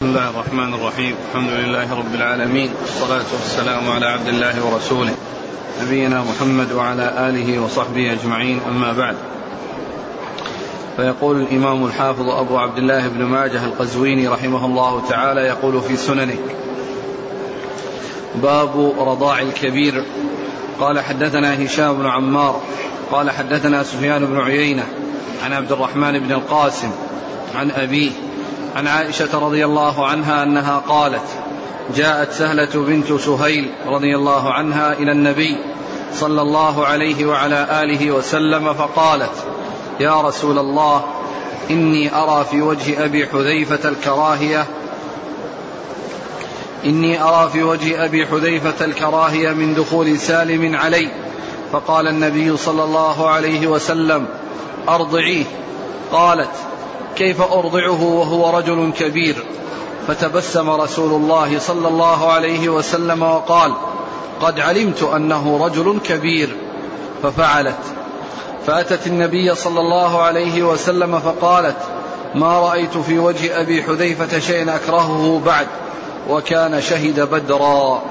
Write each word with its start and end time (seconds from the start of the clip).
بسم 0.00 0.08
الله 0.08 0.30
الرحمن 0.30 0.74
الرحيم 0.74 1.14
الحمد 1.28 1.50
لله 1.50 1.94
رب 1.94 2.14
العالمين 2.14 2.70
والصلاة 2.82 3.24
والسلام 3.32 3.90
على 3.90 4.06
عبد 4.06 4.28
الله 4.28 4.64
ورسوله 4.66 5.14
نبينا 5.82 6.22
محمد 6.22 6.72
وعلى 6.72 7.28
آله 7.28 7.58
وصحبه 7.58 8.12
أجمعين 8.12 8.60
أما 8.68 8.92
بعد 8.92 9.16
فيقول 10.96 11.40
الإمام 11.40 11.84
الحافظ 11.86 12.28
أبو 12.28 12.58
عبد 12.58 12.78
الله 12.78 13.08
بن 13.08 13.24
ماجه 13.24 13.64
القزويني 13.64 14.28
رحمه 14.28 14.66
الله 14.66 15.02
تعالى 15.08 15.40
يقول 15.40 15.80
في 15.82 15.96
سننه 15.96 16.38
باب 18.34 18.94
رضاع 18.98 19.40
الكبير 19.40 20.04
قال 20.80 21.00
حدثنا 21.00 21.64
هشام 21.64 21.94
بن 21.94 22.06
عمار 22.06 22.60
قال 23.12 23.30
حدثنا 23.30 23.82
سفيان 23.82 24.26
بن 24.26 24.40
عيينة 24.40 24.84
عن 25.44 25.52
عبد 25.52 25.72
الرحمن 25.72 26.18
بن 26.18 26.32
القاسم 26.32 26.90
عن 27.54 27.70
أبيه 27.70 28.10
عن 28.76 28.86
عائشة 28.86 29.38
رضي 29.38 29.64
الله 29.64 30.06
عنها 30.06 30.42
أنها 30.42 30.78
قالت 30.88 31.38
جاءت 31.96 32.32
سهلة 32.32 32.68
بنت 32.74 33.12
سهيل 33.12 33.70
رضي 33.86 34.16
الله 34.16 34.52
عنها 34.52 34.92
إلى 34.92 35.12
النبي 35.12 35.56
صلى 36.12 36.42
الله 36.42 36.86
عليه 36.86 37.26
وعلى 37.26 37.82
آله 37.82 38.10
وسلم 38.10 38.74
فقالت 38.74 39.32
يا 40.00 40.20
رسول 40.20 40.58
الله 40.58 41.04
إني 41.70 42.16
أرى 42.16 42.44
في 42.50 42.62
وجه 42.62 43.04
أبي 43.04 43.26
حذيفة 43.26 43.88
الكراهية 43.88 44.66
إني 46.84 47.22
أرى 47.22 47.50
في 47.52 47.62
وجه 47.62 48.04
أبي 48.04 48.26
حذيفة 48.26 48.84
الكراهية 48.84 49.50
من 49.50 49.74
دخول 49.74 50.18
سالم 50.18 50.76
علي 50.76 51.10
فقال 51.72 52.08
النبي 52.08 52.56
صلى 52.56 52.84
الله 52.84 53.28
عليه 53.28 53.66
وسلم 53.66 54.26
أرضعيه. 54.88 55.44
قالت 56.12 56.65
كيف 57.16 57.40
أرضعه 57.40 58.02
وهو 58.02 58.58
رجل 58.58 58.92
كبير. 58.98 59.36
فتبسم 60.08 60.70
رسول 60.70 61.22
الله 61.22 61.58
صلى 61.58 61.88
الله 61.88 62.32
عليه 62.32 62.68
وسلم 62.68 63.22
وقال 63.22 63.72
قد 64.40 64.60
علمت 64.60 65.02
أنه 65.02 65.66
رجل 65.66 65.98
كبير. 66.04 66.56
ففعلت. 67.22 67.78
فأتت 68.66 69.06
النبي 69.06 69.54
صلى 69.54 69.80
الله 69.80 70.22
عليه 70.22 70.62
وسلم 70.62 71.20
فقالت 71.20 71.76
ما 72.34 72.60
رأيت 72.60 72.98
في 72.98 73.18
وجه 73.18 73.60
أبي 73.60 73.82
حذيفة 73.82 74.38
شيئا 74.38 74.76
أكرهه 74.76 75.42
بعد. 75.46 75.66
وكان 76.28 76.80
شهد 76.80 77.20
بدرا. 77.20 78.02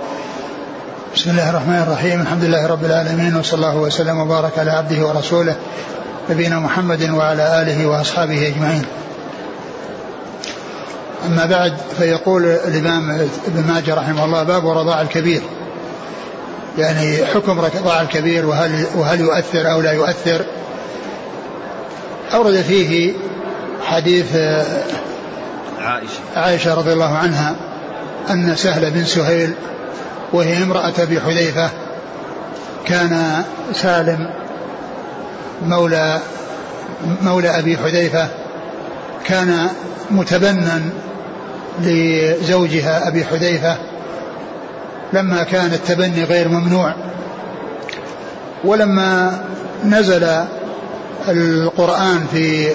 بسم 1.15 1.29
الله 1.29 1.49
الرحمن 1.49 1.83
الرحيم. 1.87 2.21
الحمد 2.21 2.43
لله 2.43 2.67
رب 2.67 2.85
العالمين 2.85 3.35
وصلى 3.35 3.55
الله 3.55 3.77
وسلم 3.77 4.19
وبارك 4.19 4.59
على 4.59 4.71
عبده 4.71 5.07
ورسوله. 5.07 5.55
نبينا 6.29 6.59
محمد 6.59 7.09
وعلى 7.09 7.61
آله 7.61 7.87
وأصحابه 7.87 8.47
أجمعين. 8.47 8.85
أما 11.25 11.45
بعد 11.45 11.73
فيقول 11.97 12.45
الإمام 12.45 13.11
ابن 13.47 13.67
ماجه 13.67 13.95
رحمه 13.95 14.25
الله 14.25 14.43
باب 14.43 14.67
رضاع 14.67 15.01
الكبير. 15.01 15.41
يعني 16.77 17.25
حكم 17.25 17.59
رضاع 17.59 18.01
الكبير 18.01 18.45
وهل, 18.45 18.85
وهل 18.95 19.19
يؤثر 19.19 19.71
أو 19.71 19.81
لا 19.81 19.91
يؤثر؟ 19.91 20.45
أورد 22.33 22.61
فيه 22.61 23.13
حديث 23.85 24.35
عائشة. 25.81 26.19
عائشة 26.35 26.73
رضي 26.73 26.93
الله 26.93 27.17
عنها 27.17 27.55
أن 28.29 28.55
سهل 28.55 28.91
بن 28.91 29.05
سهيل 29.05 29.53
وهي 30.33 30.63
امرأة 30.63 30.93
أبي 30.99 31.21
حذيفة 31.21 31.69
كان 32.85 33.43
سالم 33.73 34.44
مولى 35.61 36.19
مولى 37.21 37.59
أبي 37.59 37.77
حذيفة 37.77 38.27
كان 39.25 39.67
متبنا 40.11 40.81
لزوجها 41.81 43.07
أبي 43.07 43.25
حذيفة 43.25 43.77
لما 45.13 45.43
كان 45.43 45.73
التبني 45.73 46.23
غير 46.23 46.47
ممنوع. 46.49 46.93
ولما 48.63 49.41
نزل 49.85 50.27
القرآن 51.27 52.25
في 52.31 52.67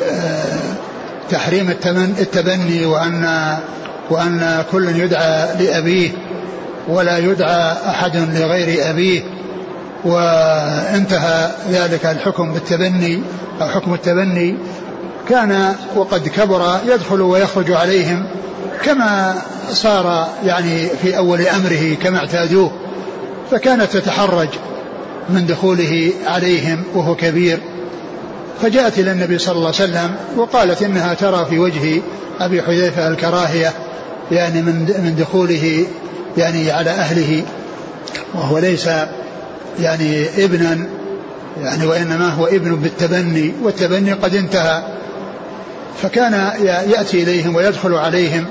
تحريم 1.31 1.71
التبني 1.97 2.87
وأن 2.87 3.56
وأن 4.10 4.65
كل 4.72 5.00
يدعى 5.00 5.65
لأبيه 5.65 6.10
ولا 6.88 7.19
يدعى 7.19 7.72
أحد 7.88 8.16
لغير 8.16 8.91
أبيه 8.91 9.22
وانتهى 10.05 11.50
ذلك 11.71 12.06
الحكم 12.06 12.53
بالتبني 12.53 13.22
أو 13.62 13.69
حكم 13.69 13.94
التبني. 13.94 14.56
كان 15.28 15.75
وقد 15.97 16.28
كبر 16.28 16.78
يدخل 16.87 17.21
ويخرج 17.21 17.72
عليهم 17.72 18.27
كما 18.84 19.34
صار 19.72 20.28
يعني 20.44 20.88
في 21.03 21.16
أول 21.16 21.41
أمره 21.41 21.94
كما 22.03 22.19
اعتادوه. 22.19 22.71
فكانت 23.50 23.93
تتحرج 23.93 24.49
من 25.31 25.47
دخوله 25.47 26.12
عليهم 26.27 26.84
وهو 26.94 27.15
كبير. 27.15 27.59
فجاءت 28.62 28.99
إلى 28.99 29.12
النبي 29.12 29.38
صلى 29.38 29.56
الله 29.56 29.67
عليه 29.67 29.91
وسلم 29.91 30.15
وقالت 30.37 30.82
إنها 30.82 31.15
ترى 31.15 31.47
في 31.50 31.59
وجه 31.59 32.03
أبي 32.41 32.62
حذيفة 32.62 33.09
الكراهية 33.09 33.72
يعني 34.32 34.62
من 34.62 34.75
من 34.75 35.17
دخوله 35.19 35.87
يعني 36.37 36.71
على 36.71 36.91
أهله. 36.91 37.43
وهو 38.34 38.59
ليس 38.59 38.88
يعني 39.78 40.44
ابنا 40.44 40.86
يعني 41.62 41.86
وإنما 41.86 42.28
هو 42.28 42.47
ابن 42.47 42.76
بالتبني 42.76 43.54
والتبني 43.62 44.12
قد 44.12 44.34
انتهى. 44.34 44.82
فكان 46.03 46.32
يأتي 46.64 47.22
إليهم 47.22 47.56
ويدخل 47.56 47.94
عليهم 47.94 48.47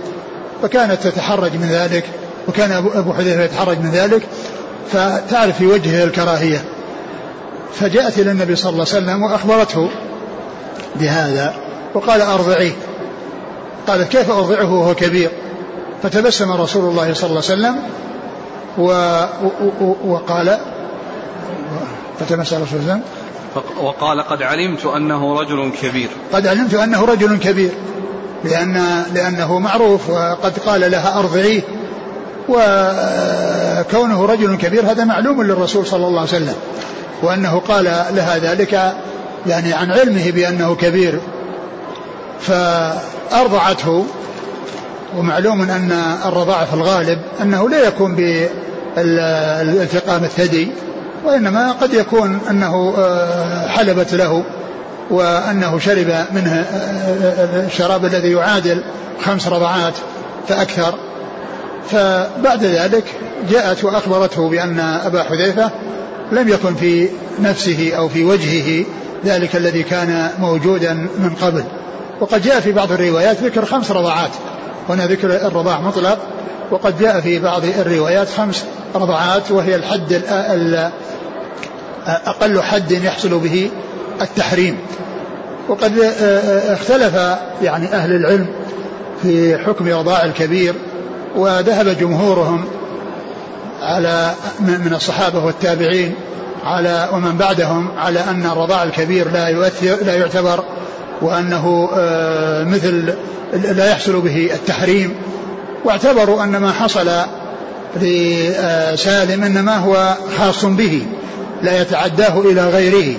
فكانت 0.63 1.03
تتحرج 1.03 1.53
من 1.53 1.69
ذلك 1.71 2.03
وكان 2.47 2.71
أبو 2.71 3.13
حذيفة 3.13 3.43
يتحرج 3.43 3.79
من 3.79 3.91
ذلك. 3.91 4.21
فتعرف 4.91 5.57
في 5.57 5.65
وجهه 5.65 6.03
الكراهية. 6.03 6.63
فجاءت 7.73 8.19
إلى 8.19 8.31
النبي 8.31 8.55
صلى 8.55 8.69
الله 8.69 8.85
عليه 8.93 9.05
وسلم 9.05 9.23
وأخبرته 9.23 9.89
بهذا 10.95 11.53
وقال 11.93 12.21
أرضعيه. 12.21 12.71
قالت 13.87 14.11
كيف 14.11 14.31
أرضعه 14.31 14.73
وهو 14.73 14.95
كبير؟ 14.95 15.29
فتبسم 16.03 16.51
رسول 16.51 16.89
الله 16.89 17.13
صلى 17.13 17.29
الله 17.29 17.43
عليه 17.49 17.53
وسلم 17.53 17.75
و 18.77 18.91
وقال 20.05 20.57
فتبسم 22.19 22.63
رسول 22.63 22.79
الله 22.79 22.99
وقال 23.81 24.21
قد 24.21 24.43
علمت 24.43 24.85
أنه 24.85 25.39
رجل 25.39 25.71
كبير. 25.81 26.09
قد 26.33 26.47
علمت 26.47 26.73
أنه 26.73 27.05
رجل 27.05 27.37
كبير. 27.37 27.71
لأن 28.43 29.03
لأنه 29.13 29.59
معروف 29.59 30.09
وقد 30.09 30.57
قال 30.65 30.91
لها 30.91 31.19
أرضعيه. 31.19 31.61
وكونه 32.49 34.25
رجل 34.25 34.57
كبير 34.57 34.91
هذا 34.91 35.03
معلوم 35.03 35.43
للرسول 35.43 35.85
صلى 35.85 36.07
الله 36.07 36.19
عليه 36.19 36.29
وسلم. 36.29 36.55
وأنه 37.23 37.59
قال 37.59 37.83
لها 38.11 38.37
ذلك 38.37 38.93
يعني 39.47 39.73
عن 39.73 39.91
علمه 39.91 40.31
بأنه 40.31 40.75
كبير. 40.75 41.19
فأرضعته. 42.39 44.05
ومعلوم 45.17 45.61
أن 45.61 45.91
الرضاعة 46.25 46.65
في 46.65 46.73
الغالب 46.73 47.21
أنه 47.41 47.69
لا 47.69 47.87
يكون 47.87 48.15
بالالتقام 48.95 50.23
الثدي. 50.23 50.71
وإنما 51.25 51.71
قد 51.71 51.93
يكون 51.93 52.39
أنه 52.49 52.93
حلبت 53.67 54.13
له 54.13 54.43
وأنه 55.09 55.79
شرب 55.79 56.25
منه 56.31 56.65
الشراب 57.67 58.05
الذي 58.05 58.31
يعادل 58.31 58.83
خمس 59.25 59.47
رضعات 59.47 59.93
فأكثر. 60.47 60.93
فبعد 61.89 62.63
ذلك 62.63 63.03
جاءت 63.49 63.83
وأخبرته 63.83 64.49
بأن 64.49 64.79
أبا 64.79 65.23
حذيفة 65.23 65.69
لم 66.31 66.47
يكن 66.47 66.75
في 66.75 67.09
نفسه 67.39 67.91
أو 67.97 68.09
في 68.09 68.23
وجهه 68.23 68.85
ذلك 69.25 69.55
الذي 69.55 69.83
كان 69.83 70.29
موجودا 70.39 70.93
من 70.93 71.35
قبل. 71.41 71.63
وقد 72.21 72.41
جاء 72.41 72.59
في 72.59 72.71
بعض 72.71 72.91
الروايات 72.91 73.43
ذكر 73.43 73.65
خمس 73.65 73.91
رضعات. 73.91 74.31
هنا 74.89 75.07
ذكر 75.07 75.47
الرضاع 75.47 75.81
مطلق 75.81 76.17
وقد 76.71 76.99
جاء 76.99 77.21
في 77.21 77.39
بعض 77.39 77.61
الروايات 77.65 78.27
خمس 78.37 78.65
رضعات 78.95 79.51
وهي 79.51 79.75
الحد 79.75 80.21
أقل 82.07 82.61
حد 82.61 82.91
يحصل 82.91 83.39
به 83.39 83.69
التحريم. 84.21 84.77
وقد 85.69 85.99
اختلف 86.69 87.15
يعني 87.61 87.93
أهل 87.93 88.15
العلم 88.15 88.47
في 89.21 89.57
حكم 89.57 89.87
رضاع 89.87 90.23
الكبير 90.23 90.73
وذهب 91.35 91.97
جمهورهم 91.99 92.65
على 93.81 94.33
من 94.59 94.93
الصحابة 94.95 95.45
والتابعين 95.45 96.15
على 96.63 97.09
ومن 97.13 97.37
بعدهم 97.37 97.91
على 97.97 98.19
أن 98.19 98.45
الرضاع 98.45 98.83
الكبير 98.83 99.31
لا 99.31 99.47
يؤثر 99.47 99.95
لا 100.05 100.15
يعتبر 100.15 100.63
وأنه 101.21 101.89
مثل 102.67 103.13
لا 103.53 103.91
يحصل 103.91 104.21
به 104.21 104.49
التحريم. 104.53 105.15
واعتبروا 105.85 106.43
أن 106.43 106.57
ما 106.57 106.71
حصل 106.71 107.09
لسالم 107.95 109.43
إنما 109.43 109.77
هو 109.77 110.13
خاص 110.37 110.65
به 110.65 111.05
لا 111.61 111.81
يتعداه 111.81 112.39
إلى 112.39 112.69
غيره 112.69 113.17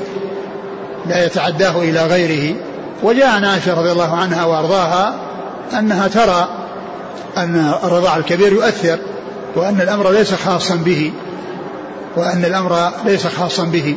لا 1.06 1.24
يتعداه 1.24 1.82
إلى 1.82 2.06
غيره. 2.06 2.54
وجاء 3.02 3.26
عن 3.26 3.44
عائشة 3.44 3.80
رضي 3.80 3.92
الله 3.92 4.16
عنها 4.16 4.44
وأرضاها 4.44 5.14
أنها 5.78 6.08
ترى 6.08 6.48
أن 7.36 7.74
الرضاع 7.84 8.16
الكبير 8.16 8.52
يؤثر 8.52 8.98
وأن 9.56 9.80
الأمر 9.80 10.10
ليس 10.10 10.34
خاصا 10.34 10.74
به 10.74 11.12
وأن 12.16 12.44
الأمر 12.44 12.90
ليس 13.04 13.26
خاصا 13.26 13.64
به. 13.64 13.94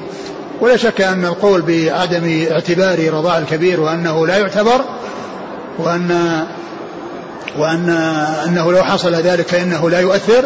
ولا 0.62 0.78
شك 0.78 1.02
أن 1.02 1.26
القول 1.26 1.62
بعدم 1.62 2.48
اعتبار 2.52 3.14
رضاع 3.14 3.38
الكبير 3.38 3.80
وأنه 3.80 4.28
لا 4.28 4.38
يعتبر 4.38 4.82
وأن 5.78 6.44
وأن 7.58 7.90
أنه 8.48 8.72
لو 8.72 8.84
حصل 8.84 9.16
ذلك 9.16 9.48
فإنه 9.48 9.90
لا 9.90 10.00
يؤثر. 10.00 10.46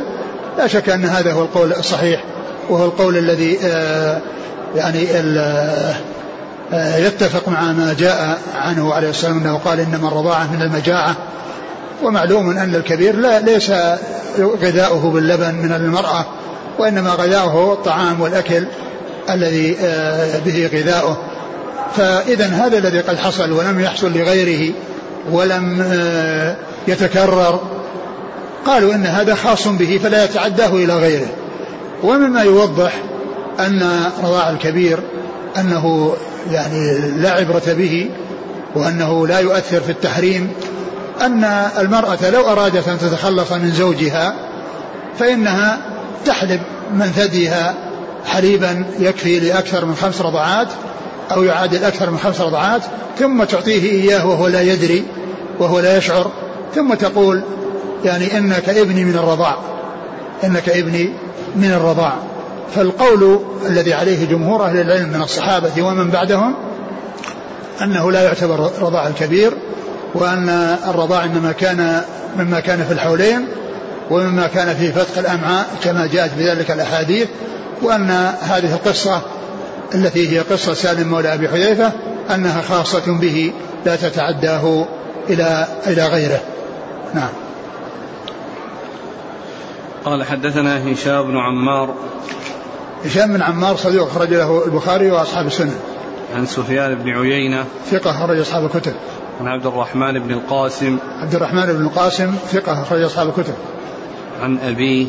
لا 0.57 0.67
شك 0.67 0.89
أن 0.89 1.05
هذا 1.05 1.33
هو 1.33 1.41
القول 1.41 1.73
الصحيح 1.73 2.23
وهو 2.69 2.85
القول 2.85 3.17
الذي 3.17 3.59
آه، 3.63 4.21
يعني 4.75 5.07
آه، 6.73 6.97
يتفق 6.97 7.49
مع 7.49 7.71
ما 7.71 7.95
جاء 7.99 8.37
عنه 8.55 8.93
عليه 8.93 9.09
السلام 9.09 9.37
أنه 9.37 9.57
قال 9.57 9.79
إنما 9.79 10.07
الرضاعة 10.07 10.53
من 10.53 10.61
المجاعة. 10.61 11.15
ومعلوم 12.03 12.57
أن 12.57 12.75
الكبير 12.75 13.15
لا 13.15 13.39
ليس 13.39 13.71
غذاؤه 14.39 15.11
باللبن 15.11 15.55
من 15.55 15.71
المرأة 15.71 16.25
وإنما 16.79 17.09
غذاؤه 17.09 17.73
الطعام 17.73 18.21
والأكل 18.21 18.65
الذي 19.29 19.77
آه، 19.81 20.39
به 20.39 20.69
غذاؤه. 20.73 21.17
فإذا 21.95 22.45
هذا 22.45 22.77
الذي 22.77 22.99
قد 22.99 23.17
حصل 23.17 23.51
ولم 23.51 23.79
يحصل 23.79 24.13
لغيره 24.13 24.73
ولم 25.31 25.81
آه، 25.81 26.55
يتكرر. 26.87 27.59
قالوا 28.65 28.93
إن 28.93 29.05
هذا 29.05 29.35
خاص 29.35 29.67
به 29.67 29.99
فلا 30.03 30.23
يتعداه 30.23 30.69
إلى 30.69 30.93
غيره. 30.93 31.27
ومما 32.03 32.41
يوضح 32.41 32.93
أن 33.59 34.09
رضاع 34.23 34.49
الكبير 34.49 34.99
أنه 35.57 36.15
يعني 36.51 36.97
لا 37.17 37.31
عبرة 37.31 37.63
به 37.67 38.09
وأنه 38.75 39.27
لا 39.27 39.39
يؤثر 39.39 39.81
في 39.81 39.91
التحريم 39.91 40.51
أن 41.21 41.43
المرأة 41.79 42.29
لو 42.29 42.41
أرادت 42.41 42.87
أن 42.87 42.97
تتخلص 42.97 43.51
من 43.51 43.71
زوجها 43.71 44.35
فإنها 45.19 45.79
تحلب 46.25 46.61
من 46.93 47.05
ثديها 47.05 47.73
حليبا 48.25 48.85
يكفي 48.99 49.39
لأكثر 49.39 49.85
من 49.85 49.95
خمس 49.95 50.21
رضعات 50.21 50.67
أو 51.31 51.43
يعادل 51.43 51.83
أكثر 51.83 52.09
من 52.09 52.17
خمس 52.17 52.41
رضعات 52.41 52.81
ثم 53.19 53.43
تعطيه 53.43 53.91
إياه 53.91 54.27
وهو 54.27 54.47
لا 54.47 54.61
يدري 54.61 55.03
وهو 55.59 55.79
لا 55.79 55.97
يشعر 55.97 56.31
ثم 56.75 56.93
تقول 56.93 57.43
يعني 58.05 58.37
إنك 58.37 58.69
ابني 58.69 59.05
من 59.05 59.15
الرضاع 59.15 59.57
إنك 60.43 60.69
ابني 60.69 61.09
من 61.55 61.71
الرضاع. 61.71 62.13
فالقول 62.75 63.39
الذي 63.69 63.93
عليه 63.93 64.25
جمهور 64.25 64.65
أهل 64.65 64.81
العلم 64.81 65.09
من 65.09 65.21
الصحابة 65.21 65.81
ومن 65.81 66.09
بعدهم 66.09 66.55
أنه 67.81 68.11
لا 68.11 68.23
يعتبر 68.23 68.71
رضاع 68.81 69.07
الكبير 69.07 69.53
وأن 70.13 70.49
الرضاع 70.87 71.23
إنما 71.23 71.51
كان 71.51 72.01
مما 72.37 72.59
كان 72.59 72.85
في 72.85 72.93
الحولين 72.93 73.47
ومما 74.09 74.47
كان 74.47 74.75
في 74.75 74.91
فتق 74.91 75.17
الأمعاء 75.17 75.67
كما 75.83 76.07
جاءت 76.07 76.31
بذلك 76.37 76.71
الأحاديث 76.71 77.27
وأن 77.81 78.09
هذه 78.41 78.73
القصة 78.73 79.21
التي 79.95 80.29
هي 80.29 80.39
قصة 80.39 80.73
سالم 80.73 81.07
مولى 81.07 81.33
أبي 81.33 81.49
حذيفة 81.49 81.91
أنها 82.35 82.61
خاصة 82.61 83.19
به 83.19 83.53
لا 83.85 83.95
تتعداه 83.95 84.85
إلى 85.29 85.67
إلى 85.87 86.07
غيره. 86.07 86.39
نعم. 87.13 87.29
قال 90.05 90.23
حدثنا 90.23 90.91
هشام 90.91 91.27
بن 91.27 91.37
عمار. 91.37 91.95
هشام 93.05 93.33
بن 93.33 93.41
عمار 93.41 93.75
صديق 93.75 94.03
أخرج 94.03 94.33
له 94.33 94.65
البخاري 94.65 95.11
وأصحاب 95.11 95.47
السنة. 95.47 95.75
عن 96.35 96.45
سفيان 96.45 96.95
بن 96.95 97.09
عيينة. 97.09 97.65
ثقة 97.91 98.11
أخرج 98.11 98.39
أصحاب 98.39 98.65
الكتب. 98.65 98.93
عن 99.41 99.47
عبد 99.47 99.65
الرحمن 99.65 100.19
بن 100.19 100.31
القاسم. 100.31 100.97
عبد 101.21 101.35
الرحمن 101.35 101.65
بن 101.65 101.85
القاسم 101.85 102.35
ثقة 102.51 102.81
أخرج 102.81 103.01
أصحاب 103.01 103.27
الكتب. 103.27 103.53
عن 104.41 104.57
أبيه 104.59 105.07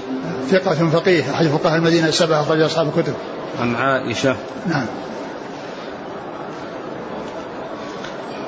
ثقة 0.50 0.90
فقيه 0.90 1.30
أحد 1.30 1.46
فقهاء 1.46 1.76
المدينة 1.76 2.08
السبعة 2.08 2.40
أخرج 2.40 2.60
أصحاب 2.60 2.92
الكتب. 2.96 3.14
عن 3.60 3.74
عائشة. 3.74 4.36
نعم. 4.66 4.86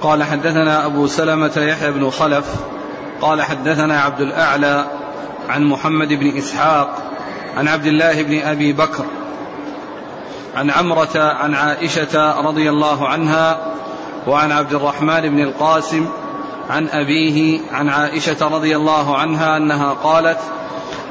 قال 0.03 0.23
حدثنا 0.23 0.87
أبو 0.87 1.06
سلمة 1.06 1.53
يحيى 1.56 1.91
بن 1.91 2.11
خلف. 2.11 2.55
قال 3.21 3.43
حدثنا 3.43 4.00
عبد 4.00 4.21
الأعلى 4.21 4.87
عن 5.49 5.65
محمد 5.65 6.09
بن 6.09 6.37
إسحاق 6.37 7.11
عن 7.56 7.69
عبد 7.69 7.87
الله 7.87 8.23
بن 8.23 8.41
أبي 8.41 8.73
بكر 8.73 9.05
عن 10.56 10.71
عمرة 10.71 11.19
عن 11.21 11.55
عائشة 11.55 12.41
رضي 12.41 12.71
الله 12.71 13.09
عنها 13.09 13.59
وعن 14.27 14.53
عبد 14.53 14.75
الرحمن 14.75 15.21
بن 15.21 15.41
القاسم 15.41 16.09
عن 16.71 16.88
أبيه 16.88 17.61
عن 17.73 17.88
عائشة 17.88 18.49
رضي 18.49 18.77
الله 18.77 19.19
عنها 19.19 19.56
أنها 19.56 19.93
قالت 19.93 20.38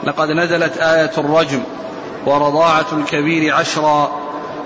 لقد 0.03 0.31
نزلت 0.31 0.77
آية 0.77 1.11
الرجم 1.17 1.61
ورضاعة 2.25 2.85
الكبير 2.91 3.53
عشرا 3.53 4.11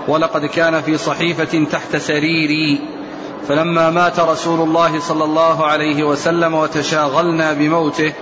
ولقد 0.08 0.46
كان 0.46 0.82
في 0.82 0.98
صحيفة 0.98 1.64
تحت 1.72 1.96
سريري 1.96 2.80
فلما 3.48 3.90
مات 3.90 4.20
رسول 4.20 4.60
الله 4.60 5.00
صلى 5.00 5.24
الله 5.24 5.66
عليه 5.66 6.04
وسلم 6.04 6.54
وتشاغلنا 6.54 7.52
بموته 7.52 8.12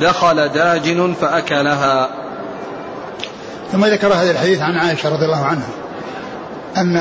دخل 0.00 0.48
داجن 0.48 1.14
فأكلها. 1.20 2.10
ثم 3.72 3.84
ذكر 3.84 4.06
هذا 4.06 4.30
الحديث 4.30 4.60
عن 4.60 4.76
عائشة 4.76 5.08
رضي 5.08 5.24
الله 5.24 5.44
عنها 5.44 5.68
أن 6.76 6.96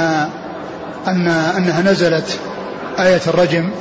أن 1.08 1.28
أنها 1.28 1.82
نزلت 1.82 2.40
آية 3.00 3.22
الرجم 3.28 3.72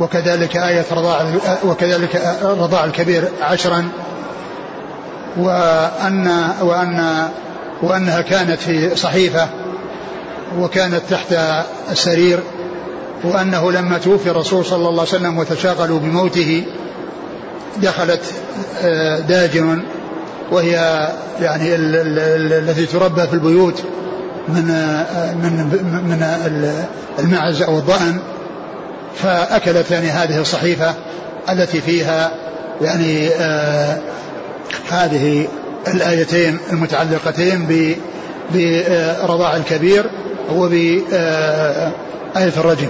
وكذلك 0.00 0.56
آية 0.56 0.84
رضاع 0.92 1.32
وكذلك 1.64 2.36
رضاع 2.42 2.84
الكبير 2.84 3.28
عشرا 3.40 3.88
وأن 5.38 6.50
وأن 6.60 7.28
وأنها 7.82 8.20
كانت 8.20 8.60
في 8.60 8.96
صحيفة 8.96 9.48
وكانت 10.58 11.02
تحت 11.10 11.34
السرير 11.90 12.38
وأنه 13.24 13.72
لما 13.72 13.98
توفي 13.98 14.30
الرسول 14.30 14.64
صلى 14.64 14.88
الله 14.88 14.90
عليه 14.90 15.02
وسلم 15.02 15.38
وتشاغلوا 15.38 15.98
بموته 15.98 16.64
دخلت 17.76 18.20
آه، 18.82 19.18
داجن 19.18 19.82
وهي 20.52 21.08
يعني 21.40 21.74
التي 21.74 22.86
تربى 22.86 23.26
في 23.26 23.32
البيوت 23.32 23.82
من 24.48 24.70
آه، 24.70 25.34
من 25.34 25.52
من 26.08 26.26
المعز 27.18 27.62
أو 27.62 27.78
الضأن 27.78 28.18
فأكلت 29.14 29.90
يعني 29.90 30.08
هذه 30.08 30.40
الصحيفة 30.40 30.94
التي 31.50 31.80
فيها 31.80 32.30
يعني 32.82 33.28
آه 33.28 33.98
هذه 34.90 35.48
الآيتين 35.88 36.58
المتعلقتين 36.72 37.66
برضاع 39.22 39.56
الكبير 39.56 40.04
وبآية 40.54 41.92
الرجم. 42.36 42.88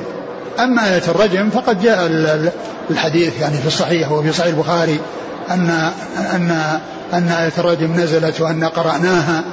أما 0.59 0.95
آية 0.95 1.03
الرجم 1.09 1.51
فقد 1.51 1.83
جاء 1.83 2.11
الحديث 2.91 3.41
يعني 3.41 3.57
في 3.57 3.67
الصحيح 3.67 4.13
وفي 4.13 4.33
صحيح 4.33 4.47
البخاري 4.47 4.99
أن 5.51 5.91
أن 6.35 6.79
أن 7.13 7.29
آية 7.29 7.53
الرجم 7.59 7.93
نزلت 7.97 8.41
وأن 8.41 8.65
قرأناها 8.65 9.45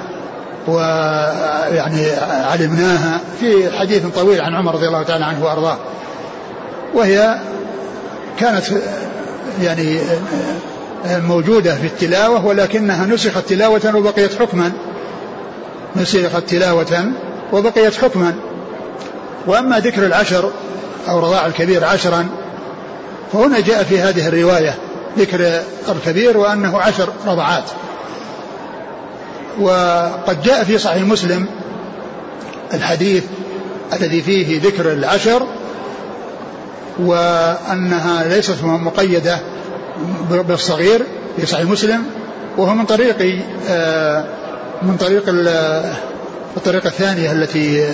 ويعني 0.68 2.06
علمناها 2.50 3.20
في 3.40 3.78
حديث 3.78 4.06
طويل 4.06 4.40
عن 4.40 4.54
عمر 4.54 4.74
رضي 4.74 4.86
الله 4.86 5.02
تعالى 5.02 5.24
عنه 5.24 5.44
وأرضاه. 5.44 5.78
وهي 6.94 7.38
كانت 8.38 8.64
يعني 9.62 10.00
موجودة 11.04 11.74
في 11.74 11.86
التلاوة 11.86 12.46
ولكنها 12.46 13.06
نسخت 13.06 13.48
تلاوة 13.48 13.96
وبقيت 13.96 14.34
حكما. 14.34 14.72
نسخت 15.96 16.48
تلاوة 16.48 17.12
وبقيت 17.52 17.94
حكما. 17.94 18.34
وأما 19.46 19.78
ذكر 19.78 20.06
العشر 20.06 20.50
أو 21.08 21.18
رضاع 21.18 21.46
الكبير 21.46 21.84
عشرا 21.84 22.28
فهنا 23.32 23.60
جاء 23.60 23.82
في 23.82 24.00
هذه 24.00 24.28
الرواية 24.28 24.74
ذكر 25.18 25.62
الكبير 25.88 26.36
وأنه 26.36 26.78
عشر 26.78 27.08
رضعات. 27.26 27.64
وقد 29.60 30.42
جاء 30.42 30.64
في 30.64 30.78
صحيح 30.78 31.02
مسلم 31.02 31.46
الحديث 32.74 33.24
الذي 33.92 34.22
فيه 34.22 34.60
ذكر 34.60 34.92
العشر 34.92 35.46
وأنها 36.98 38.24
ليست 38.28 38.64
مقيدة 38.64 39.40
بالصغير 40.30 41.02
في 41.36 41.46
صحيح 41.46 41.70
مسلم 41.70 42.02
وهو 42.56 42.74
من 42.74 42.84
طريق 42.84 43.44
آه، 43.68 44.24
من 44.82 44.96
طريق 44.96 45.22
الطريقة 46.56 46.86
الثانية 46.86 47.32
التي 47.32 47.88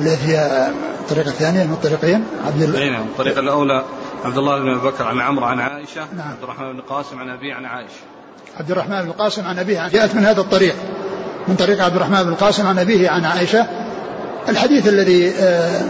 التي 0.00 0.26
هي 0.26 0.68
الطريقة 1.00 1.28
الثانية 1.28 1.64
من 1.64 1.72
الطريقين 1.72 2.24
عبد 2.46 2.62
الله. 2.62 2.90
نعم 2.90 3.02
الطريقة 3.02 3.40
الأولى 3.40 3.84
عبد 4.24 4.38
الله 4.38 4.58
بن 4.58 4.68
أبي 4.68 4.80
بكر 4.80 5.04
عن 5.04 5.20
عمرو 5.20 5.44
عن 5.44 5.60
عائشة 5.60 6.00
نعم. 6.16 6.28
عبد 6.28 6.42
الرحمن 6.42 6.72
بن 6.72 6.80
قاسم 6.80 7.18
عن 7.18 7.30
أبي 7.30 7.52
عن 7.52 7.64
عائشة. 7.64 7.94
عبد 8.60 8.70
الرحمن 8.70 9.02
بن 9.02 9.08
القاسم 9.08 9.46
عن 9.46 9.58
أبيه 9.58 9.88
جاءت 9.88 10.14
من 10.14 10.24
هذا 10.24 10.40
الطريق 10.40 10.74
من 11.48 11.56
طريق 11.56 11.84
عبد 11.84 11.96
الرحمن 11.96 12.22
بن 12.22 12.28
القاسم 12.28 12.66
عن 12.66 12.78
أبيه 12.78 13.10
عن 13.10 13.24
عائشة. 13.24 13.66
الحديث 14.48 14.88
الذي 14.88 15.30
آه 15.30 15.82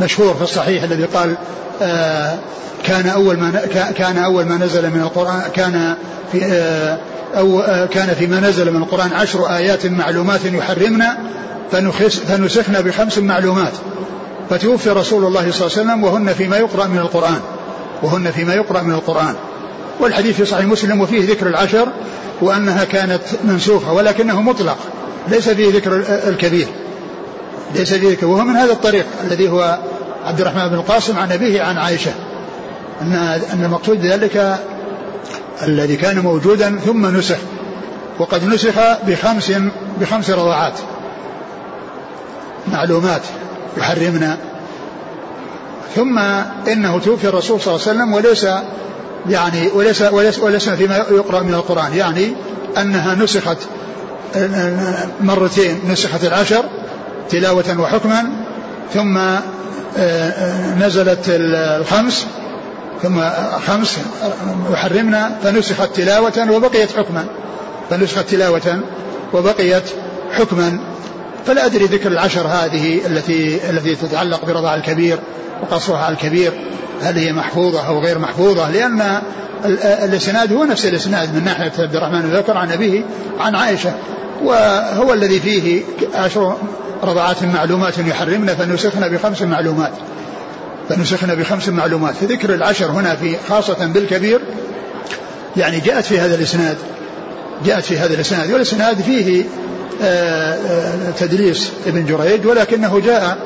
مشهور 0.00 0.34
في 0.34 0.42
الصحيح 0.42 0.82
الذي 0.82 1.04
قال 1.04 1.34
آه 1.82 2.38
كان 2.84 3.06
أول 3.06 3.36
ما 3.36 3.60
كان 3.96 4.18
أول 4.18 4.44
ما 4.44 4.56
نزل 4.56 4.90
من 4.90 5.00
القرآن 5.00 5.42
كان 5.54 5.94
في 6.32 6.44
آه 6.44 6.98
أو 7.36 7.60
آه 7.60 7.86
كان 7.86 8.14
فيما 8.14 8.40
نزل 8.40 8.70
من 8.70 8.82
القرآن 8.82 9.12
عشر 9.12 9.56
آيات 9.56 9.86
معلومات 9.86 10.44
يحرمنا 10.44 11.18
فنسخنا 12.28 12.80
بخمس 12.80 13.18
معلومات. 13.18 13.72
فتوفي 14.50 14.90
رسول 14.90 15.24
الله 15.24 15.50
صلى 15.50 15.66
الله 15.66 15.78
عليه 15.78 15.90
وسلم 15.92 16.04
وهن 16.04 16.32
فيما 16.32 16.56
يقرأ 16.56 16.86
من 16.86 16.98
القرآن 16.98 17.40
وهن 18.02 18.30
فيما 18.30 18.54
يقرأ 18.54 18.82
من 18.82 18.94
القرآن. 18.94 19.34
والحديث 20.00 20.36
في 20.36 20.44
صحيح 20.44 20.64
مسلم 20.64 21.00
وفيه 21.00 21.30
ذكر 21.30 21.46
العشر 21.46 21.88
وأنها 22.40 22.84
كانت 22.84 23.20
منسوخة 23.44 23.92
ولكنه 23.92 24.42
مطلق 24.42 24.78
ليس 25.28 25.48
فيه 25.48 25.72
ذكر 25.72 26.02
الكبير. 26.28 26.66
ليس 27.74 27.92
ذكر. 27.92 28.26
وهو 28.26 28.44
من 28.44 28.56
هذا 28.56 28.72
الطريق 28.72 29.06
الذي 29.24 29.48
هو 29.48 29.78
عبد 30.24 30.40
الرحمن 30.40 30.68
بن 30.68 30.74
القاسم 30.74 31.18
عن 31.18 31.32
أبيه 31.32 31.62
عن 31.62 31.78
عائشة. 31.78 32.12
أن 33.02 33.12
أن 33.52 33.64
المقصود 33.64 34.06
ذلك 34.06 34.58
الذي 35.62 35.96
كان 35.96 36.18
موجودا 36.18 36.78
ثم 36.86 37.06
نسخ. 37.18 37.38
وقد 38.18 38.44
نسخ 38.44 38.74
بخمس 39.06 39.52
بخمس 40.00 40.30
رضاعات. 40.30 40.72
معلومات 42.72 43.22
يحرمنا. 43.76 44.38
ثم 45.96 46.18
إنه 46.68 46.98
توفي 46.98 47.28
الرسول 47.28 47.60
صلى 47.60 47.74
الله 47.74 47.88
عليه 47.88 47.98
وسلم 47.98 48.12
وليس 48.12 48.46
يعني 49.28 49.68
وليس 49.68 50.02
وليس 50.02 50.38
وليس 50.38 50.68
فيما 50.68 50.96
يقرأ 50.96 51.42
من 51.42 51.54
القرآن. 51.54 51.94
يعني 51.94 52.32
أنها 52.78 53.14
نسخت 53.14 53.58
مرتين 55.20 55.80
نسخت 55.88 56.24
العشر 56.24 56.64
تلاوة 57.30 57.80
وحكما 57.80 58.24
ثم 58.94 59.18
نزلت 60.84 61.24
الخمس 61.28 62.26
ثم 63.02 63.20
خمس 63.66 63.98
يحرمنا 64.70 65.36
فنسخت 65.42 65.96
تلاوة 65.96 66.50
وبقيت 66.50 66.92
حكما. 66.92 67.24
فنسخت 67.90 68.28
تلاوة 68.28 68.80
وبقيت 69.32 69.84
حكما. 70.32 70.78
فلا 71.46 71.66
أدري 71.66 71.84
ذكر 71.84 72.12
العشر 72.12 72.46
هذه 72.46 73.06
التي 73.06 73.70
التي 73.70 73.94
تتعلق 73.94 74.44
برضاع 74.44 74.74
الكبير. 74.74 75.18
وقصرها 75.62 75.98
على 75.98 76.14
الكبير 76.14 76.52
هل 77.02 77.18
هي 77.18 77.32
محفوظة 77.32 77.86
أو 77.86 77.98
غير 77.98 78.18
محفوظة؟ 78.18 78.70
لأن 78.70 79.22
الإسناد 80.04 80.52
هو 80.52 80.64
نفس 80.64 80.86
الإسناد 80.86 81.34
من 81.34 81.44
ناحية 81.44 81.72
عبد 81.78 81.96
الرحمن 81.96 82.20
ذكر 82.20 82.56
عن 82.56 82.72
أبيه 82.72 83.04
عن 83.40 83.54
عائشة 83.54 83.92
وهو 84.42 85.12
الذي 85.12 85.40
فيه 85.40 85.82
عشر 86.14 86.56
رضعات 87.02 87.42
معلومات 87.42 87.98
يحرمنا 87.98 88.54
فنسخنا 88.54 89.08
بخمس 89.08 89.42
معلومات. 89.42 89.92
فنسخنا 90.88 91.34
بخمس 91.34 91.68
معلومات. 91.68 92.14
فذكر 92.14 92.54
العشر 92.54 92.90
هنا 92.90 93.14
في 93.14 93.36
خاصة 93.48 93.86
بالكبير 93.86 94.40
يعني 95.56 95.80
جاءت 95.80 96.04
في 96.04 96.20
هذا 96.20 96.34
الإسناد 96.34 96.76
جاءت 97.64 97.84
في 97.84 97.98
هذا 97.98 98.14
الإسناد. 98.14 98.52
والإسناد 98.52 99.00
فيه 99.00 99.44
آه، 100.02 100.54
آه، 100.54 101.10
تدليس 101.18 101.70
ابن 101.86 102.06
جريج 102.06 102.46
ولكنه 102.46 103.00
جاء 103.00 103.38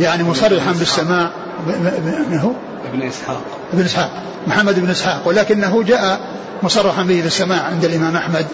يعني 0.00 0.24
مصرحا 0.24 0.72
بالسماع. 0.72 1.30
من 1.66 2.38
هو؟ 2.38 2.50
ابن 2.92 3.02
إسحاق. 3.02 3.42
ابن 3.72 3.84
إسحاق. 3.84 4.10
محمد 4.46 4.80
بن 4.80 4.90
إسحاق. 4.90 5.22
ولكنه 5.28 5.82
جاء 5.82 6.20
مصرحا 6.62 7.02
به 7.02 7.22
بالسماع 7.22 7.62
عند 7.62 7.84
الإمام 7.84 8.16
أحمد. 8.16 8.46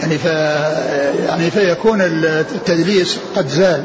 يعني 0.00 0.18
ف 0.18 0.24
يعني 1.28 1.50
فيكون 1.50 2.00
التدليس 2.02 3.18
قد 3.36 3.48
زال. 3.48 3.84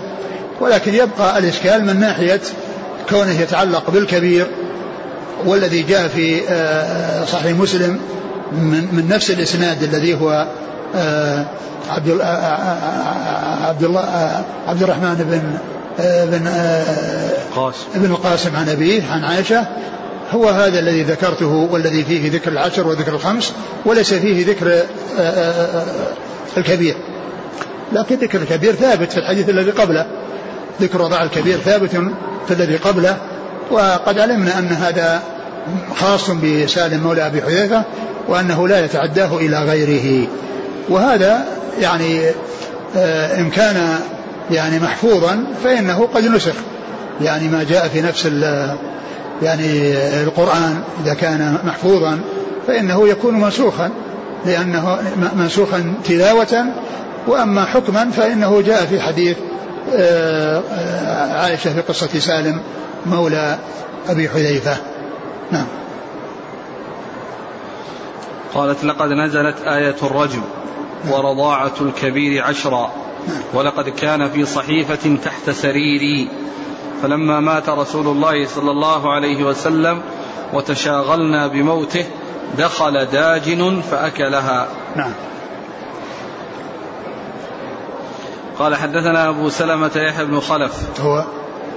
ولكن 0.61 0.93
يبقى 0.93 1.39
الإشكال 1.39 1.85
من 1.85 1.99
ناحية 1.99 2.41
كونه 3.09 3.39
يتعلق 3.39 3.89
بالكبير 3.89 4.47
والذي 5.45 5.81
جاء 5.81 6.07
في 6.07 6.41
آه، 6.49 7.25
صحيح 7.25 7.57
مسلم 7.57 7.99
من, 8.51 8.87
من 8.91 9.07
نفس 9.09 9.31
الإسناد 9.31 9.83
الذي 9.83 10.13
هو 10.13 10.47
عبد 11.89 12.21
عبد 13.67 13.83
الله 13.83 14.43
عبد 14.67 14.83
الرحمن 14.83 15.15
بن 15.15 15.57
بن 15.99 16.49
قاسم 17.55 17.85
ابن 17.95 18.05
القاسم 18.05 18.55
عن 18.55 18.69
أبيه 18.69 19.03
عن 19.11 19.23
عائشة. 19.23 19.67
هو 20.31 20.49
هذا 20.49 20.79
الذي 20.79 21.03
ذكرته 21.03 21.69
والذي 21.71 22.03
فيه 22.03 22.31
ذكر 22.31 22.51
العشر 22.51 22.87
وذكر 22.87 23.15
الخمس 23.15 23.53
وليس 23.85 24.13
فيه 24.13 24.45
ذكر 24.45 24.83
الكبير. 26.57 26.95
لكن 27.93 28.15
ذكر 28.15 28.41
الكبير 28.41 28.73
ثابت 28.73 29.11
في 29.11 29.17
الحديث 29.17 29.49
الذي 29.49 29.71
قبله. 29.71 30.05
ذكر 30.81 31.01
وضع 31.01 31.23
الكبير 31.23 31.57
ثابت 31.57 31.89
في 32.47 32.53
الذي 32.53 32.75
قبله. 32.75 33.17
وقد 33.71 34.19
علمنا 34.19 34.59
أن 34.59 34.67
هذا 34.67 35.21
خاص 35.95 36.29
بسالم 36.29 37.03
مولى 37.03 37.27
أبي 37.27 37.41
حذيفة 37.41 37.83
وأنه 38.27 38.67
لا 38.67 38.85
يتعداه 38.85 39.37
إلى 39.37 39.59
غيره. 39.59 40.27
وهذا 40.89 41.45
يعني 41.81 42.21
آه، 42.97 43.39
إن 43.39 43.49
كان 43.49 43.99
يعني 44.51 44.79
محفوظا 44.79 45.45
فإنه 45.63 46.07
قد 46.13 46.23
نسخ. 46.23 46.55
يعني 47.21 47.47
ما 47.47 47.63
جاء 47.63 47.87
في 47.87 48.01
نفس 48.01 48.25
يعني 49.41 49.93
القرآن 50.23 50.83
إذا 51.03 51.13
كان 51.13 51.57
محفوظا 51.63 52.19
فإنه 52.67 53.07
يكون 53.07 53.39
منسوخا 53.39 53.89
لأنه 54.45 54.99
منسوخا 55.35 55.93
تلاوة. 56.05 56.65
وأما 57.27 57.65
حكما 57.65 58.11
فإنه 58.11 58.61
جاء 58.61 58.85
في 58.85 59.01
حديث 59.01 59.37
آه، 59.93 60.61
عائشة 61.33 61.73
في 61.73 61.81
قصة 61.81 62.19
سالم 62.19 62.59
مولى 63.05 63.57
أبي 64.09 64.29
حذيفة. 64.29 64.77
نعم. 65.51 65.65
قالت 68.53 68.83
لقد 68.83 69.09
نزلت 69.09 69.55
آية 69.65 69.95
الرجم 70.03 70.41
ورضاعة 71.09 71.73
الكبير 71.81 72.43
عشرا. 72.43 72.91
ولقد 73.53 73.89
كان 73.89 74.29
في 74.29 74.45
صحيفة 74.45 75.17
تحت 75.23 75.49
سريري. 75.49 76.27
فلما 77.01 77.39
مات 77.39 77.69
رسول 77.69 78.07
الله 78.07 78.47
صلى 78.47 78.71
الله 78.71 79.13
عليه 79.13 79.43
وسلم 79.43 80.01
وتشاغلنا 80.53 81.47
بموته 81.47 82.05
دخل 82.57 83.05
داجن 83.05 83.81
فأكلها. 83.81 84.67
نعم. 84.95 85.11
قال 88.59 88.75
حدثنا 88.75 89.29
أبو 89.29 89.49
سلمة 89.49 89.91
يحيى 89.95 90.25
بن 90.25 90.39
خلف. 90.39 91.01
هو؟ 91.01 91.25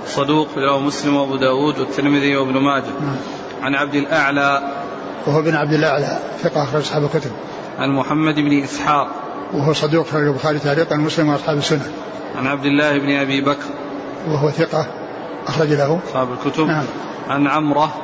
صدوق 0.06 0.48
له 0.56 0.78
مسلم 0.78 1.16
وأبو 1.16 1.36
داود 1.36 1.78
والترمذي 1.78 2.36
وابن 2.36 2.58
ماجه. 2.58 2.84
نعم. 3.00 3.16
عن 3.62 3.74
عبد 3.74 3.94
الأعلى. 3.94 4.72
وهو 5.26 5.42
بن 5.42 5.54
عبد 5.54 5.72
الأعلى 5.72 6.18
ثقة 6.42 6.62
أخرج 6.62 6.80
أصحاب 6.80 7.04
الكتب. 7.04 7.30
عن 7.78 7.90
محمد 7.90 8.34
بن 8.34 8.62
إسحاق. 8.62 9.25
وهو 9.52 9.72
صدوق 9.72 10.06
خرج 10.06 10.26
البخاري 10.26 10.58
تعليقا 10.58 10.96
مسلم 10.96 11.28
وأصحاب 11.28 11.58
السنة. 11.58 11.90
عن 12.36 12.46
عبد 12.46 12.64
الله 12.64 12.98
بن 12.98 13.16
أبي 13.16 13.40
بكر. 13.40 13.70
وهو 14.28 14.50
ثقة 14.50 14.86
أخرج 15.46 15.68
له. 15.68 16.00
أصحاب 16.08 16.28
الكتب. 16.32 16.66
نعم. 16.66 16.84
عن 17.28 17.46
عمرة. 17.46 17.94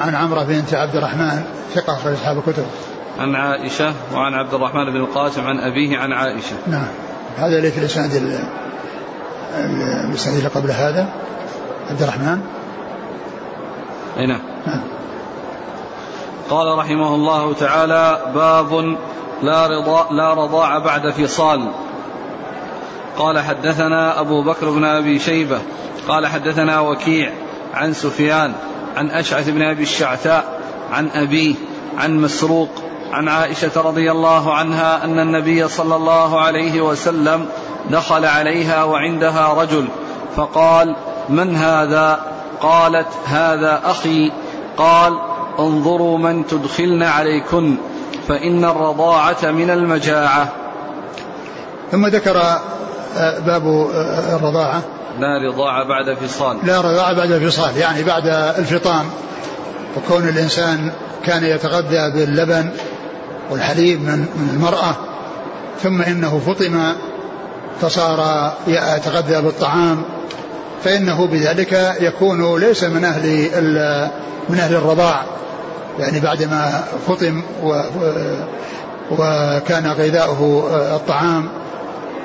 عن 0.00 0.14
عمرة 0.14 0.42
بنت 0.42 0.74
عبد 0.74 0.96
الرحمن 0.96 1.42
ثقة 1.74 1.92
أخرج 1.92 2.12
أصحاب 2.12 2.38
الكتب. 2.38 2.66
عن 3.18 3.34
عائشة 3.34 3.92
وعن 4.14 4.34
عبد 4.34 4.54
الرحمن 4.54 4.84
بن 4.92 4.96
القاسم 4.96 5.46
عن 5.46 5.58
أبيه 5.58 5.98
عن 5.98 6.12
عائشة. 6.12 6.56
نعم. 6.66 6.88
هذا 7.36 7.56
اللي 7.56 7.70
في 7.70 7.78
الاسناد 7.78 8.10
الإسناد 10.08 10.36
اللي 10.36 10.48
قبل 10.48 10.70
هذا. 10.70 11.08
عبد 11.90 12.02
الرحمن. 12.02 12.40
أي 14.18 14.26
نعم. 14.26 14.40
قال 16.50 16.78
رحمه 16.78 17.14
الله 17.14 17.54
تعالى 17.54 18.32
باب 18.34 18.96
لا, 19.42 19.66
رضا 19.66 20.06
لا 20.10 20.34
رضاع 20.34 20.78
بعد 20.78 21.10
فصال. 21.10 21.70
قال 23.18 23.38
حدثنا 23.38 24.20
أبو 24.20 24.42
بكر 24.42 24.70
بن 24.70 24.84
أبي 24.84 25.18
شيبة. 25.18 25.58
قال 26.08 26.26
حدثنا 26.26 26.80
وكيع 26.80 27.32
عن 27.74 27.92
سفيان 27.92 28.52
عن 28.96 29.10
أشعث 29.10 29.48
بن 29.48 29.62
أبي 29.62 29.82
الشعثاء 29.82 30.60
عن 30.92 31.08
أبيه 31.08 31.54
عن 31.98 32.20
مسروق 32.20 32.68
عن 33.12 33.28
عائشة 33.28 33.70
رضي 33.76 34.10
الله 34.10 34.54
عنها 34.54 35.04
أن 35.04 35.18
النبي 35.18 35.68
صلى 35.68 35.96
الله 35.96 36.40
عليه 36.40 36.80
وسلم 36.80 37.46
دخل 37.90 38.24
عليها 38.24 38.84
وعندها 38.84 39.54
رجل 39.54 39.88
فقال 40.36 40.96
من 41.28 41.56
هذا؟ 41.56 42.20
قالت 42.60 43.08
هذا 43.26 43.80
أخي. 43.84 44.32
قال 44.76 45.12
انظروا 45.58 46.18
من 46.18 46.46
تدخلن 46.46 47.02
عليكن. 47.02 47.76
فإن 48.28 48.64
الرضاعة 48.64 49.50
من 49.50 49.70
المجاعة. 49.70 50.52
ثم 51.92 52.06
ذكر 52.06 52.36
آه، 53.16 53.38
باب 53.38 53.66
آه، 53.66 54.36
الرضاعة. 54.36 54.82
لا 55.18 55.48
رضاعة 55.48 55.88
بعد 55.88 56.14
فصال 56.14 56.56
لا 56.62 56.80
رضاعة 56.80 57.12
بعد 57.12 57.48
فصال 57.48 57.76
يعني 57.76 58.02
بعد 58.02 58.26
الفطام. 58.58 59.06
وكون 59.96 60.28
الإنسان 60.28 60.92
كان 61.24 61.44
يتغذى 61.44 62.10
باللبن 62.10 62.70
والحليب 63.50 64.00
من 64.00 64.50
المرأة 64.54 64.94
ثم 65.82 66.02
إنه 66.02 66.40
فطم 66.46 66.92
فصار 67.80 68.52
يتغذى 68.66 69.42
بالطعام 69.42 70.02
فإنه 70.84 71.26
بذلك 71.26 71.96
يكون 72.00 72.60
ليس 72.60 72.84
من 72.84 73.04
أهل 73.04 73.50
من 74.48 74.58
أهل 74.58 74.74
الرضاع. 74.74 75.22
يعني 75.98 76.20
بعدما 76.20 76.84
فطم 77.08 77.42
و 77.62 77.82
وكان 79.10 79.86
غذاؤه 79.86 80.68
الطعام 80.96 81.48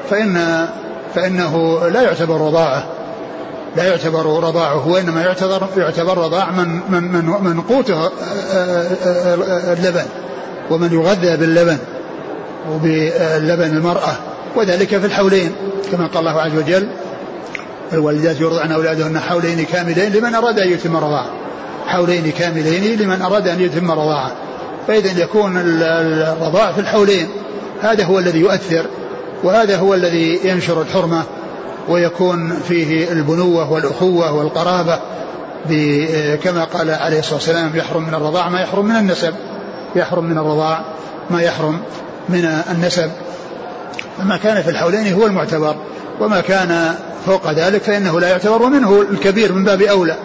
فإن 0.10 0.68
فإنه 1.16 1.82
لا 1.88 2.02
يعتبر 2.02 2.42
رضاعه. 2.42 2.84
لا 3.76 3.84
يعتبر 3.84 4.26
رضاعه 4.26 4.88
وإنما 4.88 5.22
يعتبر 5.22 5.68
يعتبر 5.78 6.18
رضاع 6.18 6.52
من 6.52 6.80
من 6.90 7.04
من, 7.04 7.26
من 7.26 7.62
قوته 7.62 8.10
اللبن 9.74 10.06
ومن 10.70 10.94
يغذى 10.94 11.38
باللبن 11.38 11.78
وباللبن 12.72 13.78
المرأة 13.78 14.14
وذلك 14.56 14.98
في 14.98 15.06
الحولين 15.06 15.52
كما 15.92 16.08
قال 16.08 16.28
الله 16.28 16.42
عز 16.42 16.56
وجل 16.56 16.88
الوالدات 17.94 18.42
يرضعن 18.42 18.72
أولادهن 18.72 19.20
حولين 19.20 19.66
كاملين 19.66 20.12
لمن 20.12 20.36
أراد 20.36 20.60
أن 20.60 20.72
يتم 20.72 20.98
رضاعه. 20.98 21.41
حولين 21.92 22.32
كاملين 22.32 23.00
لمن 23.00 23.22
أراد 23.22 23.48
أن 23.48 23.62
يتم 23.62 23.92
رضاعة 23.92 24.32
فإذا 24.88 25.24
يكون 25.24 25.58
الرضاع 25.58 26.72
في 26.72 26.82
الحولين 26.82 27.28
هذا 27.82 28.06
هو 28.06 28.20
الذي 28.20 28.40
يؤثر 28.40 28.86
وهذا 29.44 29.78
هو 29.78 29.94
الذي 29.94 30.40
ينشر 30.44 30.82
الحرمة 30.82 31.24
ويكون 31.90 32.60
فيه 32.68 33.12
البنوة 33.12 33.72
والأخوة 33.72 34.34
والقرابة 34.34 35.00
كما 36.44 36.64
قال 36.64 36.90
عليه 36.90 37.20
الصلاة 37.20 37.36
والسلام 37.36 37.72
يحرم 37.76 38.04
من 38.04 38.14
الرضاع 38.14 38.50
ما 38.50 38.62
يحرم 38.62 38.86
من 38.86 38.96
النسب 38.96 39.34
يحرم 39.96 40.26
من 40.26 40.38
الرضاع 40.38 40.82
ما 41.30 41.42
يحرم 41.42 41.80
من 42.30 42.46
النسب. 42.72 43.12
فما 44.18 44.38
كان 44.38 44.62
في 44.62 44.70
الحولين 44.70 45.14
هو 45.14 45.26
المعتبر 45.26 45.76
وما 46.20 46.42
كان 46.42 46.96
فوق 47.26 47.52
ذلك 47.52 47.82
فإنه 47.82 48.20
لا 48.20 48.30
يعتبر 48.30 48.62
ومنه 48.62 49.02
الكبير 49.12 49.54
من 49.54 49.64
باب 49.64 49.82
أولى 49.82 50.16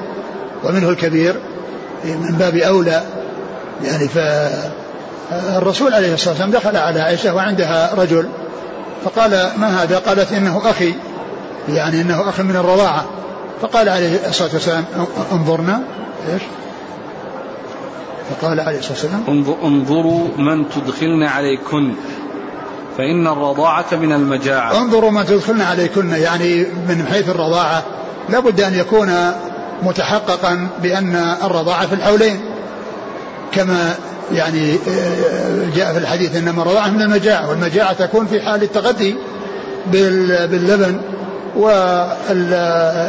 ومنه 0.64 0.88
الكبير 0.88 1.36
من 2.04 2.36
باب 2.38 2.56
أولى 2.56 3.02
يعني 3.84 4.08
فالرسول 4.08 5.94
عليه 5.94 6.14
الصلاة 6.14 6.30
والسلام 6.30 6.50
دخل 6.50 6.76
على 6.76 7.00
عائشة 7.00 7.34
وعندها 7.34 7.94
رجل 7.94 8.28
فقال 9.04 9.30
ما 9.56 9.82
هذا؟ 9.82 9.98
قالت 9.98 10.32
إنه 10.32 10.70
أخي 10.70 10.94
يعني 11.68 12.00
إنه 12.00 12.28
أخ 12.28 12.40
من 12.40 12.56
الرضاعة 12.56 13.04
فقال 13.62 13.88
عليه 13.88 14.28
الصلاة 14.28 14.50
والسلام 14.52 14.84
انظرنا 15.32 15.82
إيش؟ 16.32 16.42
فقال 18.30 18.60
عليه 18.60 18.78
الصلاة 18.78 18.92
والسلام 18.92 19.24
انظروا 19.64 20.28
من 20.38 20.68
تدخلن 20.68 21.22
عليكن 21.22 21.94
فإن 22.98 23.26
الرضاعة 23.26 23.86
من 23.92 24.12
المجاعة. 24.12 24.78
انظروا 24.78 25.10
من 25.10 25.24
تدخلن 25.24 25.60
عليكن 25.60 26.10
يعني 26.10 26.66
من 26.88 27.06
حيث 27.10 27.28
الرضاعة. 27.28 27.82
لابد 28.28 28.60
أن 28.60 28.74
يكون 28.74 29.08
متحققا 29.82 30.68
بأن 30.82 31.36
الرضاعة 31.44 31.86
في 31.86 31.94
الحولين 31.94 32.40
كما 33.52 33.94
يعني 34.32 34.74
آه، 34.74 35.76
جاء 35.76 35.92
في 35.92 35.98
الحديث 35.98 36.36
إنما 36.36 36.62
الرضاعة 36.62 36.88
من 36.88 37.02
المجاعة 37.02 37.50
والمجاعة 37.50 37.92
تكون 37.92 38.26
في 38.26 38.40
حال 38.40 38.62
التغذي 38.62 39.16
باللبن 39.92 41.00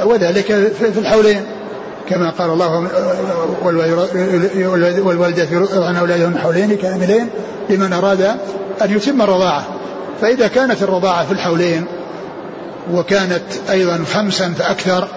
وذلك 0.05 0.45
في 0.93 0.99
الحولين 0.99 1.41
كما 2.09 2.29
قال 2.29 2.49
الله 2.49 2.87
والوالدات 5.03 5.51
يرضعن 5.51 5.95
أولادهن 5.95 6.37
حولين 6.37 6.77
كاملين 6.77 7.29
لمن 7.69 7.93
أراد 7.93 8.21
أن 8.81 8.95
يتم 8.95 9.21
الرضاعة. 9.21 9.65
فإذا 10.21 10.47
كانت 10.47 10.83
الرضاعة 10.83 11.25
في 11.25 11.31
الحولين 11.31 11.85
وكانت 12.93 13.43
أيضا 13.69 14.03
خمسا 14.13 14.53
فأكثر 14.57 15.07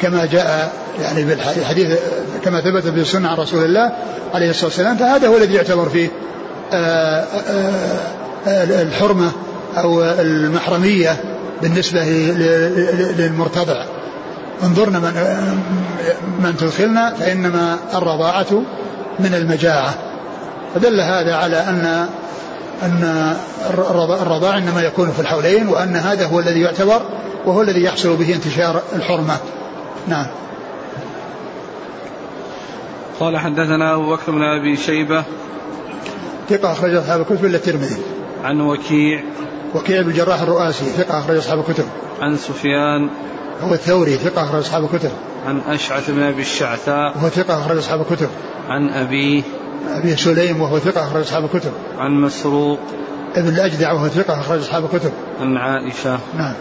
كما 0.00 0.26
جاء 0.26 0.72
يعني 1.00 1.24
بالحديث 1.24 1.98
كما 2.44 2.60
ثبت 2.60 2.82
في 2.82 3.00
السنة 3.00 3.28
عن 3.28 3.36
رسول 3.36 3.64
الله 3.64 3.92
عليه 4.34 4.50
الصلاة 4.50 4.66
والسلام 4.66 4.96
فهذا 4.96 5.28
هو 5.28 5.36
الذي 5.36 5.54
يعتبر 5.54 5.88
فيه 5.88 6.08
آه، 6.72 6.76
آه، 6.76 8.00
آه، 8.46 8.82
الحرمة 8.82 9.32
أو 9.76 10.02
المحرمية 10.02 11.16
بالنسبة 11.62 12.04
للمرتضع. 13.18 13.84
انظرنا 14.62 14.98
من 14.98 15.12
من 16.42 16.56
تدخلنا 16.56 17.14
فإنما 17.14 17.78
الرضاعة 17.94 18.62
من 19.18 19.34
المجاعة. 19.34 19.94
فدل 20.74 21.00
هذا 21.00 21.34
على 21.34 21.56
ان 21.56 22.08
أن 22.82 23.34
الرضاع 24.22 24.58
إنما 24.58 24.82
يكون 24.82 25.10
في 25.10 25.20
الحولين 25.20 25.68
وأن 25.68 25.96
هذا 25.96 26.26
هو 26.26 26.40
الذي 26.40 26.60
يعتبر 26.60 27.02
وهو 27.46 27.62
الذي 27.62 27.82
يحصل 27.82 28.16
به 28.16 28.34
انتشار 28.34 28.82
الحرمة. 28.96 29.36
نعم. 30.08 30.26
قال 33.20 33.38
حدثنا 33.38 33.94
أبو 33.94 34.10
بكر 34.10 34.32
بن 34.32 34.42
أبي 34.42 34.76
شيبة. 34.76 35.24
ثقة 36.48 36.72
أخرج 36.72 36.94
أصحاب 36.94 37.20
الكتب 37.20 37.44
إلا 37.44 37.56
الترمذي. 37.56 38.02
عن 38.44 38.60
وكيع. 38.60 39.22
وكيع 39.74 40.02
بن 40.02 40.08
الجراح 40.08 40.40
الرؤاسي 40.40 40.84
ثقة 40.84 41.18
أخرج 41.18 41.36
أصحاب 41.36 41.58
الكتب. 41.58 41.84
عن 42.20 42.36
سفيان. 42.36 43.10
هو 43.62 43.74
الثوري 43.74 44.16
ثقة 44.16 44.44
أخرج 44.44 44.60
أصحاب 44.60 44.84
الكتب. 44.84 45.10
عن 45.46 45.60
أشعث 45.68 46.10
بن 46.10 46.22
أبي 46.22 46.42
الشعثاء. 46.42 47.16
وهو 47.16 47.28
ثقة 47.28 47.60
أخرج 47.60 47.78
أصحاب 47.78 48.00
الكتب. 48.00 48.28
عن 48.68 48.88
أبيه. 48.88 49.42
أبي 49.88 50.16
سليم 50.16 50.60
وهو 50.60 50.78
ثقة 50.78 51.02
أخرج 51.02 51.20
أصحاب 51.20 51.44
الكتب. 51.44 51.72
عن 51.98 52.20
مسروق. 52.20 52.78
ابن 53.36 53.48
الأجدع 53.48 53.92
وهو 53.92 54.08
ثقة 54.08 54.40
أخرج 54.40 54.60
أصحاب 54.60 54.84
الكتب. 54.84 55.12
عن 55.40 55.56
عائشة. 55.56 56.18
نعم. 56.36 56.54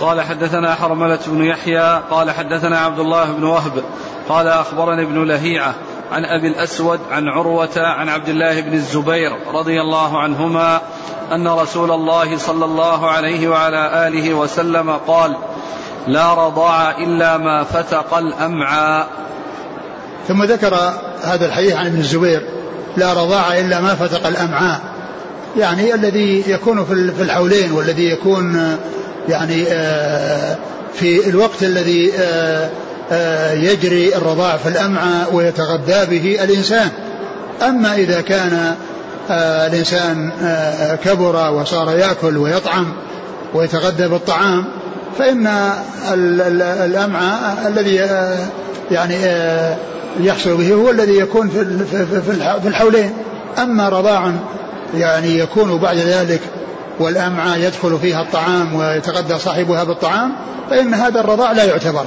قال 0.00 0.20
حدثنا 0.20 0.74
حرملة 0.74 1.18
بن 1.26 1.44
يحيى 1.44 2.02
قال 2.10 2.30
حدثنا 2.30 2.78
عبد 2.78 2.98
الله 2.98 3.32
بن 3.32 3.44
وهب 3.44 3.72
قال 4.28 4.48
أخبرني 4.48 5.02
ابن 5.02 5.24
لهيعة 5.24 5.74
عن 6.12 6.24
أبي 6.24 6.48
الأسود 6.48 7.00
عن 7.10 7.28
عروة 7.28 7.76
عن 7.76 8.08
عبد 8.08 8.28
الله 8.28 8.60
بن 8.60 8.72
الزبير 8.72 9.30
رضي 9.54 9.80
الله 9.80 10.18
عنهما 10.18 10.80
أن 11.32 11.48
رسول 11.48 11.90
الله 11.90 12.38
صلى 12.38 12.64
الله 12.64 13.10
عليه 13.10 13.48
وعلى 13.48 14.08
آله 14.08 14.34
وسلم 14.34 14.90
قال 14.90 15.36
لا 16.06 16.34
رضاع 16.34 16.90
إلا 16.90 17.36
ما 17.36 17.64
فتق 17.64 18.14
الأمعاء. 18.14 19.08
ثم 20.28 20.44
ذكر 20.44 20.74
هذا 21.22 21.46
الحديث 21.46 21.76
عن 21.76 21.86
ابن 21.86 21.98
الزبير 21.98 22.48
لا 22.96 23.12
رضاع 23.12 23.58
إلا 23.58 23.80
ما 23.80 23.94
فتق 23.94 24.26
الأمعاء. 24.26 24.80
يعني 25.56 25.94
الذي 25.94 26.44
يكون 26.50 26.84
في 26.84 27.22
الحولين 27.22 27.72
والذي 27.72 28.10
يكون 28.10 28.78
يعني 29.28 29.64
آه، 29.68 30.56
في 30.94 31.28
الوقت 31.28 31.62
الذي 31.62 32.12
آه، 32.18 32.70
آه، 33.12 33.52
يجري 33.52 34.16
الرضاع 34.16 34.56
في 34.56 34.68
الأمعاء 34.68 35.34
ويتغذى 35.34 36.06
به 36.06 36.44
الإنسان. 36.44 36.88
أما 37.62 37.94
إذا 37.94 38.20
كان 38.20 38.74
الإنسان 39.30 40.30
كبر 41.04 41.50
وصار 41.50 41.98
يأكل 41.98 42.36
ويطعم 42.36 42.92
ويتغذى 43.54 44.08
بالطعام 44.08 44.64
فإن 45.18 45.72
الأمعاء 46.84 47.68
الذي 47.68 47.94
يعني 48.90 49.16
يحصل 50.20 50.56
به 50.56 50.74
هو 50.74 50.90
الذي 50.90 51.18
يكون 51.18 51.48
في 52.62 52.68
الحولين. 52.68 53.12
أما 53.58 53.88
رضاع 53.88 54.32
يعني 54.94 55.38
يكون 55.38 55.78
بعد 55.78 55.96
ذلك 55.96 56.40
والأمعاء 57.00 57.58
يدخل 57.58 57.98
فيها 57.98 58.22
الطعام 58.22 58.74
ويتغذى 58.74 59.38
صاحبها 59.38 59.84
بالطعام 59.84 60.32
فإن 60.70 60.94
هذا 60.94 61.20
الرضاع 61.20 61.52
لا 61.52 61.64
يعتبر. 61.64 62.04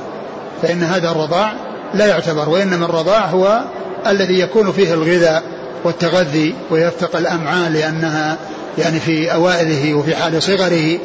فإن 0.61 0.83
هذا 0.83 1.11
الرضاع 1.11 1.53
لا 1.93 2.05
يعتبر 2.05 2.49
وإنما 2.49 2.85
الرضاع 2.85 3.25
هو 3.25 3.61
الذي 4.07 4.39
يكون 4.39 4.71
فيه 4.71 4.93
الغذاء 4.93 5.43
والتغذي 5.83 6.55
ويفتق 6.71 7.15
الأمعاء 7.15 7.69
لأنها 7.69 8.37
يعني 8.77 8.99
في 8.99 9.33
أوائله 9.33 9.93
وفي 9.93 10.15
حال 10.15 10.43
صغره 10.43 10.99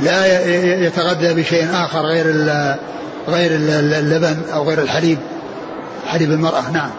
لا 0.00 0.46
يتغذى 0.86 1.34
بشيء 1.34 1.68
آخر 1.72 2.00
غير 2.00 2.26
غير 3.28 3.50
اللبن 3.98 4.36
أو 4.54 4.68
غير 4.68 4.82
الحليب 4.82 5.18
حليب 6.06 6.30
المرأة 6.30 6.70
نعم. 6.72 6.90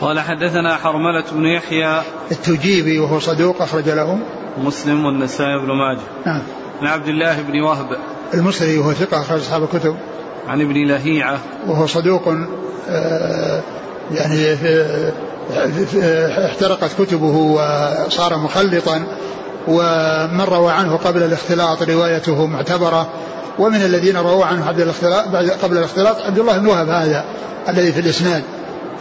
قال 0.00 0.20
حدثنا 0.20 0.76
حرملة 0.76 1.24
بن 1.32 1.44
يحيى. 1.46 2.02
التجيبي 2.30 2.98
وهو 2.98 3.20
صدوق 3.20 3.62
أخرج 3.62 3.88
له 3.88 4.18
مسلم 4.58 5.06
والنسائي 5.06 5.58
بن 5.58 5.72
ماجه. 5.72 6.00
نعم. 6.26 6.42
عن 6.80 6.86
عبد 6.86 7.08
الله 7.08 7.42
بن 7.42 7.60
وهب. 7.60 7.86
المصري 8.34 8.78
وهو 8.78 8.92
ثقة 8.92 9.20
أخرج 9.20 9.40
أصحاب 9.40 9.62
الكتب. 9.62 9.96
عن 10.48 10.60
ابن 10.60 10.88
لهيعة. 10.88 11.38
وهو 11.66 11.86
صدوق 11.86 12.34
آه، 12.88 13.62
يعني 14.14 14.56
احترقت 16.46 17.02
كتبه 17.02 17.36
وصار 17.36 18.38
مخلطا 18.38 19.06
ومن 19.68 20.40
روى 20.40 20.72
عنه 20.72 20.96
قبل 20.96 21.22
الاختلاط 21.22 21.82
روايته 21.82 22.46
معتبرة. 22.46 23.08
ومن 23.58 23.84
الذين 23.84 24.16
رووا 24.16 24.44
عنه 24.44 24.68
قبل 24.68 24.82
الاختلاط 24.82 25.24
قبل 25.62 25.78
الاختلاط 25.78 26.22
عبد 26.22 26.38
الله 26.38 26.58
بن 26.58 26.66
وهب 26.66 26.88
هذا 26.88 27.24
الذي 27.68 27.92
في 27.92 28.00
الإسناد. 28.00 28.42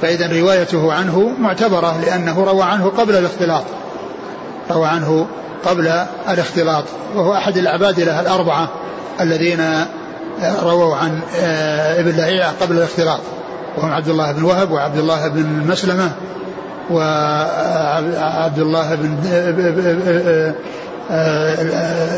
فإذا 0.01 0.39
روايته 0.39 0.93
عنه 0.93 1.31
معتبرة 1.39 2.01
لأنه 2.05 2.43
روى 2.43 2.63
عنه 2.63 2.89
قبل 2.89 3.15
الاختلاط. 3.15 3.63
روى 4.71 4.88
عنه 4.88 5.28
قبل 5.65 5.91
الاختلاط 6.30 6.84
وهو 7.15 7.34
أحد 7.34 7.58
العبادلة 7.58 8.19
الأربعة 8.19 8.69
الذين 9.21 9.86
رووا 10.63 10.95
عن 10.95 11.19
آه، 11.39 11.99
ابن 11.99 12.12
لهيعة 12.12 12.54
قبل 12.62 12.78
الاختلاط 12.78 13.19
وهم 13.78 13.91
عبد 13.91 14.08
الله 14.08 14.32
بن 14.32 14.43
وهب 14.43 14.71
وعبد 14.71 14.97
الله 14.97 15.28
بن 15.28 15.67
مسلمة 15.67 16.12
وعبد 16.91 18.60
الله 18.60 18.95
بن 18.95 19.15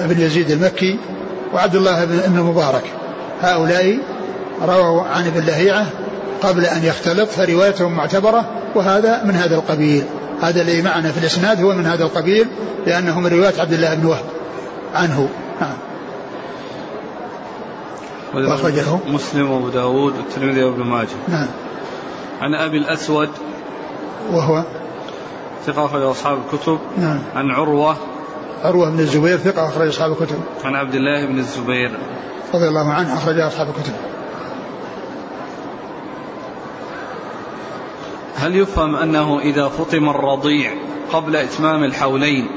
بن 0.08 0.22
يزيد 0.22 0.52
المكي 0.52 1.00
وعبد 1.54 1.76
الله 1.76 2.06
بن 2.06 2.38
المبارك 2.38 2.84
هؤلاء 3.42 3.98
رووا 4.68 5.02
عن 5.02 5.28
ابن 5.28 5.46
لهيعة 5.46 5.86
قبل 6.41 6.65
أن 6.65 6.84
يختلط 6.84 7.30
فروايتهم 7.30 7.95
معتبرة 7.95 8.45
وهذا 8.76 9.23
من 9.23 9.36
هذا 9.36 9.56
القبيل. 9.56 10.04
هذا 10.41 10.62
الذي 10.62 10.82
معنا 10.82 11.12
في 11.12 11.17
الإسناد 11.17 11.62
هو 11.62 11.73
من 11.73 11.86
هذا 11.86 12.04
القبيل 12.04 12.47
لأنه 12.86 13.19
من 13.19 13.28
رواية 13.28 13.62
عبد 13.62 13.73
الله 13.73 13.93
بن 13.95 14.06
وهب 14.06 14.26
عنه. 14.95 15.30
نعم. 15.62 15.78
وأخرجه 18.34 19.00
مسلم 19.08 19.52
وأبو 19.52 19.69
داود 19.69 20.13
والترمذي 20.17 20.63
وابن 20.63 20.84
ماجه. 20.84 21.08
نعم. 21.28 21.47
عن 22.41 22.54
أبي 22.54 22.78
الأسود 22.78 23.30
وهو؟ 24.32 24.63
ثقة 25.65 25.86
أخرج 25.86 26.02
أصحاب 26.02 26.38
الكتب. 26.38 26.80
نعم. 26.97 27.19
عن 27.36 27.52
عروة. 27.52 27.97
عروة 28.63 28.89
بن 28.89 29.00
الزبير 29.00 29.38
ثقة 29.38 29.67
أخرج 29.67 29.88
أصحاب 29.88 30.12
الكتب. 30.12 30.39
عن 30.63 30.76
عبد 30.76 30.95
الله 30.95 31.26
بن 31.26 31.39
الزبير. 31.39 31.91
رضي 32.54 32.67
الله 32.67 32.93
عنه 32.93 33.13
أخرج 33.13 33.39
أصحاب 33.39 33.67
الكتب. 33.67 33.93
هل 38.48 38.56
يفهم 38.56 38.96
أنه 38.96 39.40
إذا 39.40 39.68
فطم 39.68 40.10
الرضيع 40.10 40.72
قبل 41.14 41.36
إتمام 41.36 41.84
الحولين 41.84 42.48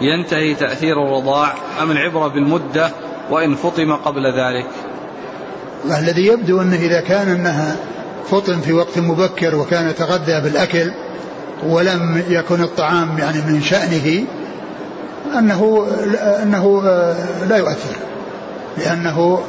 ينتهي 0.00 0.54
تأثير 0.54 1.02
الرضاع 1.02 1.54
أم 1.82 1.90
العبرة 1.90 2.28
بالمدة 2.28 2.90
وإن 3.30 3.54
فطم 3.54 3.92
قبل 3.92 4.26
ذلك؟ 4.26 4.66
الذي 5.98 6.26
يبدو 6.26 6.60
أنه 6.60 6.76
إذا 6.76 7.00
كان 7.00 7.28
أنها 7.28 7.76
فطن 8.30 8.60
في 8.60 8.72
وقت 8.72 8.98
مبكر 8.98 9.56
وكان 9.56 9.88
يتغذى 9.88 10.40
بالأكل 10.40 10.92
ولم 11.66 12.22
يكن 12.28 12.62
الطعام 12.62 13.18
يعني 13.18 13.38
من 13.38 13.62
شأنه 13.62 14.24
أنه 15.38 15.86
أنه 16.42 16.82
لا 17.48 17.56
يؤثر. 17.56 17.96
لأنه 18.78 19.42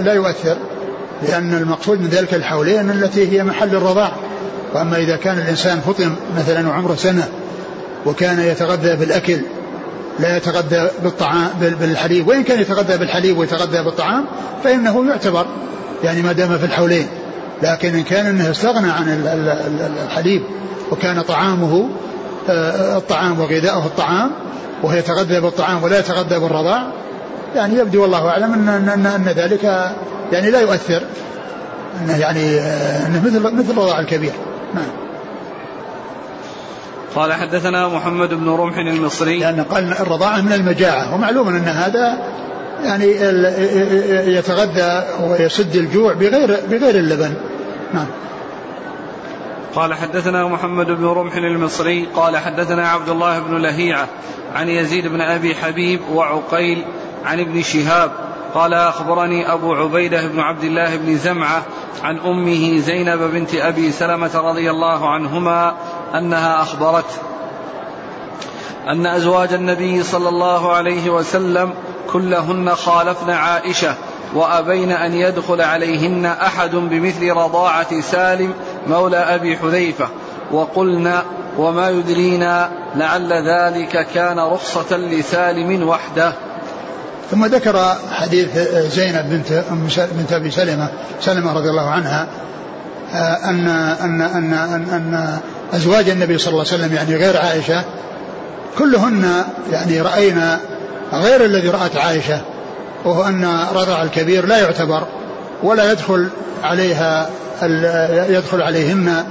لا 0.00 0.12
يؤثر 0.12 0.56
لأن 1.22 1.54
المقصود 1.54 2.00
من 2.00 2.08
ذلك 2.08 2.34
الحولين 2.34 2.90
التي 2.90 3.32
هي 3.32 3.44
محل 3.44 3.76
الرضاع. 3.76 4.12
وأما 4.76 4.96
إذا 4.96 5.16
كان 5.16 5.38
الإنسان 5.38 5.80
فطن 5.80 6.12
مثلا 6.38 6.68
وعمره 6.68 6.94
سنة 6.94 7.28
وكان 8.06 8.40
يتغذى 8.40 8.96
بالأكل 8.96 9.38
لا 10.18 10.36
يتغذى 10.36 10.90
بالطعام 11.02 11.48
بالحليب 11.60 12.28
وإن 12.28 12.42
كان 12.42 12.60
يتغذى 12.60 12.98
بالحليب 12.98 13.38
ويتغذى 13.38 13.82
بالطعام 13.82 14.24
فإنه 14.64 15.08
يعتبر 15.08 15.46
يعني 16.04 16.22
ما 16.22 16.32
دام 16.32 16.58
في 16.58 16.64
الحولين. 16.64 17.06
لكن 17.62 17.94
إن 17.94 18.02
كان 18.02 18.26
أنه 18.26 18.50
استغنى 18.50 18.90
عن 18.90 19.08
الحليب 20.04 20.42
وكان 20.90 21.22
طعامه 21.22 21.88
آه، 22.48 22.96
الطعام 22.96 23.40
وغذاؤه 23.40 23.86
الطعام 23.86 24.30
وهو 24.82 24.94
يتغذى 24.94 25.40
بالطعام 25.40 25.82
ولا 25.82 25.98
يتغذى 25.98 26.38
بالرضاع 26.38 26.86
يعني 27.54 27.74
يبدو 27.74 28.02
والله 28.02 28.28
أعلم 28.28 28.52
أن, 28.52 28.68
أن, 28.88 29.06
أن 29.06 29.24
ذلك 29.24 29.64
يعني 30.32 30.50
لا 30.50 30.60
يؤثر 30.60 31.02
أنه 32.04 32.16
يعني 32.16 32.60
آه، 32.60 33.06
أنه 33.06 33.22
مثل 33.26 33.40
مثل 33.40 33.70
الرضاع 33.70 34.00
الكبير. 34.00 34.32
نعم. 34.74 34.90
قال 37.14 37.32
حدثنا 37.32 37.88
محمد 37.88 38.34
بن 38.34 38.48
رمح 38.48 38.76
المصري. 38.76 39.38
لأن 39.38 39.62
قال 39.62 39.92
الرضاعة 39.92 40.40
من 40.40 40.52
المجاعة 40.52 41.14
ومعلوم 41.14 41.48
أن 41.48 41.64
هذا 41.64 42.18
يعني 42.84 43.06
يتغذى 44.36 45.04
ويسد 45.22 45.76
الجوع 45.76 46.12
بغير 46.12 46.60
بغير 46.70 46.94
اللبن. 46.94 47.34
نعم. 47.94 48.06
قال 49.74 49.94
حدثنا 49.94 50.48
محمد 50.48 50.86
بن 50.86 51.04
رمح 51.04 51.36
المصري. 51.36 52.08
قال 52.14 52.36
حدثنا 52.36 52.88
عبد 52.88 53.08
الله 53.08 53.38
بن 53.38 53.56
لهيعة 53.56 54.08
عن 54.54 54.68
يزيد 54.68 55.06
بن 55.06 55.20
أبي 55.20 55.54
حبيب 55.54 56.00
وعقيل 56.12 56.84
عن 57.24 57.40
ابن 57.40 57.62
شهاب 57.62 58.10
قال 58.54 58.74
أخبرني 58.74 59.52
أبو 59.52 59.74
عبيدة 59.74 60.26
بن 60.26 60.40
عبد 60.40 60.64
الله 60.64 60.96
بن 60.96 61.16
زمعة 61.16 61.62
عن 62.02 62.18
أمه 62.18 62.78
زينب 62.78 63.18
بنت 63.18 63.54
أبي 63.54 63.92
سلمة 63.92 64.30
رضي 64.34 64.70
الله 64.70 65.08
عنهما 65.10 65.74
أنها 66.14 66.62
أخبرته 66.62 67.16
أن 68.88 69.06
أزواج 69.06 69.52
النبي 69.52 70.02
صلى 70.02 70.28
الله 70.28 70.72
عليه 70.72 71.10
وسلم 71.10 71.74
كلهن 72.12 72.74
خالفن 72.74 73.30
عائشة 73.30 73.94
وأبين 74.34 74.92
أن 74.92 75.14
يدخل 75.14 75.60
عليهن 75.60 76.26
أحد 76.26 76.70
بمثل 76.70 77.30
رضاعة 77.30 78.00
سالم 78.00 78.54
مولى 78.88 79.16
أبي 79.16 79.56
حذيفة 79.56 80.08
وقلنا 80.52 81.22
وما 81.58 81.90
يدرينا 81.90 82.70
لعل 82.94 83.32
ذلك 83.32 84.06
كان 84.14 84.38
رخصة 84.38 84.96
لسالم 84.96 85.88
وحده. 85.88 86.32
ثم 87.30 87.46
ذكر 87.46 87.96
حديث 88.10 88.58
زينب 88.94 89.30
بنت 89.30 89.64
بنت 90.18 90.32
أبي 90.32 90.50
سلمة 90.50 90.88
سلمة 91.20 91.52
رضي 91.52 91.70
الله 91.70 91.90
عنها 91.90 92.26
آه، 93.14 93.50
ان 93.50 93.68
ان 93.68 94.20
ان 94.20 94.52
ان, 94.52 94.88
أن 94.92 95.38
أزواج 95.72 96.08
النبي 96.08 96.38
صلى 96.38 96.48
الله 96.52 96.64
عليه 96.72 96.84
وسلم 96.84 96.94
يعني 96.94 97.16
غير 97.16 97.36
عائشة 97.36 97.84
كلهن 98.78 99.44
يعني 99.72 100.00
رأينا 100.00 100.60
غير 101.12 101.44
الذي 101.44 101.68
رأت 101.68 101.96
عائشة 101.96 102.40
وهو 103.04 103.24
أن 103.24 103.58
رضع 103.74 104.02
الكبير 104.02 104.46
لا 104.46 104.58
يعتبر 104.58 105.06
ولا 105.62 105.92
يدخل 105.92 106.28
عليها 106.62 107.30
يدخل 108.28 108.62
عليهن 108.62 109.24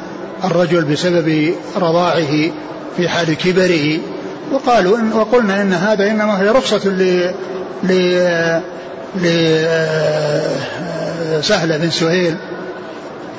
الرجل 0.44 0.84
بسبب 0.84 1.54
رضاعه 1.78 2.52
في 2.98 3.10
حال 3.10 3.34
كبره. 3.34 4.00
وقالوا 4.52 4.98
إن 4.98 5.14
وقلنا 5.14 5.62
إن 5.62 5.74
هذا 5.74 6.12
إنما 6.12 6.42
هي 6.42 6.50
رخصة 6.50 6.82
لسهلة 11.40 11.78
بن 11.78 11.90
سهيل 11.90 12.36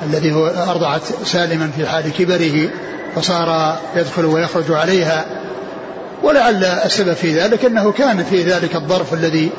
الذي 0.03 0.33
هو 0.33 0.47
أرضعت 0.47 1.01
سالما 1.25 1.71
في 1.77 1.87
حال 1.87 2.13
كبره 2.13 2.69
فصار 3.15 3.77
يدخل 3.95 4.25
ويخرج 4.25 4.71
عليها. 4.71 5.25
ولعل 6.23 6.63
السبب 6.63 7.13
في 7.13 7.39
ذلك 7.39 7.65
أنه 7.65 7.91
كان 7.91 8.23
في 8.23 8.43
ذلك 8.43 8.75
الظرف 8.75 9.13
الذي 9.13 9.49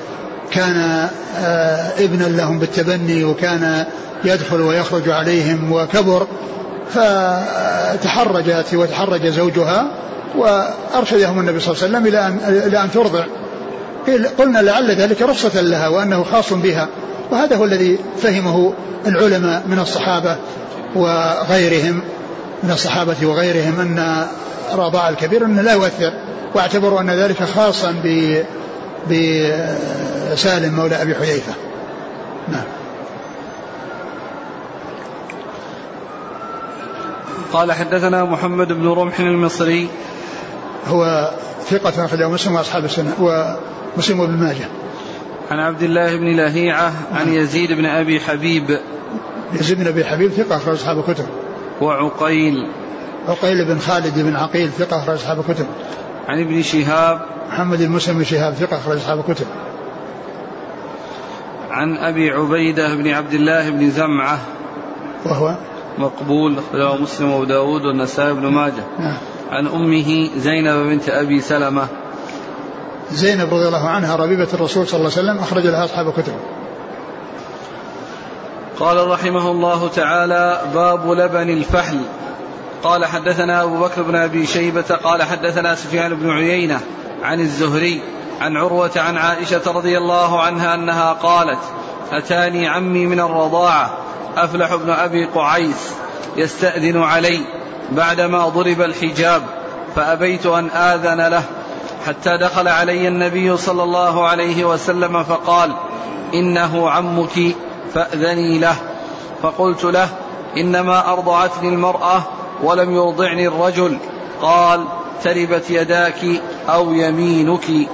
كان 0.51 1.09
آه، 1.39 1.91
ابنا 1.99 2.25
لهم 2.25 2.59
بالتبني 2.59 3.25
وكان 3.25 3.85
يدخل 4.25 4.61
ويخرج 4.61 5.09
عليهم 5.09 5.73
وكبر 5.73 6.27
فتحرجت 6.91 8.75
وتحرج 8.75 9.27
زوجها 9.27 9.87
وأرشدهم 10.37 11.41
النبي 11.41 11.61
صلى 11.61 11.75
الله 11.75 11.85
عليه 11.85 11.93
وسلم 11.93 12.07
إلى 12.07 12.27
أن, 12.27 12.63
إلى 12.67 12.83
أن 12.83 12.91
ترضع. 12.91 13.25
قلنا 14.39 14.59
لعل 14.59 14.91
ذلك 14.91 15.23
رخصة 15.23 15.61
لها 15.61 15.89
وأنه 15.89 16.25
خاص 16.25 16.53
بها. 16.53 16.89
وهذا 17.31 17.57
هو 17.57 17.65
الذي 17.65 17.99
فهمه 18.19 18.73
العلماء 19.07 19.63
من 19.67 19.79
الصحابة 19.79 20.37
وغيرهم 20.95 22.03
من 22.63 22.71
الصحابة 22.71 23.17
وغيرهم 23.23 23.81
أن 23.81 24.27
رضاع 24.75 25.09
الكبير 25.09 25.45
أنه 25.45 25.63
لا 25.63 25.73
يؤثر. 25.73 26.13
واعتبروا 26.55 27.01
أن 27.01 27.11
ذلك 27.11 27.43
خاصا 27.45 27.95
ب 28.05 28.37
بسالم 29.11 30.75
مولى 30.75 31.03
أبي 31.03 31.15
حذيفة. 31.15 31.53
نعم. 32.49 32.65
قال 37.53 37.73
حدثنا 37.73 38.25
محمد 38.25 38.73
بن 38.73 38.89
رمح 38.89 39.21
المصري. 39.21 39.89
هو 40.89 41.31
ثقة 41.71 42.05
أخرجه 42.05 42.29
مسلم 42.29 42.55
وأصحاب 42.55 42.85
السنة. 42.85 43.13
ومسلم 43.97 44.21
وابن 44.21 44.35
ماجه. 44.35 44.69
عن 45.51 45.59
عبد 45.59 45.83
الله 45.83 46.17
بن 46.17 46.37
لهيعة 46.37 46.93
عن 47.13 47.33
يزيد 47.33 47.73
بن 47.73 47.87
أبي 47.87 48.21
حبيب. 48.21 48.79
يزيد 49.53 49.79
بن 49.79 49.87
أبي 49.87 50.05
حبيب 50.05 50.31
ثقة 50.31 50.57
أخرج 50.57 50.75
أصحاب 50.75 50.99
الكتب. 50.99 51.27
وعقيل. 51.81 52.69
عقيل 53.29 53.65
بن 53.65 53.79
خالد 53.79 54.19
بن 54.19 54.37
عقيل 54.37 54.69
ثقة 54.69 54.99
أخرج 54.99 55.15
أصحاب 55.15 55.41
الكتب. 55.41 55.67
عن 56.29 56.41
ابن 56.41 56.63
شهاب. 56.63 57.21
محمد 57.49 57.81
المسلم 57.81 58.19
بن 58.19 58.25
شهاب 58.25 58.55
ثقة 58.55 58.77
أخرج 58.77 58.97
أصحاب 58.97 59.19
الكتب. 59.19 59.47
عن 61.71 61.97
أبي 61.97 62.31
عبيدة 62.31 62.95
بن 62.95 63.09
عبد 63.09 63.35
الله 63.35 63.71
بن 63.71 63.91
زمعة. 63.91 64.39
وهو؟ 65.25 65.55
مقبول 65.99 66.59
أخرجه 66.59 67.03
مسلم 67.03 67.31
وأبو 67.31 67.45
داود 67.45 67.85
والنسائي 67.85 68.35
بن 68.35 68.47
ماجه. 68.47 68.85
نعم. 68.99 69.17
عن 69.51 69.67
أمه 69.67 70.31
زينب 70.37 70.87
بنت 70.87 71.09
أبي 71.09 71.41
سلمة. 71.41 71.89
زينب 73.13 73.55
رضي 73.55 73.67
الله 73.67 73.89
عنها 73.89 74.17
ربيبة 74.17 74.49
الرسول 74.55 74.89
صلى 74.89 75.01
الله 75.01 75.11
عليه 75.17 75.23
وسلم 75.23 75.39
أخرج 75.39 75.67
لها 75.67 75.85
أصحاب 75.85 76.13
كتب. 76.13 76.35
قال 78.81 79.11
رحمه 79.11 79.51
الله 79.51 79.89
تعالى 79.89 80.61
باب 80.75 81.13
لبن 81.13 81.51
الفحل. 81.51 82.01
قال 82.83 83.05
حدثنا 83.05 83.63
أبو 83.63 83.79
بكر 83.81 84.03
بن 84.03 84.15
أبي 84.15 84.47
شيبة 84.47 84.83
قال 84.83 85.23
حدثنا 85.23 85.75
سفيان 85.75 86.15
بن 86.15 86.31
عيينة 86.31 86.81
عن 87.23 87.41
الزهري 87.41 88.03
عن 88.41 88.57
عروة 88.57 88.91
عن 88.97 89.17
عائشة 89.17 89.63
رضي 89.67 89.99
الله 89.99 90.41
عنها 90.41 90.75
أنها 90.75 91.13
قالت 91.13 91.59
أتاني 92.13 92.69
عمي 92.69 93.07
من 93.07 93.21
الرضاعة 93.21 93.91
أفلح 94.37 94.75
بن 94.75 94.91
أبي 94.91 95.25
قعيس 95.25 95.91
يستأذن 96.37 97.03
علي 97.03 97.41
بعدما 97.91 98.49
ضرب 98.49 98.81
الحجاب 98.81 99.43
فأبيت 99.97 100.47
أن 100.47 100.71
آذن 100.71 101.29
له. 101.29 101.45
حتى 102.07 102.37
دخل 102.37 102.69
علي 102.69 103.09
النبي 103.09 103.57
صلى 103.57 103.83
الله 103.83 104.29
عليه 104.29 104.65
وسلم 104.65 105.25
فقال 105.25 105.73
إنه 106.35 106.91
عمك 106.91 107.55
فأذني 107.95 108.59
له. 108.59 108.77
فقلت 109.43 109.85
له 109.85 110.09
إنما 110.57 111.13
أرضعتني 111.13 111.69
المرأة 111.69 112.23
ولم 112.63 112.91
يرضعني 112.91 113.49
الرجل. 113.49 113.99
قال 114.43 114.85
تربت 115.25 115.71
يداك 115.71 116.25
أو 116.69 116.93
يمينك. 116.93 117.89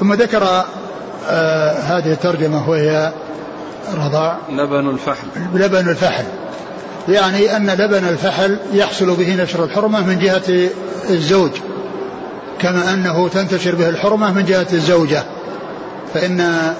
ثم 0.00 0.14
ذكر 0.14 0.64
آه 1.28 1.72
هذه 1.72 2.12
الترجمة 2.12 2.70
وهي 2.70 3.12
رضاع 3.94 4.38
لبن 4.50 4.88
الفحل. 4.90 5.26
لبن 5.54 5.88
الفحل. 5.88 6.24
يعني 7.08 7.56
أن 7.56 7.70
لبن 7.70 8.08
الفحل 8.08 8.58
يحصل 8.72 9.16
به 9.16 9.42
نشر 9.42 9.64
الحرمة 9.64 10.06
من 10.06 10.18
جهة 10.18 10.70
الزوج. 11.10 11.50
كما 12.60 12.94
أنه 12.94 13.28
تنتشر 13.28 13.74
به 13.74 13.88
الحرمة 13.88 14.32
من 14.32 14.44
جهة 14.44 14.66
الزوجة. 14.72 15.24
فإن 16.14 16.74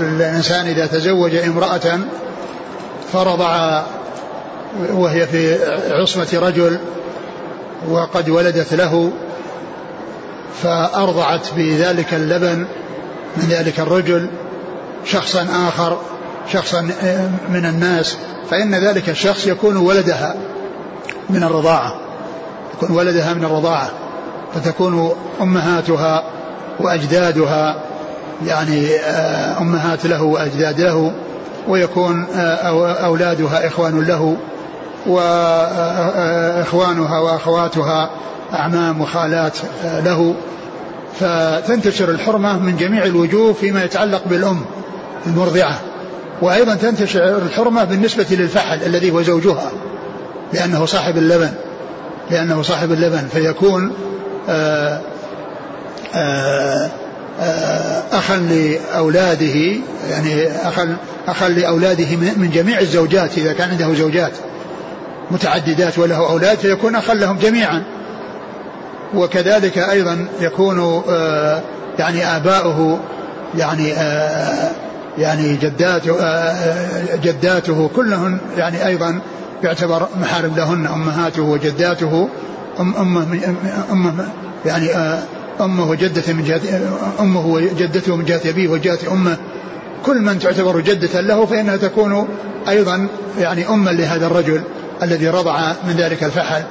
الإنسان 0.00 0.66
إذا 0.66 0.86
تزوج 0.86 1.34
امرأة 1.34 1.98
فرضع 3.12 3.82
وهي 4.92 5.26
في 5.26 5.58
عصمة 5.90 6.28
رجل 6.32 6.78
وقد 7.88 8.28
ولدت 8.28 8.74
له 8.74 9.12
فأرضعت 10.62 11.46
بذلك 11.56 12.14
اللبن 12.14 12.66
من 13.36 13.46
ذلك 13.48 13.80
الرجل 13.80 14.30
شخصا 15.04 15.46
آخر 15.68 15.98
شخصا 16.52 16.80
من 17.48 17.66
الناس 17.66 18.16
فإن 18.50 18.74
ذلك 18.74 19.08
الشخص 19.08 19.46
يكون 19.46 19.76
ولدها 19.76 20.34
من 21.30 21.42
الرضاعة 21.42 22.00
يكون 22.74 22.90
ولدها 22.96 23.34
من 23.34 23.44
الرضاعة. 23.44 23.90
فتكون 24.54 25.12
أمهاتها 25.42 26.24
وأجدادها 26.80 27.76
يعني 28.46 28.94
آه، 28.96 29.60
أمهات 29.60 30.06
له 30.06 30.22
وأجداد 30.22 30.80
له 30.80 31.12
ويكون 31.68 32.26
آه، 32.34 32.92
أولادها 32.92 33.66
إخوان 33.66 34.00
له 34.00 34.36
وإخوانها 35.06 35.98
وأخواتها 37.18 38.10
أعمام 38.54 39.00
وخالات 39.00 39.58
آه، 39.84 40.00
له. 40.00 40.34
فتنتشر 41.20 42.10
الحرمة 42.10 42.58
من 42.58 42.76
جميع 42.76 43.04
الوجوه 43.04 43.52
فيما 43.52 43.84
يتعلق 43.84 44.22
بالأم 44.26 44.60
المرضعة. 45.26 45.78
وأيضا 46.42 46.74
تنتشر 46.74 47.36
الحرمة 47.36 47.84
بالنسبة 47.84 48.26
للفحل 48.30 48.82
الذي 48.82 49.10
هو 49.10 49.22
زوجها 49.22 49.70
لأنه 50.52 50.86
صاحب 50.86 51.16
اللبن 51.16 51.50
لأنه 52.30 52.62
صاحب 52.62 52.92
اللبن 52.92 53.28
فيكون 53.32 53.92
أخا 58.12 58.36
لأولاده 58.36 59.76
يعني 60.10 60.48
أخا 60.48 60.96
أخا 61.28 61.48
لأولاده 61.48 62.16
من 62.16 62.50
جميع 62.54 62.80
الزوجات 62.80 63.38
إذا 63.38 63.52
كان 63.52 63.70
عنده 63.70 63.94
زوجات 63.94 64.32
متعددات 65.30 65.98
وله 65.98 66.16
أولاد 66.30 66.58
فيكون 66.58 66.94
أخا 66.94 67.14
لهم 67.14 67.38
جميعا. 67.38 67.82
وكذلك 69.14 69.78
أيضا 69.78 70.26
يكون 70.40 71.02
يعني 71.98 72.26
آباؤه 72.36 72.98
يعني 73.58 73.88
يعني 75.18 75.56
جداته 75.56 76.16
جداته 77.22 77.90
كلهن 77.96 78.38
يعني 78.56 78.86
أيضا 78.86 79.20
يعتبر 79.64 80.08
محارم 80.20 80.54
لهن 80.56 80.86
أمهاته 80.86 81.42
وجداته. 81.42 82.28
أم 82.80 82.96
أمه 82.96 83.54
أمه 83.90 84.28
يعني 84.66 84.90
أمه 85.60 85.90
وجدته 85.90 86.32
من 86.32 86.44
جهة 86.44 86.60
أمه 87.20 87.46
وجدته 87.46 88.16
من 88.16 88.24
جهة 88.24 88.40
أبيه 88.44 88.68
وجهة 88.68 88.98
أمه. 89.12 89.36
كل 90.06 90.20
من 90.20 90.38
تعتبر 90.38 90.80
جدة 90.80 91.20
له 91.20 91.46
فإنها 91.46 91.76
تكون 91.76 92.28
أيضا 92.68 93.08
يعني 93.38 93.68
أما 93.68 93.90
لهذا 93.90 94.26
الرجل 94.26 94.62
الذي 95.02 95.28
رضع 95.28 95.72
من 95.88 95.94
ذلك 95.98 96.24
الفحل. 96.24 96.62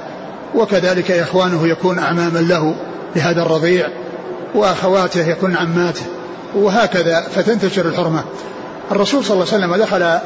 وكذلك 0.54 1.10
إخوانه 1.10 1.68
يكون 1.68 1.98
أعماما 1.98 2.38
له 2.38 2.74
لهذا 3.16 3.42
الرضيع 3.42 3.88
وأخواته 4.54 5.28
يكون 5.28 5.56
عماته 5.56 6.04
وهكذا. 6.54 7.20
فتنتشر 7.20 7.86
الحرمة. 7.86 8.24
الرسول 8.92 9.24
صلى 9.24 9.34
الله 9.34 9.52
عليه 9.52 9.64
وسلم 9.66 9.76
دخل 9.76 10.18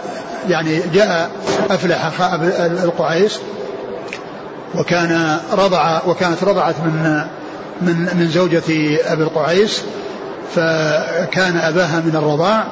يعني 0.49 0.81
جاء 0.95 1.31
أفلح 1.71 2.23
القعيس 2.61 3.39
وكان 4.75 5.39
رضع 5.53 6.01
وكانت 6.07 6.45
رضعت 6.45 6.75
من 6.81 7.23
من 7.83 8.09
من 8.15 8.29
زوجة 8.29 8.63
أبي 9.13 9.23
القعيس 9.23 9.83
فكان 10.55 11.57
أباها 11.57 12.01
من 12.01 12.17
الرضاع 12.17 12.65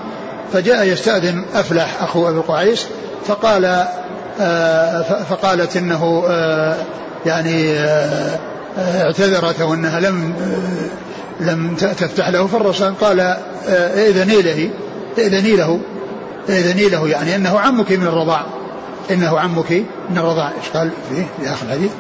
فجاء 0.53 0.87
يستأذن 0.87 1.45
أفلح 1.55 2.03
أخو 2.03 2.29
أبي 2.29 2.39
القعيس 2.39 2.87
فقال 3.27 3.87
آه، 4.41 5.03
فقالت 5.03 5.77
إنه 5.77 6.25
آه، 6.29 6.77
يعني 7.27 7.73
آه، 7.73 8.39
اعتذرت 8.79 9.61
وأنها 9.61 10.01
لم 10.01 10.35
لم 11.41 11.75
تفتح 11.77 12.29
له 12.29 12.47
فالرسول 12.47 12.95
قال 13.01 13.37
ائذني 13.69 14.43
له 14.43 14.71
ائذني 15.19 15.57
له 15.57 15.81
ائذني 16.49 16.89
له 16.89 17.09
يعني 17.09 17.37
إنه 17.37 17.61
عمك 17.61 17.93
من 17.93 18.07
الرضاع. 18.07 18.47
إنه 19.11 19.39
عمك 19.39 19.73
من 20.11 20.19
الرضاع 20.19 20.53
إيش 20.59 20.71
قال 20.75 20.91
فيه 21.11 21.27
في 21.41 21.53
اخر 21.53 21.67
الحديث؟ 21.67 21.93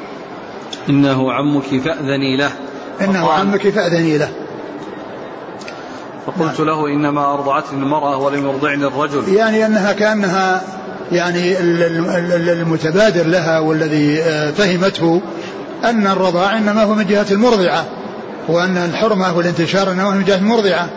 إنه 0.88 1.32
عمك 1.32 1.80
فأذني 1.84 2.36
له 2.36 2.50
إنه 3.00 3.30
عمك 3.30 3.68
فأذني 3.68 4.18
له 4.18 4.28
فقلت 6.26 6.60
نعم. 6.60 6.66
له 6.68 6.86
إنما 6.86 7.34
ارضعتني 7.34 7.82
المرأة 7.82 8.16
ولم 8.16 8.46
يرضعني 8.46 8.84
الرجل 8.86 9.34
يعني 9.34 9.66
أنها 9.66 9.92
كأنها 9.92 10.62
يعني 11.12 11.58
المتبادر 12.52 13.26
لها 13.26 13.58
والذي 13.58 14.22
آه، 14.22 14.50
فهمته 14.50 15.22
أن 15.84 16.06
الرضاع 16.06 16.58
إنما 16.58 16.82
هو 16.82 16.94
من 16.94 17.06
جهة 17.06 17.26
المرضعة 17.30 17.84
وأن 18.48 18.76
الحرمة 18.76 19.36
والانتشار 19.36 19.92
إنما 19.92 20.02
هو 20.02 20.10
من 20.10 20.24
جهة 20.24 20.36
المرضعة 20.36 20.88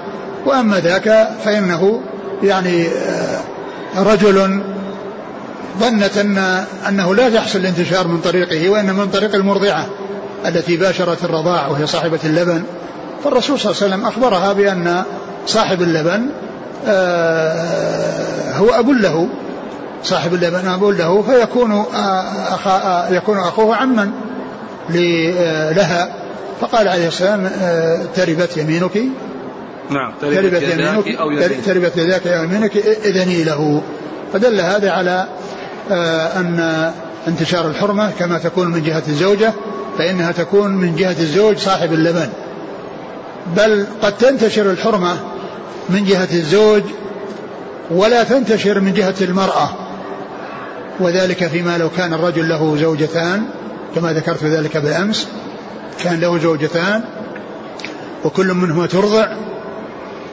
وأما 0.45 0.79
ذاك 0.79 1.29
فإنه 1.45 2.01
يعني 2.43 2.87
آه، 2.87 3.41
رجل 3.97 4.61
ظنت 5.79 6.17
ان 6.17 6.37
أنه 6.87 7.15
لا 7.15 7.27
يحصل 7.27 7.59
الانتشار 7.59 8.07
من 8.07 8.21
طريقه 8.21 8.69
وإنما 8.69 9.05
من 9.05 9.11
طريق 9.11 9.35
المرضعة 9.35 9.85
التي 10.45 10.77
باشرت 10.77 11.23
الرضاع 11.23 11.67
وهي 11.67 11.87
صاحبة 11.87 12.19
اللبن. 12.23 12.63
فالرسول 13.23 13.59
صلى 13.59 13.71
الله 13.71 13.83
عليه 13.83 13.93
وسلم 13.93 14.05
أخبرها 14.05 14.53
بأن 14.53 15.03
صاحب 15.47 15.81
اللبن 15.81 16.25
آه، 16.87 18.53
هو 18.57 18.69
أب 18.69 18.89
له. 18.89 19.29
صاحب 20.03 20.33
اللبن 20.33 20.67
أب 20.67 20.83
له 20.83 21.21
فيكون 21.21 21.71
آه، 21.71 22.23
أخا 22.55 23.07
يكون 23.11 23.37
أخوه 23.37 23.75
عما 23.75 24.11
لها. 25.75 26.13
فقال 26.61 26.87
عليه 26.87 27.07
السلام 27.07 27.49
تربت 28.15 28.57
يمينك. 28.57 28.97
نعم 29.89 30.13
تربت 30.21 30.61
يمينك 30.61 31.19
أو 31.19 31.31
يمينك 31.31 31.65
تربت 31.65 31.97
يداك 31.97 32.27
أو 32.27 32.43
يمينك 32.43 32.77
إذني 32.77 33.43
له. 33.43 33.81
فدل 34.33 34.61
هذا 34.61 34.91
على 34.91 35.11
آه، 35.11 35.27
أن 35.91 36.91
انتشار 37.27 37.67
الحرمة 37.67 38.11
كما 38.19 38.37
تكون 38.37 38.67
من 38.67 38.83
جهة 38.83 39.03
الزوجة 39.07 39.53
فإنها 39.97 40.31
تكون 40.31 40.71
من 40.71 40.95
جهة 40.95 41.15
الزوج 41.19 41.57
صاحب 41.57 41.93
اللبن. 41.93 42.29
بل 43.55 43.85
قد 44.01 44.17
تنتشر 44.17 44.71
الحرمة 44.71 45.17
من 45.89 46.05
جهة 46.05 46.29
الزوج 46.33 46.83
ولا 47.91 48.23
تنتشر 48.23 48.79
من 48.79 48.93
جهة 48.93 49.15
المرأة. 49.21 49.69
وذلك 50.99 51.47
فيما 51.47 51.77
لو 51.77 51.89
كان 51.89 52.13
الرجل 52.13 52.49
له 52.49 52.77
زوجتان 52.77 53.43
كما 53.95 54.13
ذكرت 54.13 54.43
ذلك 54.43 54.77
بالأمس 54.77 55.27
كان 56.03 56.19
له 56.19 56.37
زوجتان 56.37 57.03
وكل 58.25 58.53
منهما 58.53 58.87
ترضع 58.87 59.27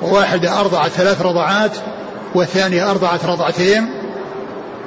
وواحدة 0.02 0.60
أرضعت 0.60 0.90
ثلاث 0.90 1.22
رضعات 1.22 1.70
والثانية 2.34 2.90
أرضعت 2.90 3.24
رضعتين 3.24 3.88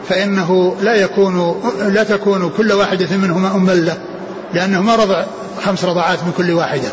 فإنه 0.07 0.75
لا 0.81 0.95
يكون 0.95 1.61
لا 1.87 2.03
تكون 2.03 2.49
كل 2.57 2.71
واحدة 2.71 3.17
منهما 3.17 3.55
أما 3.55 3.71
له 3.71 3.97
لأنه 4.53 4.81
ما 4.81 4.95
رضع 4.95 5.23
خمس 5.65 5.85
رضعات 5.85 6.23
من 6.23 6.31
كل 6.37 6.51
واحدة. 6.51 6.89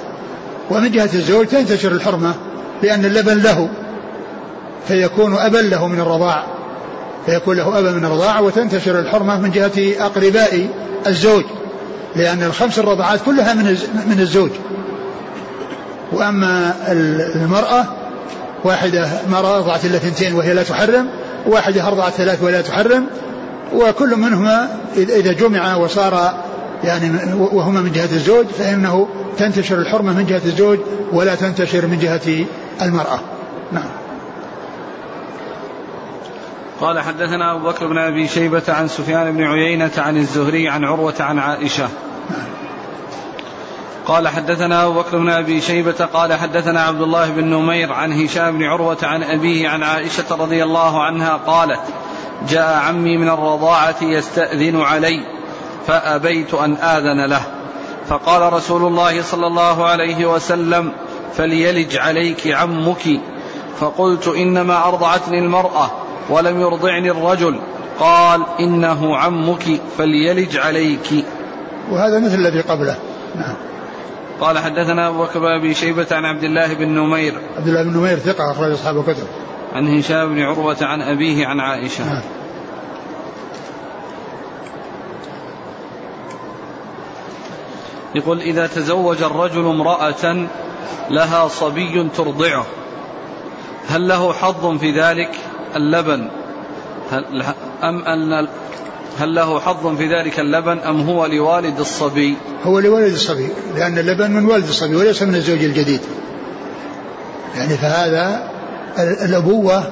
ومن 0.70 0.90
جهة 0.90 1.10
الزوج 1.14 1.46
تنتشر 1.46 1.92
الحرمة 1.92 2.34
لأن 2.82 3.04
اللبن 3.04 3.38
له 3.38 3.68
فيكون 4.88 5.34
أبا 5.34 5.58
له 5.58 5.88
من 5.88 6.00
الرضاع 6.00 6.46
فيكون 7.26 7.56
له 7.56 7.78
أبا 7.78 7.90
من 7.90 8.04
الرضاعة 8.04 8.42
وتنتشر 8.42 8.98
الحرمة 8.98 9.40
من 9.40 9.50
جهة 9.50 10.06
أقرباء 10.06 10.68
الزوج 11.06 11.44
لأن 12.16 12.42
الخمس 12.42 12.78
الرضعات 12.78 13.20
كلها 13.26 13.54
من 13.54 13.64
من 14.06 14.20
الزوج. 14.20 14.50
وأما 16.12 16.74
المرأة 17.34 17.84
واحدة 18.64 19.08
مرأة 19.30 19.56
أرضعت 19.56 19.84
إلا 19.84 19.98
ثنتين 19.98 20.34
وهي 20.34 20.54
لا 20.54 20.62
تحرم 20.62 21.08
واحدة 21.46 21.88
أرضعت 21.88 22.12
ثلاث 22.12 22.42
ولا 22.42 22.60
تحرم 22.60 23.06
وكل 23.74 24.16
منهما 24.16 24.68
إذا 24.96 25.32
جمع 25.32 25.76
وصار 25.76 26.44
يعني 26.84 27.34
وهما 27.34 27.80
من 27.80 27.92
جهة 27.92 28.12
الزوج 28.12 28.46
فإنه 28.46 29.08
تنتشر 29.38 29.78
الحرمة 29.78 30.12
من 30.12 30.26
جهة 30.26 30.42
الزوج 30.44 30.78
ولا 31.12 31.34
تنتشر 31.34 31.86
من 31.86 31.98
جهة 31.98 32.46
المرأة. 32.82 33.20
نعم. 33.72 33.88
قال 36.80 37.00
حدثنا 37.00 37.56
أبو 37.56 37.68
بكر 37.68 37.86
بن 37.86 37.98
أبي 37.98 38.28
شيبة 38.28 38.62
عن 38.68 38.88
سفيان 38.88 39.32
بن 39.32 39.42
عيينة 39.42 39.90
عن 39.98 40.16
الزهري 40.16 40.68
عن 40.68 40.84
عروة 40.84 41.14
عن 41.20 41.38
عائشة. 41.38 41.88
قال 44.06 44.28
حدثنا 44.28 44.84
أبو 44.84 44.92
بكر 44.92 45.18
بن 45.18 45.28
أبي 45.28 45.60
شيبة 45.60 45.92
قال 45.92 46.32
حدثنا 46.34 46.82
عبد 46.82 47.00
الله 47.00 47.30
بن 47.30 47.44
نمير 47.44 47.92
عن 47.92 48.12
هشام 48.12 48.58
بن 48.58 48.64
عروة 48.64 48.98
عن 49.02 49.22
أبيه 49.22 49.68
عن 49.68 49.82
عائشة 49.82 50.24
رضي 50.30 50.64
الله 50.64 51.02
عنها 51.02 51.40
قالت 51.46 51.80
جاء 52.48 52.74
عمي 52.74 53.16
من 53.16 53.28
الرضاعة 53.28 53.96
يستأذن 54.02 54.80
علي 54.80 55.20
فأبيت 55.86 56.54
أن 56.54 56.76
آذن 56.76 57.24
له. 57.24 57.42
فقال 58.08 58.52
رسول 58.52 58.86
الله 58.86 59.22
صلى 59.22 59.46
الله 59.46 59.84
عليه 59.84 60.26
وسلم 60.26 60.92
فليلج 61.34 61.96
عليك 61.96 62.46
عمك. 62.46 63.20
فقلت 63.80 64.28
إنما 64.28 64.88
أرضعتني 64.88 65.38
المرأة 65.38 65.90
ولم 66.30 66.60
يرضعني 66.60 67.10
الرجل. 67.10 67.60
قال 68.00 68.42
إنه 68.60 69.16
عمك 69.16 69.80
فليلج 69.98 70.56
عليك. 70.56 71.24
وهذا 71.90 72.18
مثل 72.18 72.34
الذي 72.34 72.60
قبله. 72.60 72.96
نعم. 73.36 73.54
قال 74.40 74.58
حدثنا 74.58 75.08
أبو 75.08 75.22
بكر 75.22 75.38
بن 75.38 75.46
أبي 75.46 75.74
شيبة 75.74 76.06
عن 76.12 76.24
عبد 76.24 76.44
الله 76.44 76.74
بن 76.74 76.88
نمير. 76.88 77.34
عبد 77.56 77.68
الله 77.68 77.82
بن 77.82 77.96
نمير 77.96 78.18
ثقة 78.18 78.52
أخرج 78.52 78.72
أصحاب 78.72 78.98
الكتب. 78.98 79.26
عن 79.74 79.98
هشام 79.98 80.34
بن 80.34 80.42
عروة 80.42 80.76
عن 80.80 81.02
أبيه 81.02 81.46
عن 81.46 81.60
عائشة. 81.60 82.04
نعم. 82.04 82.22
يقول 88.14 88.40
إذا 88.40 88.66
تزوج 88.66 89.22
الرجل 89.22 89.66
امرأة 89.66 90.46
لها 91.10 91.48
صبي 91.48 92.08
ترضعه. 92.16 92.66
هل 93.88 94.08
له 94.08 94.32
حظ 94.32 94.78
في 94.78 95.00
ذلك؟ 95.00 95.30
اللبن. 95.76 96.30
هل 97.10 97.42
أم 97.82 98.04
أن 98.04 98.48
هل 99.18 99.34
له 99.34 99.60
حظ 99.60 99.96
في 99.96 100.06
ذلك 100.06 100.40
اللبن 100.40 100.78
أم 100.78 101.00
هو 101.00 101.26
لوالد 101.26 101.80
الصبي؟ 101.80 102.36
هو 102.66 102.78
لوالد 102.78 103.12
الصبي 103.12 103.48
لأن 103.76 103.98
اللبن 103.98 104.30
من 104.30 104.44
والد 104.46 104.68
الصبي 104.68 104.96
وليس 104.96 105.22
من 105.22 105.34
الزوج 105.34 105.64
الجديد. 105.64 106.00
يعني 107.56 107.76
فهذا 107.76 108.50
الأبوة 108.98 109.84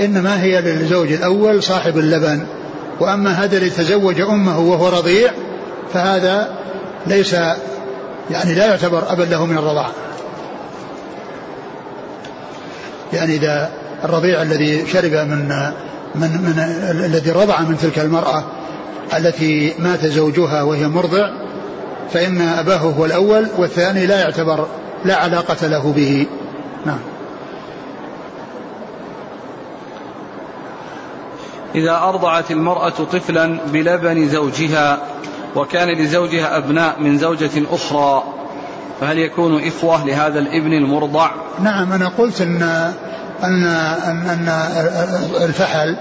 إنما 0.00 0.42
هي 0.42 0.60
للزوج 0.60 1.12
الأول 1.12 1.62
صاحب 1.62 1.98
اللبن. 1.98 2.46
وأما 3.00 3.30
هذا 3.30 3.56
اللي 3.56 3.70
تزوج 3.70 4.20
أمه 4.20 4.58
وهو 4.58 4.88
رضيع 4.88 5.32
فهذا 5.92 6.48
ليس 7.06 7.32
يعني 8.30 8.54
لا 8.54 8.66
يعتبر 8.66 9.12
أبا 9.12 9.22
له 9.22 9.46
من 9.46 9.58
الرضاعة 9.58 9.92
يعني 13.12 13.34
إذا 13.34 13.70
الرضيع 14.04 14.42
الذي 14.42 14.86
شرب 14.86 15.12
من 15.12 15.48
من 16.14 16.30
من 16.30 16.58
الذي 17.04 17.30
رضع 17.30 17.60
من 17.60 17.78
تلك 17.78 17.98
المرأة 17.98 18.44
التي 19.16 19.74
مات 19.78 20.06
زوجها 20.06 20.62
وهي 20.62 20.88
مرضع 20.88 21.30
فإن 22.12 22.40
أباه 22.40 22.78
هو 22.78 23.04
الأول 23.04 23.46
والثاني 23.58 24.06
لا 24.06 24.20
يعتبر 24.20 24.66
لا 25.04 25.16
علاقة 25.16 25.66
له 25.66 25.92
به. 25.92 26.26
نعم. 26.86 26.98
إذا 31.74 31.96
أرضعت 31.96 32.50
المرأة 32.50 32.88
طفلا 32.88 33.58
بلبن 33.72 34.28
زوجها 34.28 34.98
وكان 35.56 35.88
لزوجها 35.88 36.56
أبناء 36.56 37.00
من 37.00 37.18
زوجة 37.18 37.50
أخرى 37.70 38.24
فهل 39.00 39.18
يكون 39.18 39.62
إخوة 39.66 40.06
لهذا 40.06 40.38
الابن 40.38 40.72
المرضع؟ 40.72 41.30
نعم 41.62 41.92
أنا 41.92 42.08
قلت 42.08 42.40
أن 42.40 42.62
أن 43.42 43.64
أن, 43.64 44.26
أن 44.28 44.48
الفحل 45.44 45.96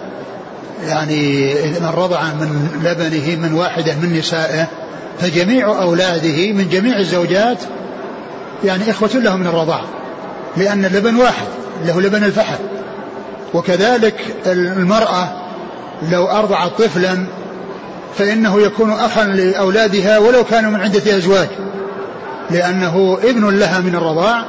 يعني 0.87 1.53
من 1.79 1.91
رضع 1.95 2.23
من 2.23 2.69
لبنه 2.83 3.47
من 3.47 3.53
واحدة 3.53 3.95
من 3.95 4.17
نسائه 4.17 4.67
فجميع 5.19 5.81
أولاده 5.81 6.53
من 6.53 6.69
جميع 6.69 6.97
الزوجات 6.99 7.57
يعني 8.63 8.91
إخوة 8.91 9.09
له 9.13 9.35
من 9.35 9.47
الرضاعة 9.47 9.85
لأن 10.57 10.85
اللبن 10.85 11.15
واحد 11.15 11.47
له 11.85 12.01
لبن 12.01 12.23
الفحل 12.23 12.59
وكذلك 13.53 14.35
المرأة 14.47 15.27
لو 16.11 16.27
أرضعت 16.27 16.71
طفلا 16.81 17.25
فإنه 18.17 18.61
يكون 18.61 18.91
أخا 18.91 19.23
لأولادها 19.23 20.17
ولو 20.17 20.43
كانوا 20.43 20.71
من 20.71 20.81
عدة 20.81 21.17
أزواج 21.17 21.47
لأنه 22.51 23.17
ابن 23.23 23.49
لها 23.49 23.79
من 23.79 23.95
الرضاع 23.95 24.45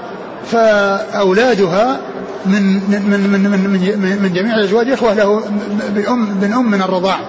فأولادها 0.53 2.01
من 2.47 2.63
من 2.91 3.31
من 3.31 3.51
من, 3.51 3.61
من, 4.01 4.23
من 4.23 4.33
جميع 4.33 4.55
الأزواج 4.55 4.91
إخوة 4.91 5.15
له 5.15 5.43
من 6.41 6.53
أم 6.53 6.71
من 6.71 6.83
الرضاع. 6.83 7.21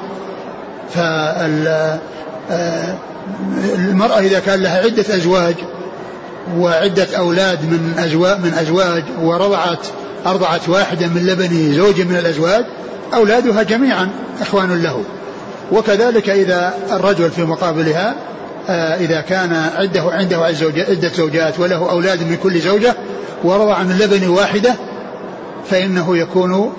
فالمرأة 0.89 2.09
إذا 4.19 4.39
كان 4.39 4.59
لها 4.59 4.77
عدة 4.77 5.15
أزواج 5.15 5.55
وعدة 6.57 7.17
أولاد 7.17 7.63
من 7.63 7.93
أزواج 7.97 8.39
من 8.39 8.53
أزواج 8.53 9.03
ورضعت 9.21 9.87
أرضعت 10.25 10.69
واحدة 10.69 11.07
من 11.07 11.25
لبن 11.27 11.73
زوج 11.73 12.01
من 12.01 12.17
الأزواج 12.17 12.65
أولادها 13.13 13.63
جميعا 13.63 14.09
إخوان 14.41 14.83
له. 14.83 15.03
وكذلك 15.71 16.29
إذا 16.29 16.73
الرجل 16.91 17.31
في 17.31 17.43
مقابلها 17.43 18.15
آه، 18.69 18.95
إذا 18.95 19.21
كان 19.21 19.69
عنده 19.75 20.01
عنده 20.01 20.37
عدة 20.89 21.09
زوجات 21.15 21.59
وله 21.59 21.91
أولاد 21.91 22.19
من 22.23 22.37
كل 22.43 22.59
زوجة 22.59 22.95
ورضع 23.43 23.83
من 23.83 23.97
لبن 23.97 24.27
واحدة 24.27 24.75
فإنه 25.69 26.17
يكون 26.17 26.73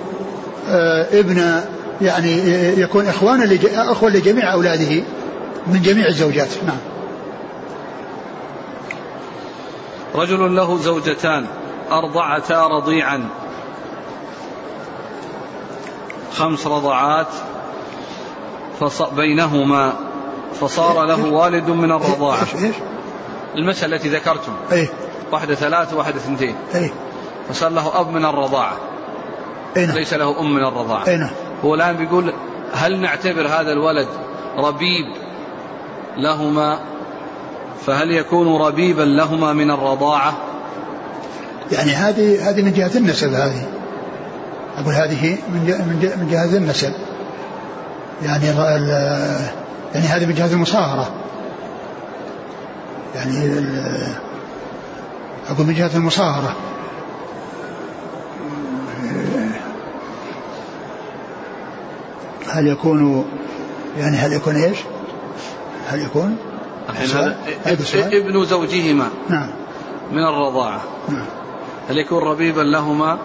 آه، 0.69 1.19
ابن 1.19 1.61
يعني 2.01 2.37
يكون 2.81 3.07
إخوانا 3.07 3.57
أخوة 3.91 4.09
لجميع 4.09 4.53
أولاده 4.53 5.03
من 5.67 5.81
جميع 5.81 6.07
الزوجات. 6.07 6.49
نعم. 6.65 6.77
رجل 10.15 10.55
له 10.55 10.77
زوجتان 10.77 11.45
أرضعتا 11.91 12.67
رضيعا. 12.67 13.29
خمس 16.33 16.67
رضعات 16.67 17.27
بينهما 19.15 19.93
فصار 20.61 21.05
له 21.05 21.25
والد 21.25 21.69
من 21.69 21.91
الرضاعة. 21.91 22.47
المسألة 23.55 23.95
التي 23.95 24.09
ذكرتم. 24.09 24.53
أيه؟ 24.71 24.89
واحدة 25.31 25.55
ثلاث 25.55 25.93
وواحدة 25.93 26.15
اثنتين. 26.15 26.55
أيه؟ 26.75 26.93
فصار 27.49 27.69
له 27.69 27.99
أب 27.99 28.11
من 28.11 28.25
الرضاعة. 28.25 28.77
أيه؟ 29.77 29.91
ليس 29.91 30.13
له 30.13 30.39
أم 30.39 30.55
من 30.55 30.63
الرضاعة. 30.63 31.07
أيه؟ 31.07 31.31
هو 31.65 31.75
الآن 31.75 31.97
بيقول 31.97 32.33
هل 32.73 32.99
نعتبر 32.99 33.47
هذا 33.47 33.71
الولد 33.71 34.07
ربيب 34.57 35.05
لهما؟ 36.17 36.79
فهل 37.85 38.11
يكون 38.11 38.61
ربيبا 38.61 39.01
لهما 39.01 39.53
من 39.53 39.71
الرضاعة؟ 39.71 40.33
يعني 41.71 41.91
هذه 41.91 42.49
هذه 42.49 42.61
من 42.61 42.73
جهة 42.73 42.91
النسب 42.95 43.33
هذه. 43.33 43.65
أقول 44.77 44.93
هذه 44.93 45.37
من 45.49 45.59
من 46.17 46.27
جهة 46.31 46.57
النسب 46.57 46.93
يعني 48.23 48.45
يعني 49.93 50.07
هذه 50.07 50.25
من 50.25 50.33
جهة 50.33 50.53
المصاهرة. 50.53 51.09
يعني 53.15 53.65
أقول 55.49 55.67
من 55.67 55.73
جهة 55.73 55.91
المصاهرة. 55.95 56.55
هل 62.49 62.67
يكون 62.67 63.25
يعني 63.97 64.17
هل 64.17 64.33
يكون 64.33 64.55
إيش؟ 64.55 64.77
هل 65.87 66.01
يكون؟ 66.01 66.37
هذا 66.87 67.35
ابن 68.11 68.45
زوجهما 68.45 69.09
نعم 69.29 69.49
من 70.11 70.23
الرضاعة 70.23 70.81
نعم 71.09 71.25
هل 71.89 71.97
يكون 71.97 72.23
ربيبا 72.23 72.61
لهما؟ 72.61 73.17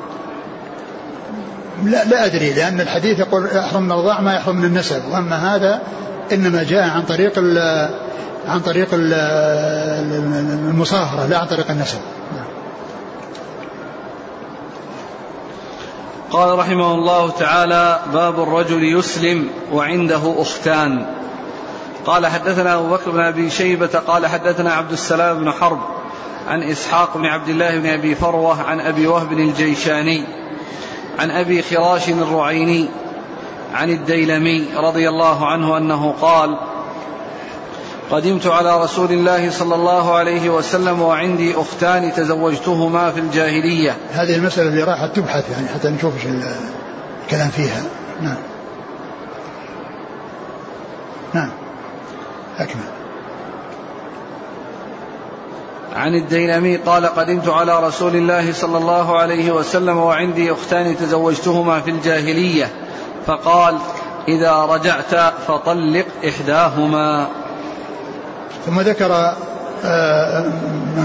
لا 1.84 2.04
لا 2.04 2.26
أدري 2.26 2.52
لأن 2.52 2.80
الحديث 2.80 3.18
يقول 3.18 3.46
يحرم 3.46 3.82
من 3.82 3.92
الرضاعة 3.92 4.20
ما 4.20 4.34
يحرم 4.34 4.56
من 4.56 4.64
النسب 4.64 5.02
وأما 5.10 5.54
هذا 5.54 5.82
إنما 6.32 6.62
جاء 6.62 6.88
عن 6.88 7.02
طريق 7.02 7.38
عن 8.48 8.60
طريق 8.60 8.88
المصاهرة 10.68 11.26
لا 11.26 11.38
عن 11.38 11.46
طريق 11.46 11.70
النسب 11.70 11.98
قال 16.32 16.58
رحمه 16.58 16.94
الله 16.94 17.30
تعالى 17.30 18.00
باب 18.12 18.42
الرجل 18.42 18.98
يسلم 18.98 19.48
وعنده 19.72 20.34
أختان 20.38 21.06
قال 22.06 22.26
حدثنا 22.26 22.74
أبو 22.74 22.88
بكر 22.88 23.10
بن 23.10 23.20
أبي 23.20 23.50
شيبة 23.50 23.86
قال 23.86 24.26
حدثنا 24.26 24.72
عبد 24.72 24.92
السلام 24.92 25.38
بن 25.38 25.52
حرب 25.52 25.80
عن 26.48 26.62
إسحاق 26.62 27.16
بن 27.16 27.26
عبد 27.26 27.48
الله 27.48 27.78
بن 27.78 27.86
أبي 27.86 28.14
فروة 28.14 28.62
عن 28.62 28.80
أبي 28.80 29.06
وهب 29.06 29.32
الجيشاني 29.32 30.24
عن 31.18 31.30
أبي 31.30 31.62
خراش 31.62 32.08
الرعيني 32.08 32.88
عن 33.74 33.90
الديلمي 33.90 34.66
رضي 34.76 35.08
الله 35.08 35.46
عنه 35.46 35.76
أنه 35.76 36.14
قال 36.20 36.56
قدمت 38.12 38.46
على 38.46 38.82
رسول 38.82 39.12
الله 39.12 39.50
صلى 39.50 39.74
الله 39.74 40.14
عليه 40.14 40.50
وسلم 40.50 41.02
وعندي 41.02 41.54
أختان 41.56 42.12
تزوجتهما 42.12 43.10
في 43.10 43.20
الجاهلية. 43.20 43.96
هذه 44.12 44.36
المسألة 44.36 44.68
اللي 44.68 44.82
راحت 44.82 45.16
تبحث 45.16 45.50
يعني 45.50 45.68
حتى 45.68 45.88
نشوف 45.88 46.12
الكلام 47.24 47.48
فيها. 47.48 47.82
نعم. 48.20 48.36
نعم. 51.34 51.50
أكمل. 52.58 52.82
عن 55.96 56.14
الديلمي 56.14 56.76
قال 56.76 57.06
قدمت 57.06 57.48
على 57.48 57.86
رسول 57.86 58.16
الله 58.16 58.52
صلى 58.52 58.78
الله 58.78 59.18
عليه 59.18 59.52
وسلم 59.52 59.96
وعندي 59.96 60.52
أختان 60.52 60.96
تزوجتهما 60.96 61.80
في 61.80 61.90
الجاهلية. 61.90 62.70
فقال 63.26 63.78
إذا 64.28 64.52
رجعت 64.52 65.14
فطلق 65.46 66.06
إحداهما. 66.28 67.41
ثم 68.66 68.80
ذكر 68.80 69.34
آه، 69.84 70.44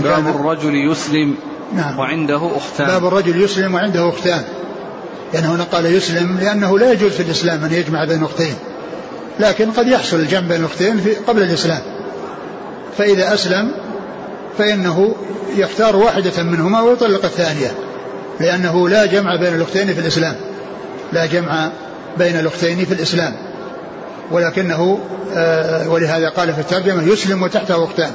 باب 0.03 0.28
الرجل 0.28 0.91
يسلم 0.91 1.36
نعم. 1.74 1.99
وعنده 1.99 2.58
أختان. 2.58 2.88
باب 2.88 3.05
الرجل 3.05 3.41
يسلم 3.41 3.76
وعنده 3.76 4.10
أختان. 4.10 4.43
يعني 5.34 5.47
هنا 5.47 5.64
قال 5.64 5.86
يسلم 5.86 6.38
لأنه 6.41 6.80
لا 6.80 6.91
يجوز 6.91 7.12
في 7.12 7.24
الإسلام 7.24 7.64
أن 7.64 7.72
يجمع 7.72 8.05
بين 8.05 8.24
أختين. 8.24 8.55
لكن 9.39 9.72
قد 9.72 9.88
يحصل 9.88 10.20
الجمع 10.20 10.47
بين 10.47 10.60
الأختين 10.60 10.97
في 10.99 11.16
قبل 11.16 11.41
الإسلام. 11.43 11.82
فإذا 12.97 13.34
أسلم 13.34 13.72
فإنه 14.58 15.16
يختار 15.55 15.95
واحدة 15.95 16.43
منهما 16.43 16.82
ويطلق 16.82 17.26
الثانية. 17.26 17.72
لأنه 18.39 18.89
لا 18.89 19.05
جمع 19.05 19.36
بين 19.36 19.55
الأختين 19.55 19.93
في 19.93 19.99
الإسلام. 19.99 20.36
لا 21.14 21.26
جمع 21.26 21.72
بين 22.18 22.39
الأختين 22.39 22.86
في 22.86 22.93
الإسلام. 22.93 23.46
ولكنه 24.32 24.99
آه، 25.36 25.89
ولهذا 25.89 26.30
قال 26.30 26.53
في 26.53 26.59
الترجمة 26.59 27.03
يسلم 27.03 27.43
وتحته 27.43 27.84
أختان 27.84 28.11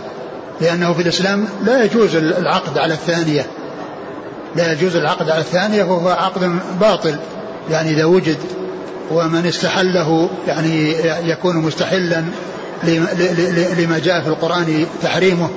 لأنه 0.61 0.93
في 0.93 1.03
الإسلام 1.03 1.45
لا 1.65 1.85
يجوز 1.85 2.17
العقد 2.17 2.79
على 2.79 2.95
الثانية. 2.95 3.47
لا 4.57 4.73
يجوز 4.73 4.97
العقد 4.97 5.31
على 5.31 5.41
الثانية 5.41 5.85
وهو 5.85 6.09
عقد 6.09 6.59
باطل. 6.81 7.17
يعني 7.71 7.91
إذا 7.91 8.05
وجد 8.05 8.37
ومن 9.11 9.47
استحله 9.47 10.31
يعني 10.47 10.95
يكون 11.31 11.57
مستحلا 11.57 12.25
لما 13.79 14.01
جاء 14.05 14.21
في 14.21 14.29
القرآن 14.29 14.87
تحريمه. 15.03 15.49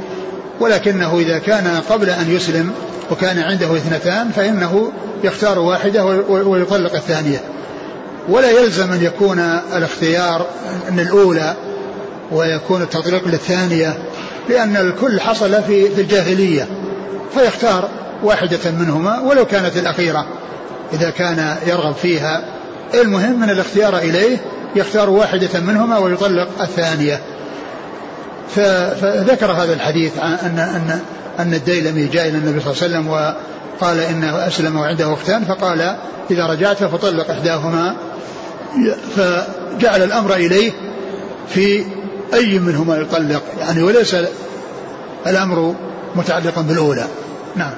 ولكنه 0.60 1.20
إذا 1.20 1.38
كان 1.38 1.82
قبل 1.90 2.10
أن 2.10 2.32
يسلم 2.32 2.72
وكان 3.12 3.40
عنده 3.40 3.76
اثنتان 3.76 4.32
فإنه 4.32 4.92
يختار 5.24 5.60
واحدة 5.60 6.06
ويطلق 6.30 6.96
الثانية. 6.96 7.42
ولا 8.30 8.52
يلزم 8.52 8.92
أن 8.92 9.04
يكون 9.04 9.40
الاختيار 9.76 10.46
من 10.92 11.00
الأولى 11.00 11.56
ويكون 12.32 12.82
التطليق 12.82 13.28
للثانية 13.28 13.98
لأن 14.50 14.78
الكل 14.78 15.22
حصل 15.22 15.64
في 15.64 15.90
في 15.90 16.02
الجاهلية. 16.02 16.68
فيختار 17.34 17.90
واحدة 18.24 18.72
منهما 18.80 19.20
ولو 19.20 19.46
كانت 19.46 19.78
الأخيرة. 19.78 20.26
إذا 20.94 21.10
كان 21.10 21.56
يرغب 21.68 21.96
فيها 21.96 22.46
المهم 22.94 23.40
من 23.40 23.50
الاختيار 23.50 23.98
إليه 23.98 24.38
يختار 24.76 25.10
واحدة 25.10 25.60
منهما 25.60 25.98
ويطلق 25.98 26.48
الثانية. 26.62 27.22
فذكر 28.56 29.52
هذا 29.52 29.74
الحديث 29.74 30.18
أن 30.20 30.60
أن 30.60 31.00
أن 31.40 31.54
الديلمي 31.54 32.08
جاء 32.08 32.28
إلى 32.28 32.38
النبي 32.38 32.60
صلى 32.60 32.72
الله 32.72 32.84
عليه 32.84 33.10
وسلم 33.10 33.36
وقال 33.76 34.00
إنه 34.00 34.48
أسلم 34.48 34.78
وعنده 34.78 35.14
أختان 35.14 35.46
فقال 35.46 35.96
إذا 36.32 36.46
رجعت 36.46 36.84
فطلق 36.84 37.32
إحداهما. 37.32 37.96
فجعل 39.16 40.04
الأمر 40.04 40.34
إليه 40.34 40.72
في 41.48 41.86
أي 42.34 42.60
منهما 42.60 42.98
يطلق 42.98 43.44
يعني 43.60 43.84
وليس 43.84 44.16
الأمر 45.28 45.76
متعلقا 46.16 46.62
بالأولى. 46.62 47.06
نعم. 47.56 47.72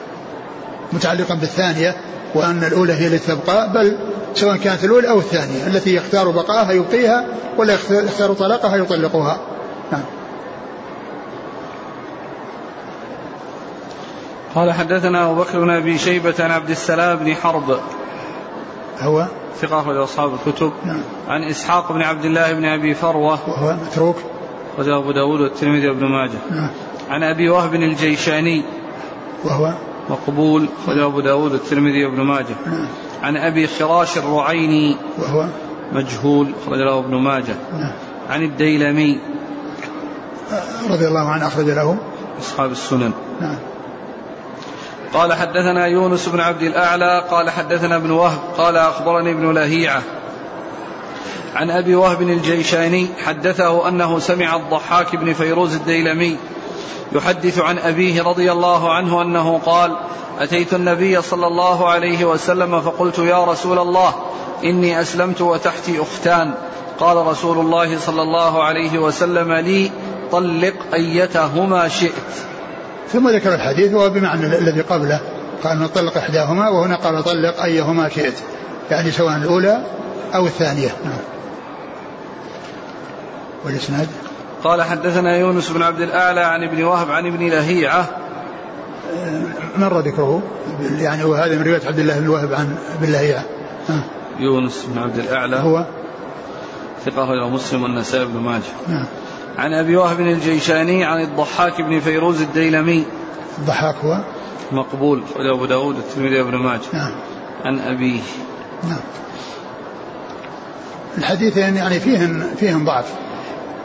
متعلقا 0.93 1.35
بالثانية 1.35 1.95
وأن 2.35 2.63
الأولى 2.63 2.93
هي 2.93 3.07
التي 3.07 3.35
تبقى 3.35 3.73
بل 3.73 3.97
سواء 4.35 4.57
كانت 4.57 4.83
الأولى 4.83 5.09
أو 5.09 5.19
الثانية 5.19 5.67
التي 5.67 5.95
يختار 5.95 6.29
بقاءها 6.29 6.71
يبقيها 6.71 7.25
ولا 7.57 7.77
يختار 7.89 8.33
طلاقها 8.33 8.77
يطلقها. 8.77 9.39
نعم. 9.91 10.03
قال 14.55 14.73
حدثنا 14.73 15.31
أبو 15.31 15.41
بكر 15.41 15.59
بن 15.59 15.69
أبي 15.69 15.97
شيبة 15.97 16.35
عن 16.39 16.51
عبد 16.51 16.69
السلام 16.69 17.17
بن 17.17 17.35
حرب. 17.35 17.79
هو؟ 18.99 19.25
ثقة 19.61 19.81
أخرج 19.81 19.97
أصحاب 19.97 20.31
الكتب. 20.33 20.71
نعم. 20.85 21.01
عن 21.27 21.43
إسحاق 21.43 21.91
بن 21.91 22.01
عبد 22.01 22.25
الله 22.25 22.53
بن 22.53 22.65
أبي 22.65 22.93
فروة. 22.93 23.39
وهو 23.49 23.73
متروك. 23.73 24.15
أخرج 24.73 24.89
أبو 24.89 25.11
داود 25.11 25.41
والترمذي 25.41 25.89
وابن 25.89 26.05
ماجه. 26.05 26.37
نعم. 26.51 26.69
عن 27.09 27.23
أبي 27.23 27.49
وهب 27.49 27.75
الجيشاني. 27.75 28.63
وهو؟ 29.43 29.73
مقبول. 30.09 30.67
أخرج 30.83 30.99
أبو 30.99 31.19
داود 31.19 31.51
والترمذي 31.51 32.05
وابن 32.05 32.21
ماجه. 32.21 32.55
نعم. 32.65 32.87
عن 33.23 33.37
أبي 33.37 33.67
خراش 33.67 34.17
الرعيني. 34.17 34.97
وهو؟ 35.17 35.45
مجهول. 35.93 36.51
أخرج 36.63 36.79
له 36.79 36.99
ابن 36.99 37.15
ماجه. 37.15 37.55
نعم. 37.73 37.91
عن 38.29 38.43
الديلمي. 38.43 39.19
رضي 40.89 41.07
الله 41.07 41.29
عنه 41.29 41.47
أخرج 41.47 41.65
له. 41.65 41.97
أصحاب 42.39 42.71
السنن. 42.71 43.11
نعم. 43.41 43.55
قال 45.13 45.33
حدثنا 45.33 45.85
يونس 45.87 46.29
بن 46.29 46.39
عبد 46.39 46.61
الأعلى 46.61 47.23
قال 47.31 47.49
حدثنا 47.49 47.95
ابن 47.95 48.11
وهب 48.11 48.39
قال 48.57 48.77
أخبرني 48.77 49.31
ابن 49.31 49.53
لهيعة 49.53 50.01
عن 51.55 51.71
أبي 51.71 51.95
وهب 51.95 52.21
الجيشاني 52.21 53.07
حدثه 53.25 53.87
أنه 53.87 54.19
سمع 54.19 54.55
الضحاك 54.55 55.15
بن 55.15 55.33
فيروز 55.33 55.75
الديلمي 55.75 56.37
يحدث 57.11 57.59
عن 57.59 57.77
أبيه 57.77 58.23
رضي 58.23 58.51
الله 58.51 58.93
عنه 58.93 59.21
أنه 59.21 59.61
قال 59.65 59.97
أتيت 60.39 60.73
النبي 60.73 61.21
صلى 61.21 61.47
الله 61.47 61.89
عليه 61.89 62.25
وسلم 62.25 62.81
فقلت 62.81 63.19
يا 63.19 63.45
رسول 63.45 63.79
الله 63.79 64.13
إني 64.63 65.01
أسلمت 65.01 65.41
وتحتي 65.41 66.01
أختان 66.01 66.53
قال 66.99 67.17
رسول 67.27 67.57
الله 67.57 67.99
صلى 67.99 68.21
الله 68.21 68.63
عليه 68.63 68.99
وسلم 68.99 69.53
لي 69.53 69.91
طلق 70.31 70.73
أيتهما 70.93 71.87
شئت 71.87 72.56
ثم 73.13 73.29
ذكر 73.29 73.53
الحديث 73.53 73.93
وهو 73.93 74.09
بمعنى 74.09 74.45
الذي 74.45 74.81
قبله. 74.81 75.19
قال 75.63 75.79
نطلق 75.79 76.17
إحداهما 76.17 76.69
وهنا 76.69 76.95
قال 76.95 77.23
طلق 77.23 77.63
أيهما 77.63 78.09
شئت. 78.09 78.33
يعني 78.91 79.11
سواء 79.11 79.35
الأولى 79.35 79.81
أو 80.35 80.45
الثانية. 80.45 80.89
نعم. 81.05 81.19
والإسناد؟ 83.65 84.07
قال 84.63 84.83
حدثنا 84.83 85.37
يونس 85.37 85.69
بن 85.69 85.81
عبد 85.81 86.01
الأعلى 86.01 86.41
عن 86.41 86.63
ابن 86.63 86.83
وهب 86.83 87.11
عن 87.11 87.25
ابن 87.25 87.47
لهيعة. 87.47 88.09
مر 89.77 89.99
ذكره 89.99 90.41
يعني 90.99 91.23
وهذا 91.23 91.55
من 91.55 91.63
رواية 91.63 91.81
عبد 91.87 91.99
الله 91.99 92.19
بن 92.19 92.27
وهب 92.27 92.53
عن 92.53 92.77
ابن 92.99 93.11
لهيعة. 93.11 93.43
يونس 94.39 94.85
بن 94.87 94.99
عبد 94.99 95.17
الأعلى. 95.17 95.55
هو؟ 95.55 95.85
ثقة 97.05 97.49
مسلم 97.49 97.83
والنسائي 97.83 98.25
بن 98.25 98.39
ماجه. 98.39 98.63
نعم. 98.87 99.05
عن 99.57 99.73
أبي 99.73 99.95
وهب 99.95 100.19
الجيشاني 100.19 101.05
عن 101.05 101.21
الضحاك 101.21 101.81
بن 101.81 101.99
فيروز 101.99 102.41
الديلمي. 102.41 103.05
الضحاك 103.57 103.95
هو؟ 103.95 104.19
مقبول 104.71 105.23
أبو 105.35 105.65
داود 105.65 105.97
الترمذي 105.97 106.41
وابن 106.41 106.57
ماجه. 106.57 106.81
نعم. 106.93 107.11
عن 107.65 107.79
أبيه. 107.79 108.21
نعم. 108.83 108.99
الحديثين 111.17 111.75
يعني 111.75 111.99
فيهن 111.99 112.43
فيهن 112.57 112.85
ضعف 112.85 113.13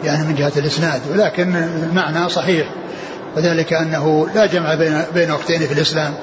يعني 0.05 0.29
من 0.29 0.35
جهة 0.35 0.53
الإسناد 0.57 1.01
ولكن 1.11 1.57
المعنى 1.57 2.29
صحيح. 2.29 2.69
وذلك 3.37 3.73
أنه 3.73 4.29
لا 4.35 4.47
جمع 4.47 4.75
بين 4.75 5.03
بين 5.15 5.31
أختين 5.31 5.61
في 5.61 5.73
الإسلام 5.73 6.15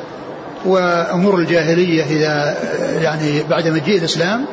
وأمور 0.66 1.36
الجاهلية 1.36 2.04
إذا 2.04 2.58
يعني 3.02 3.44
بعد 3.44 3.68
مجيء 3.68 3.98
الإسلام 3.98 4.46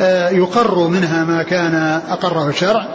آه، 0.00 0.28
يقر 0.28 0.88
منها 0.88 1.24
ما 1.24 1.42
كان 1.42 2.00
أقره 2.08 2.48
الشرع 2.48 2.86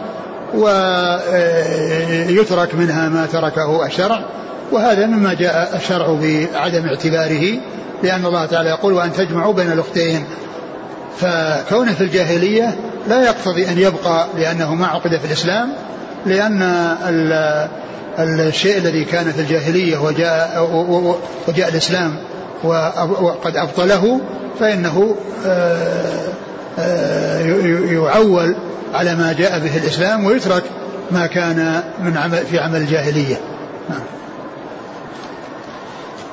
ويترك 2.28 2.74
منها 2.74 3.08
ما 3.08 3.26
تركه 3.26 3.86
الشرع 3.86 4.24
وهذا 4.72 5.06
مما 5.06 5.34
جاء 5.34 5.76
الشرع 5.76 6.18
بعدم 6.20 6.86
اعتباره 6.86 7.58
لأن 8.02 8.26
الله 8.26 8.46
تعالى 8.46 8.68
يقول 8.68 8.92
وأن 8.92 9.12
تجمعوا 9.12 9.52
بين 9.52 9.72
الأختين 9.72 10.24
فكونه 11.16 11.92
في 11.92 12.00
الجاهلية 12.00 12.76
لا 13.08 13.22
يقتضي 13.22 13.68
أن 13.68 13.78
يبقى 13.78 14.26
لأنه 14.36 14.74
ما 14.74 14.86
عقد 14.86 15.16
في 15.16 15.24
الإسلام 15.24 15.72
لأن 16.26 16.62
الشيء 18.18 18.78
الذي 18.78 19.04
كان 19.04 19.32
في 19.32 19.40
الجاهلية 19.40 19.98
وجاء, 19.98 20.68
وجاء 21.48 21.68
الإسلام 21.68 22.16
وقد 22.64 23.56
أبطله 23.56 24.20
فإنه 24.60 25.16
آه، 25.46 26.28
يعول 27.92 28.56
على 28.94 29.14
ما 29.14 29.32
جاء 29.32 29.58
به 29.58 29.76
الإسلام 29.76 30.24
ويترك 30.24 30.64
ما 31.10 31.26
كان 31.26 31.82
من 31.98 32.16
عمل 32.16 32.46
في 32.46 32.58
عمل 32.58 32.76
الجاهلية. 32.76 33.40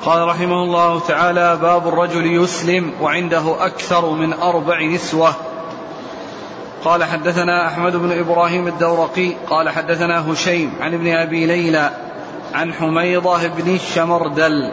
قال 0.05 0.27
رحمه 0.27 0.63
الله 0.63 0.99
تعالى 0.99 1.57
باب 1.61 1.88
الرجل 1.88 2.43
يسلم 2.43 2.91
وعنده 3.01 3.65
أكثر 3.65 4.09
من 4.09 4.33
أربع 4.33 4.85
نسوة 4.85 5.35
قال 6.83 7.03
حدثنا 7.03 7.67
أحمد 7.67 7.95
بن 7.95 8.19
إبراهيم 8.19 8.67
الدورقي 8.67 9.33
قال 9.49 9.69
حدثنا 9.69 10.31
هشيم 10.31 10.73
عن 10.81 10.93
ابن 10.93 11.07
أبي 11.07 11.45
ليلى 11.45 11.91
عن 12.53 12.73
حميضة 12.73 13.47
بن 13.47 13.75
الشمردل 13.75 14.71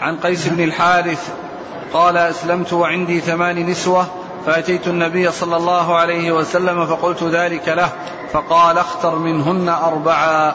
عن 0.00 0.16
قيس 0.16 0.48
بن 0.48 0.64
الحارث 0.64 1.32
قال 1.92 2.16
أسلمت 2.16 2.72
وعندي 2.72 3.20
ثمان 3.20 3.66
نسوة 3.66 4.06
فأتيت 4.46 4.88
النبي 4.88 5.30
صلى 5.30 5.56
الله 5.56 5.96
عليه 5.96 6.32
وسلم 6.32 6.86
فقلت 6.86 7.22
ذلك 7.22 7.68
له 7.68 7.88
فقال 8.32 8.78
اختر 8.78 9.18
منهن 9.18 9.68
أربعا 9.68 10.54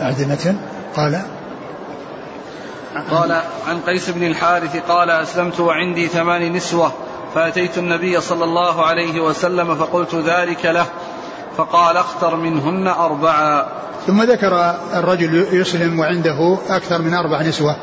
أعدمة. 0.00 0.56
قال 0.96 1.22
قال 3.10 3.32
عن 3.68 3.80
قيس 3.86 4.10
بن 4.10 4.22
الحارث 4.22 4.76
قال 4.88 5.10
أسلمت 5.10 5.60
وعندي 5.60 6.06
ثمان 6.06 6.52
نسوة 6.52 6.92
فأتيت 7.34 7.78
النبي 7.78 8.20
صلى 8.20 8.44
الله 8.44 8.86
عليه 8.86 9.20
وسلم 9.20 9.74
فقلت 9.74 10.14
ذلك 10.14 10.64
له 10.64 10.86
فقال 11.56 11.96
اختر 11.96 12.36
منهن 12.36 12.88
أربعا 12.88 13.66
ثم 14.06 14.22
ذكر 14.22 14.74
الرجل 14.94 15.46
يسلم 15.52 15.98
وعنده 15.98 16.58
أكثر 16.68 17.02
من 17.02 17.14
أربع 17.14 17.42
نسوة. 17.42 17.76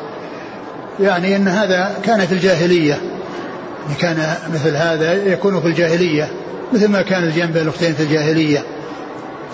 يعني 1.00 1.36
أن 1.36 1.48
هذا 1.48 1.92
كان 2.04 2.26
في 2.26 2.34
الجاهلية. 2.34 2.94
يعني 3.84 3.96
كان 4.00 4.36
مثل 4.54 4.76
هذا 4.76 5.14
يكون 5.14 5.62
في 5.62 5.68
الجاهلية 5.68 6.32
مثل 6.74 6.88
ما 6.88 7.02
كان 7.02 7.24
الجنب 7.24 7.58
الأختين 7.58 7.94
في 7.94 8.04
الجاهلية. 8.04 8.64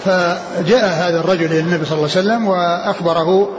فجاء 0.05 0.85
هذا 0.85 1.19
الرجل 1.19 1.45
إلى 1.45 1.59
النبي 1.59 1.85
صلى 1.85 1.97
الله 1.97 2.09
عليه 2.15 2.19
وسلم 2.19 2.47
وأخبره 2.47 3.49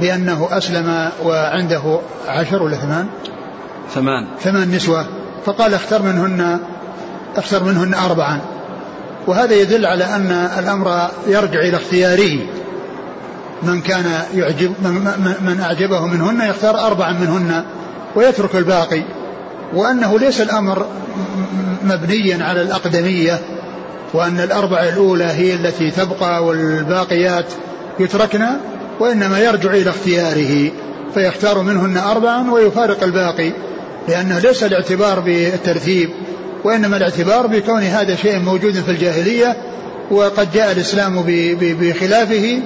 بأنه 0.00 0.48
أسلم 0.50 1.10
وعنده 1.24 2.00
عشر 2.28 2.62
ولا 2.62 2.76
ثمان؟ 2.76 3.06
ثمان. 3.94 4.26
ثمان 4.40 4.70
نسوة. 4.70 5.06
فقال 5.46 5.74
اختر 5.74 6.02
منهن 6.02 6.58
اختر 7.36 7.64
منهن 7.64 7.94
أربعا. 7.94 8.40
وهذا 9.26 9.54
يدل 9.54 9.86
على 9.86 10.04
أن 10.04 10.30
الأمر 10.58 11.08
يرجع 11.26 11.60
إلى 11.60 11.76
اختياره 11.76 12.38
من 13.62 13.80
كان 13.80 14.04
يعجب 14.34 14.72
من, 15.40 15.60
أعجبه 15.60 16.06
منهن 16.06 16.40
يختار 16.40 16.86
أربعا 16.86 17.12
منهن 17.12 17.64
ويترك 18.16 18.56
الباقي. 18.56 19.02
وأنه 19.74 20.18
ليس 20.18 20.40
الأمر 20.40 20.86
مبنيا 21.84 22.44
على 22.44 22.62
الأقدمية 22.62 23.40
وأن 24.14 24.40
الأربعة 24.40 24.88
الأولى 24.88 25.24
هي 25.24 25.54
التي 25.54 25.90
تبقى 25.90 26.44
والباقيات 26.44 27.44
يتركن 28.00 28.46
وإنما 29.00 29.38
يرجع 29.38 29.70
إلى 29.70 29.90
اختياره 29.90 30.70
فيختار 31.14 31.62
منهن 31.62 31.96
أربعا 31.96 32.50
ويفارق 32.50 33.02
الباقي 33.02 33.52
لأنه 34.08 34.38
ليس 34.38 34.64
الاعتبار 34.64 35.20
بالترتيب 35.20 36.10
وإنما 36.64 36.96
الاعتبار 36.96 37.46
بكون 37.46 37.82
هذا 37.82 38.14
شيء 38.14 38.38
موجود 38.38 38.74
في 38.74 38.90
الجاهلية 38.90 39.56
وقد 40.10 40.52
جاء 40.52 40.72
الإسلام 40.72 41.24
بخلافه 41.60 42.60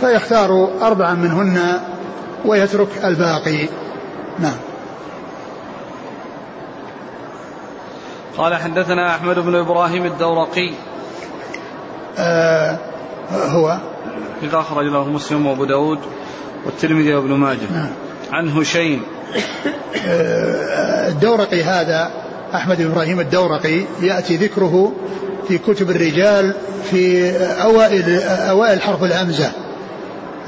فيختار 0.00 0.68
أربعا 0.82 1.14
منهن 1.14 1.80
ويترك 2.44 3.04
الباقي. 3.04 3.68
نعم. 4.38 4.56
قال 8.36 8.54
حدثنا 8.54 9.14
أحمد 9.14 9.38
بن 9.38 9.54
إبراهيم 9.54 10.04
الدورقي. 10.04 10.70
آه 12.18 12.78
هو. 13.30 13.78
إذا 14.42 14.58
أخرج 14.58 14.86
له 14.86 15.08
مسلم 15.08 15.46
وأبو 15.46 15.64
داود 15.64 15.98
والترمذي 16.66 17.14
وابن 17.14 17.32
ماجه. 17.32 17.72
نعم. 17.72 17.90
عن 18.32 18.48
هشيم. 18.48 19.02
آه 20.06 21.08
الدورقي 21.08 21.62
هذا 21.62 22.10
أحمد 22.54 22.82
بن 22.82 22.90
إبراهيم 22.90 23.20
الدورقي 23.20 23.82
يأتي 24.00 24.36
ذكره 24.36 24.92
في 25.48 25.58
كتب 25.58 25.90
الرجال 25.90 26.54
في 26.90 27.30
أوائل 27.62 28.22
أوائل 28.22 28.82
حرف 28.82 29.02
الهمزة. 29.02 29.50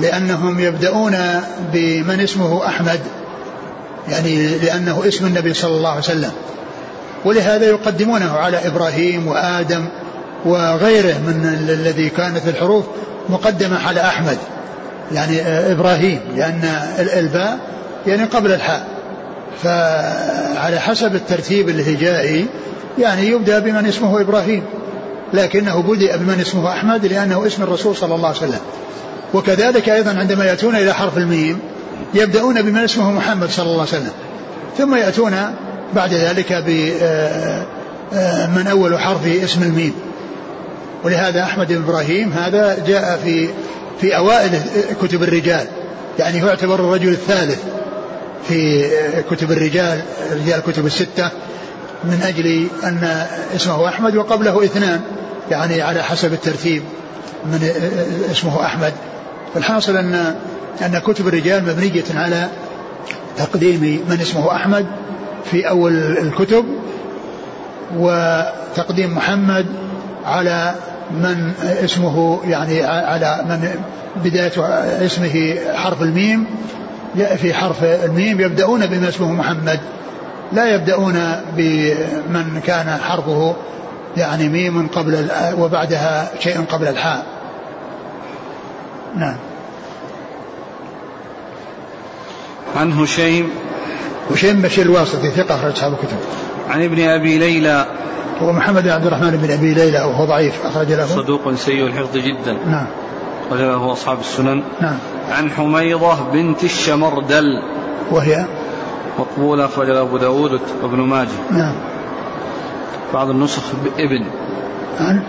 لأنهم 0.00 0.60
يبدأون 0.60 1.16
بمن 1.72 2.20
اسمه 2.20 2.66
أحمد 2.66 3.00
يعني 4.08 4.58
لأنه 4.58 5.02
اسم 5.08 5.26
النبي 5.26 5.54
صلى 5.54 5.76
الله 5.76 5.90
عليه 5.90 6.00
وسلم. 6.00 6.32
ولهذا 7.24 7.64
يقدمونه 7.64 8.32
على 8.32 8.66
إبراهيم 8.66 9.26
وآدم 9.26 9.84
وغيره 10.44 11.14
من 11.14 11.58
الذي 11.68 12.08
كانت 12.08 12.48
الحروف 12.48 12.84
مقدمة 13.28 13.86
على 13.88 14.00
أحمد 14.00 14.38
يعني 15.12 15.42
إبراهيم 15.46 16.20
لأن 16.36 16.70
الباء 16.98 17.58
يعني 18.06 18.24
قبل 18.24 18.52
الحاء. 18.52 18.86
فعلى 19.62 20.80
حسب 20.80 21.14
الترتيب 21.14 21.68
الهجائي 21.68 22.46
يعني 22.98 23.26
يبدأ 23.26 23.58
بمن 23.58 23.86
اسمه 23.86 24.20
إبراهيم 24.20 24.62
لكنه 25.34 25.82
بدأ 25.82 26.16
بمن 26.16 26.40
اسمه 26.40 26.72
أحمد 26.72 27.06
لأنه 27.06 27.46
اسم 27.46 27.62
الرسول 27.62 27.96
صلى 27.96 28.14
الله 28.14 28.28
عليه 28.28 28.38
وسلم. 28.38 28.60
وكذلك 29.34 29.88
أيضا 29.88 30.18
عندما 30.18 30.44
يأتون 30.44 30.76
إلى 30.76 30.94
حرف 30.94 31.18
الميم 31.18 31.58
يبدأون 32.14 32.62
بمن 32.62 32.78
اسمه 32.78 33.12
محمد 33.12 33.50
صلى 33.50 33.66
الله 33.66 33.80
عليه 33.80 33.90
وسلم. 33.90 34.12
ثم 34.78 34.94
يأتون 34.94 35.34
بعد 35.94 36.14
ذلك 36.14 36.52
بمن 36.52 36.96
آه، 37.02 37.66
آه، 38.12 38.70
أول 38.70 38.98
حرف 38.98 39.26
اسم 39.26 39.62
الميم. 39.62 39.94
ولهذا 41.04 41.42
أحمد 41.42 41.72
بن 41.72 41.82
إبراهيم 41.82 42.32
هذا 42.32 42.84
جاء 42.86 43.20
في 43.24 43.48
في 44.00 44.16
أوائل 44.16 44.50
كتب 45.02 45.22
الرجال. 45.22 45.66
يعني 46.18 46.42
هو 46.42 46.46
يعتبر 46.46 46.74
الرجل 46.74 47.08
الثالث 47.08 47.58
في 48.48 48.90
كتب 49.30 49.52
الرجال 49.52 50.00
رجال 50.32 50.62
الكتب 50.66 50.86
الستة 50.86 51.30
من 52.04 52.22
أجل 52.22 52.68
أن 52.84 53.26
اسمه 53.56 53.88
أحمد 53.88 54.16
وقبله 54.16 54.64
اثنان 54.64 55.00
يعني 55.50 55.82
على 55.82 56.02
حسب 56.02 56.32
الترتيب 56.32 56.82
من 57.44 57.70
اسمه 58.30 58.64
أحمد. 58.64 58.92
فالحاصل 59.54 59.96
أن 59.96 60.34
أن 60.82 60.98
كتب 60.98 61.28
الرجال 61.28 61.64
مبنية 61.64 62.04
على 62.14 62.48
تقديم 63.36 64.04
من 64.08 64.20
اسمه 64.20 64.52
أحمد 64.52 64.86
في 65.50 65.68
أول 65.68 65.92
الكتب 65.96 66.64
وتقديم 67.96 69.14
محمد 69.16 69.66
على 70.24 70.74
من 71.10 71.52
اسمه 71.84 72.40
يعني 72.44 72.84
على 72.84 73.44
من 73.48 73.70
بداية 74.24 74.52
اسمه 75.06 75.54
حرف 75.74 76.02
الميم 76.02 76.44
في 77.36 77.54
حرف 77.54 77.84
الميم 77.84 78.40
يبدأون 78.40 78.86
بما 78.86 79.08
اسمه 79.08 79.32
محمد 79.32 79.80
لا 80.52 80.74
يبدأون 80.74 81.20
بمن 81.56 82.60
كان 82.66 82.98
حرفه 83.02 83.54
يعني 84.16 84.48
ميم 84.48 84.88
قبل 84.88 85.28
وبعدها 85.58 86.30
شيء 86.40 86.64
قبل 86.70 86.88
الحاء. 86.88 87.22
نعم. 89.18 89.36
عن 92.76 92.92
هشيم. 92.92 93.50
هشيم 94.30 94.62
بشير 94.62 94.86
الواسطي 94.86 95.30
ثقة 95.30 95.54
أخرج 95.54 95.72
أصحاب 95.72 95.92
الكتب. 95.92 96.16
عن 96.70 96.82
ابن 96.82 97.08
أبي 97.08 97.38
ليلى. 97.38 97.86
هو 98.42 98.52
محمد 98.52 98.82
بن 98.82 98.90
عبد 98.90 99.06
الرحمن 99.06 99.30
بن 99.30 99.50
أبي 99.50 99.74
ليلى 99.74 99.98
وهو 99.98 100.24
ضعيف 100.24 100.66
أخرج 100.66 100.92
له. 100.92 101.06
صدوق 101.06 101.54
سيء 101.54 101.86
الحفظ 101.86 102.16
جدا. 102.16 102.52
نعم. 102.52 102.86
أخرج 103.48 103.60
له 103.60 103.92
أصحاب 103.92 104.20
السنن. 104.20 104.62
نعم. 104.80 104.98
عن 105.30 105.50
حميضة 105.50 106.14
بنت 106.32 106.64
الشمردل. 106.64 107.62
وهي؟ 108.10 108.44
مقبولة 109.18 109.64
أخرج 109.64 109.90
له 109.90 110.00
أبو 110.00 110.16
داود 110.16 110.60
وابن 110.82 110.98
ماجه. 110.98 111.28
نعم. 111.50 111.74
بعض 113.14 113.30
النسخ 113.30 113.62
ابن 113.98 114.24
عن؟ 115.00 115.22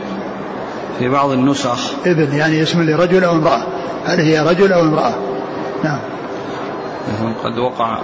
في 0.99 1.09
بعض 1.09 1.31
النسخ. 1.31 1.91
ابن 2.05 2.35
يعني 2.35 2.63
اسم 2.63 2.81
لرجل 2.81 3.23
أو 3.23 3.31
امرأة. 3.31 3.63
هل 4.05 4.19
هي 4.19 4.39
رجل 4.39 4.73
أو 4.73 4.81
امرأة. 4.81 5.13
نعم. 5.83 5.99
قد 7.43 7.57
وقع 7.57 7.99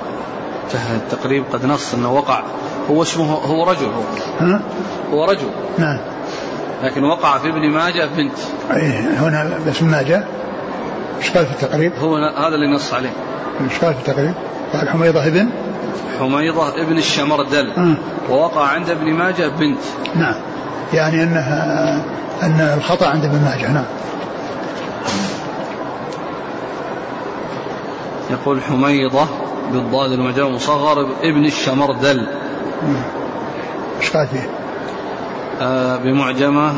التقريب 0.96 1.44
قد 1.54 1.66
نص 1.66 1.94
إنه 1.94 2.14
وقع. 2.14 2.44
هو 2.90 3.02
اسمه 3.02 3.34
هو 3.34 3.64
رجل 3.64 3.86
هو. 3.86 4.02
ها؟ 4.40 4.62
هو 5.14 5.26
رجل. 5.26 5.50
نعم. 5.78 6.00
لكن 6.84 7.04
وقع 7.04 7.38
في 7.38 7.50
ابن 7.50 7.70
ماجه 7.70 8.10
بنت. 8.18 8.38
إيه 8.72 9.00
هنا 9.00 9.60
باسم 9.66 9.92
ماجه. 9.92 10.24
إيش 11.20 11.32
قال 11.32 11.46
في 11.46 11.64
التقريب؟ 11.64 11.94
هو 12.00 12.16
هذا 12.16 12.56
اللي 12.56 12.76
نص 12.76 12.94
عليه. 12.94 13.14
إيش 13.62 13.80
قال 13.80 13.94
في 13.94 14.10
التقريب؟ 14.10 14.34
قال 14.74 14.90
حميضة 14.90 15.28
ابن؟ 15.28 15.50
حميضة 16.20 16.82
ابن 16.82 16.98
الشمردل. 16.98 17.72
آه. 17.72 17.96
ووقع 18.30 18.68
عند 18.68 18.90
ابن 18.90 19.14
ماجه 19.14 19.48
بنت. 19.48 19.80
نعم. 20.16 20.36
يعني 20.94 21.24
إنها 21.24 22.02
أن 22.44 22.60
الخطأ 22.78 23.08
عند 23.08 23.26
ابن 23.26 23.42
ماجه 23.42 23.72
نعم. 23.72 23.86
يقول 28.30 28.62
حميضة 28.62 29.26
بالضاد 29.72 30.12
المجرور 30.12 30.52
مصغر 30.52 31.08
ابن 31.24 31.46
الشمردل. 31.46 32.28
إيش 34.02 34.10
قال 34.10 34.28
فيه؟ 34.28 34.50
آه 35.62 35.98
بمعجمة 35.98 36.74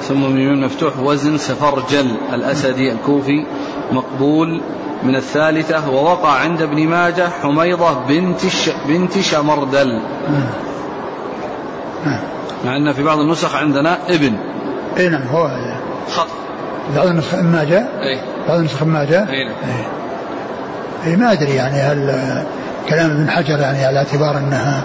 ثم 0.00 0.32
ميم 0.32 0.64
مفتوح 0.64 0.98
وزن 0.98 1.38
سفرجل 1.38 2.16
الأسدي 2.32 2.92
الكوفي 2.92 3.46
مقبول 3.92 4.60
من 5.02 5.16
الثالثة 5.16 5.90
ووقع 5.90 6.28
عند 6.28 6.62
ابن 6.62 6.88
ماجه 6.88 7.28
حميضة 7.42 7.92
بنت 8.08 8.44
الش... 8.44 8.70
بنت 8.88 9.18
شمردل. 9.18 10.00
مع 12.64 12.76
أن 12.76 12.92
في 12.92 13.02
بعض 13.02 13.18
النسخ 13.18 13.54
عندنا 13.54 13.98
ابن. 14.08 14.36
اي 14.98 15.08
نعم 15.08 15.22
هو 15.32 15.44
هذا 15.44 15.76
خط. 16.10 16.26
بعض 16.96 17.06
النسخ 17.06 17.34
ما 17.34 17.64
جاء؟ 17.64 17.88
اي. 18.02 18.18
بعض 18.48 18.58
النسخ 18.58 18.82
ما 18.82 19.04
جاء؟ 19.04 19.30
اي 19.30 19.44
نعم. 19.44 19.54
اي. 19.64 19.84
إيه، 21.10 21.16
ما 21.16 21.32
أدري 21.32 21.54
يعني 21.54 21.76
هل 21.80 22.14
كلام 22.88 23.10
ابن 23.10 23.30
حجر 23.30 23.58
يعني 23.58 23.84
على 23.84 23.98
اعتبار 23.98 24.38
أنها 24.38 24.84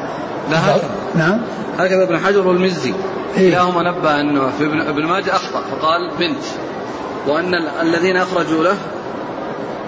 لا 0.51 0.57
هكذا 0.65 0.89
نعم؟ 1.15 1.41
هكذا 1.79 2.03
ابن 2.03 2.17
حجر 2.19 2.47
والمزي. 2.47 2.93
إيه؟ 3.37 3.51
كلاهما 3.51 3.91
نبه 3.91 4.21
انه 4.21 4.49
في 4.57 4.65
ابن, 4.65 4.81
ابن 4.81 5.05
ماجه 5.05 5.31
أخطأ 5.31 5.61
فقال 5.71 6.11
بنت 6.19 6.43
وأن 7.27 7.55
ال- 7.55 7.69
الذين 7.81 8.17
أخرجوا 8.17 8.63
له 8.63 8.75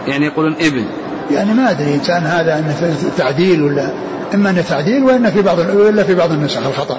يعني 0.08 0.26
يقولون 0.26 0.54
ابن. 0.62 0.86
يعني 1.32 1.54
ما 1.54 1.72
أدري 1.72 2.00
كان 2.08 2.24
هذا 2.24 2.60
انه 2.60 2.96
تعديل 3.18 3.64
ولا 3.64 3.90
إما 4.34 4.50
انه 4.50 4.62
تعديل 4.62 5.04
والا 5.04 5.30
في 5.30 5.42
بعض 5.42 5.60
وإلا 5.60 6.04
في 6.04 6.16
بعض 6.16 6.32
النسخ 6.32 6.66
الخطأ. 6.68 6.98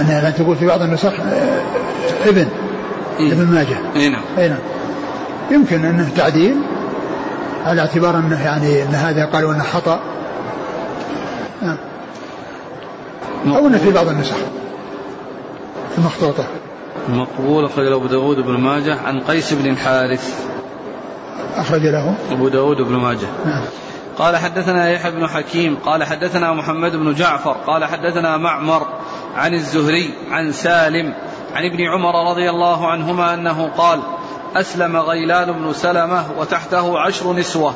انها 0.00 0.30
لن 0.30 0.34
تقول 0.34 0.56
في 0.56 0.66
بعض 0.66 0.82
النسخ 0.82 1.12
آه، 1.20 1.62
ابن 2.26 2.48
إيه. 3.20 3.32
ابن 3.32 3.46
ماجه. 3.46 3.76
اي 3.96 4.08
نعم. 4.08 4.22
اي 4.38 4.48
نعم. 4.48 4.58
يمكن 5.50 5.84
أنه 5.84 6.10
تعديل 6.16 6.56
على 7.64 7.80
اعتبار 7.80 8.18
أنه 8.18 8.44
يعني 8.44 8.82
أن 8.82 8.94
هذا 8.94 9.24
قالوا 9.24 9.52
انه 9.52 9.62
خطأ. 9.62 10.00
نعم. 11.62 11.76
أو 13.46 13.66
أنه 13.66 13.78
في 13.78 13.92
بعض 13.92 14.08
النسخ. 14.08 14.36
المخطوطه 15.98 16.44
مقبول 17.08 17.64
أخرج 17.64 17.86
له 17.86 17.96
أبو 17.96 18.06
داود 18.06 18.36
بن 18.36 18.60
ماجه 18.60 19.00
عن 19.06 19.20
قيس 19.20 19.52
بن 19.52 19.70
الحارث. 19.70 20.34
أخرج 21.56 21.82
له. 21.82 22.14
أبو 22.32 22.48
داود 22.48 22.76
بن 22.76 22.96
ماجه. 22.96 23.26
نعم. 23.46 23.62
قال 24.18 24.36
حدثنا 24.36 24.90
يحيى 24.90 25.10
بن 25.10 25.26
حكيم 25.26 25.76
قال 25.76 26.04
حدثنا 26.04 26.52
محمد 26.52 26.96
بن 26.96 27.14
جعفر 27.14 27.56
قال 27.66 27.84
حدثنا 27.84 28.36
معمر 28.36 28.86
عن 29.36 29.54
الزهري 29.54 30.14
عن 30.30 30.52
سالم 30.52 31.14
عن 31.54 31.64
ابن 31.64 31.80
عمر 31.80 32.30
رضي 32.30 32.50
الله 32.50 32.86
عنهما 32.86 33.34
أنه 33.34 33.70
قال 33.78 34.00
أسلم 34.56 34.96
غيلان 34.96 35.52
بن 35.52 35.72
سلمة 35.72 36.24
وتحته 36.38 36.98
عشر 36.98 37.32
نسوة. 37.32 37.74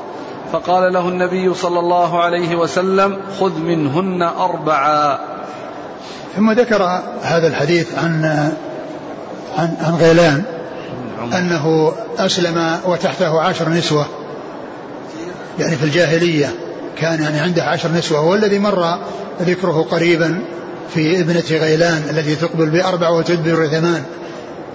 فقال 0.53 0.93
له 0.93 1.09
النبي 1.09 1.55
صلى 1.55 1.79
الله 1.79 2.23
عليه 2.23 2.57
وسلم 2.57 3.19
خذ 3.41 3.59
منهن 3.59 4.23
أربعا 4.23 5.19
ثم 6.37 6.53
ذكر 6.53 6.83
هذا 7.23 7.47
الحديث 7.47 7.99
عن 7.99 8.25
عن 9.59 9.77
عن 9.81 9.95
غيلان 9.95 10.43
أنه 11.33 11.93
أسلم 12.19 12.77
وتحته 12.85 13.41
عشر 13.41 13.69
نسوة. 13.69 14.07
يعني 15.59 15.77
في 15.77 15.85
الجاهلية 15.85 16.55
كان 16.99 17.23
يعني 17.23 17.41
عنده 17.41 17.65
عشر 17.65 17.93
نسوة 17.93 18.21
والذي 18.21 18.59
مر 18.59 18.99
ذكره 19.43 19.87
قريبا. 19.91 20.43
في 20.95 21.21
ابنة 21.21 21.45
غيلان 21.51 22.03
التي 22.11 22.37
تقبل 22.37 22.71
بأربع 22.71 23.09
وتدبر 23.09 23.69
ثمان. 23.69 24.03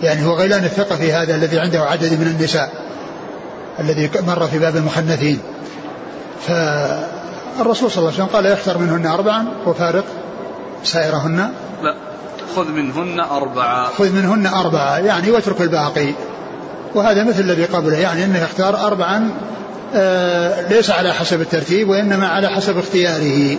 يعني 0.03 0.26
هو 0.26 0.34
غيلان 0.34 0.63
الثقفي 0.63 1.13
هذا 1.13 1.36
الذي 1.36 1.59
عنده 1.59 1.80
عدد 1.80 2.13
من 2.13 2.28
النساء 2.28 2.72
الذي 3.80 4.09
مر 4.28 4.47
في 4.47 4.59
باب 4.59 4.76
المخنثين. 4.76 5.39
فالرسول 6.47 7.91
صلى 7.91 7.97
الله 7.97 8.13
عليه 8.13 8.24
وسلم 8.24 8.26
قال 8.26 8.45
يختر 8.45 8.78
منهن 8.78 9.05
أربعا 9.05 9.45
وفارق 9.66 10.05
سائرهن. 10.84 11.49
لا 11.84 11.95
خذ 12.55 12.72
منهن 12.72 13.20
أربعا 13.20 13.86
خذ 13.86 14.11
منهن 14.11 14.45
أربعة 14.45 14.97
يعني 14.97 15.32
واترك 15.32 15.61
الباقي. 15.61 16.13
وهذا 16.95 17.24
مثل 17.24 17.39
الذي 17.39 17.66
قبله 17.66 17.97
يعني 17.97 18.24
أنه 18.24 18.43
يختار 18.43 18.88
أربعا 18.88 19.30
آه 19.95 20.68
ليس 20.70 20.89
على 20.89 21.13
حسب 21.13 21.41
الترتيب 21.41 21.89
وإنما 21.89 22.28
على 22.28 22.49
حسب 22.49 22.78
اختياره. 22.78 23.57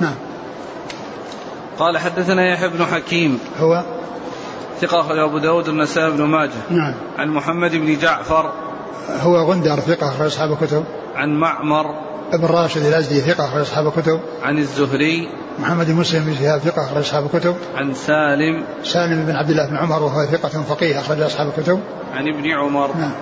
نعم. 0.00 0.14
قال 1.78 1.98
حدثنا 1.98 2.52
يحيى 2.52 2.68
بن 2.68 2.84
حكيم. 2.84 3.38
هو 3.60 3.84
ثقة 4.80 5.00
أخرج 5.00 5.18
أبو 5.18 5.38
داود 5.38 5.68
النسائي 5.68 6.10
بن 6.10 6.22
ماجه. 6.22 6.50
نعم. 6.70 6.94
عن 7.18 7.28
محمد 7.28 7.70
بن 7.70 7.98
جعفر. 7.98 8.52
هو 9.20 9.36
غندر 9.36 9.76
ثقة 9.76 10.08
أخرج 10.08 10.26
أصحاب 10.26 10.52
الكتب. 10.52 10.84
عن 11.14 11.30
معمر. 11.30 11.86
ابن 12.32 12.44
راشد 12.44 12.86
الأزدي 12.86 13.20
ثقة 13.20 13.44
أخرج 13.44 13.60
أصحاب 13.60 13.86
الكتب. 13.86 14.20
عن 14.42 14.58
الزهري. 14.58 15.28
محمد 15.58 15.86
بن 15.86 15.94
مسلم 15.94 16.24
بن 16.24 16.34
شهاب 16.34 16.60
ثقة 16.60 16.84
أخرج 16.84 16.98
أصحاب 16.98 17.24
الكتب. 17.34 17.56
عن 17.76 17.94
سالم. 17.94 18.64
سالم 18.84 19.26
بن 19.26 19.36
عبد 19.36 19.50
الله 19.50 19.66
بن 19.66 19.76
عمر 19.76 20.02
وهو 20.02 20.24
ثقة 20.24 20.62
فقيه 20.62 21.00
أخرج 21.00 21.20
أصحاب 21.20 21.48
الكتب. 21.48 21.80
عن 22.14 22.28
ابن 22.28 22.50
عمر. 22.50 22.90
نعم. 22.96 23.12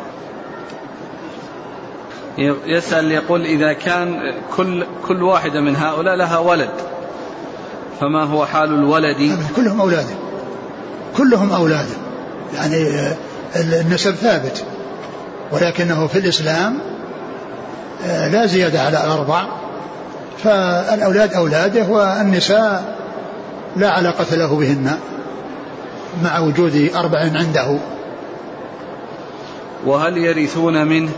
يسأل 2.66 3.12
يقول 3.12 3.44
إذا 3.44 3.72
كان 3.72 4.34
كل 4.56 4.86
كل 5.08 5.22
واحدة 5.22 5.60
من 5.60 5.76
هؤلاء 5.76 6.14
لها 6.14 6.38
ولد. 6.38 6.93
فما 8.04 8.24
هو 8.24 8.46
حال 8.46 8.74
الولد؟ 8.74 9.38
كلهم 9.56 9.80
أولاده. 9.80 10.14
كلهم 11.16 11.52
أولاده. 11.52 11.94
يعني 12.54 12.76
آه، 12.76 13.16
النسب 13.56 14.14
ثابت. 14.14 14.64
ولكنه 15.52 16.06
في 16.06 16.18
الإسلام 16.18 16.78
آه، 18.06 18.28
لا 18.28 18.46
زيادة 18.46 18.80
على 18.82 19.04
الأربع 19.04 19.46
فالأولاد 20.38 21.34
أولاده 21.34 21.88
والنساء 21.88 22.96
لا 23.76 23.90
علاقة 23.90 24.36
له 24.36 24.56
بهن 24.56 24.98
مع 26.24 26.38
وجود 26.38 26.90
أربع 26.96 27.18
عنده. 27.18 27.78
وهل 29.86 30.16
يرثون 30.16 30.86
منه؟ 30.86 31.10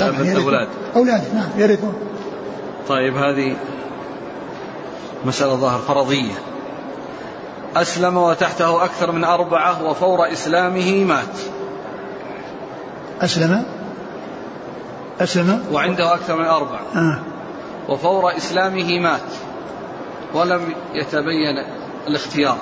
طبعاً. 0.00 0.10
الأولاد 0.10 0.68
أولاده 0.96 1.24
نعم 1.34 1.48
يرثون. 1.56 1.94
طيب 2.88 3.16
هذه 3.16 3.56
مسألة 5.26 5.54
ظاهر 5.54 5.78
فرضية. 5.78 6.32
أسلم 7.76 8.16
وتحته 8.16 8.84
أكثر 8.84 9.12
من 9.12 9.24
أربعة 9.24 9.84
وفور 9.84 10.32
إسلامه 10.32 11.04
مات. 11.04 11.38
أسلم؟ 13.22 13.64
أسلم؟ 15.20 15.64
وعنده 15.72 16.14
أكثر 16.14 16.36
من 16.36 16.44
أربعة. 16.44 16.82
آه. 16.96 17.20
وفور 17.88 18.36
إسلامه 18.36 18.98
مات. 18.98 19.20
ولم 20.34 20.74
يتبين 20.94 21.64
الاختيار. 22.08 22.58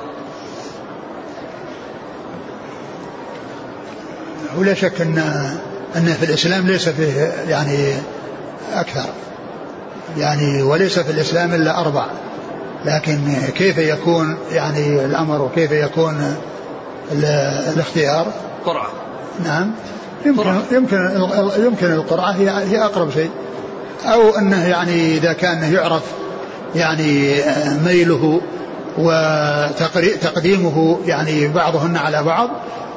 ولا 4.58 4.74
شك 4.74 5.00
أن 5.00 5.18
أن 5.96 6.06
في 6.06 6.24
الإسلام 6.24 6.66
ليس 6.66 6.88
فيه 6.88 7.32
يعني 7.48 7.94
أكثر. 8.72 9.08
يعني 10.16 10.62
وليس 10.62 10.98
في 10.98 11.10
الإسلام 11.10 11.54
إلا 11.54 11.80
أربع 11.80 12.06
لكن 12.86 13.18
كيف 13.56 13.78
يكون 13.78 14.36
يعني 14.52 15.04
الأمر 15.04 15.42
وكيف 15.42 15.72
يكون 15.72 16.36
ال- 17.12 17.24
الاختيار؟ 17.74 18.26
قرعة. 18.66 18.88
نعم. 19.44 19.70
يمكن 20.26 20.40
قرعة. 20.40 20.62
يمكن 20.72 20.96
يمكن 21.64 21.92
القرعة 21.92 22.30
هي 22.32 22.50
هي 22.50 22.84
أقرب 22.84 23.10
شيء. 23.10 23.30
أو 24.04 24.38
أنه 24.38 24.66
يعني 24.68 25.16
إذا 25.16 25.32
كان 25.32 25.74
يعرف 25.74 26.02
يعني 26.74 27.34
ميله 27.86 28.40
وتقديمه 28.98 30.98
يعني 31.06 31.48
بعضهن 31.48 31.96
على 31.96 32.22
بعض 32.22 32.50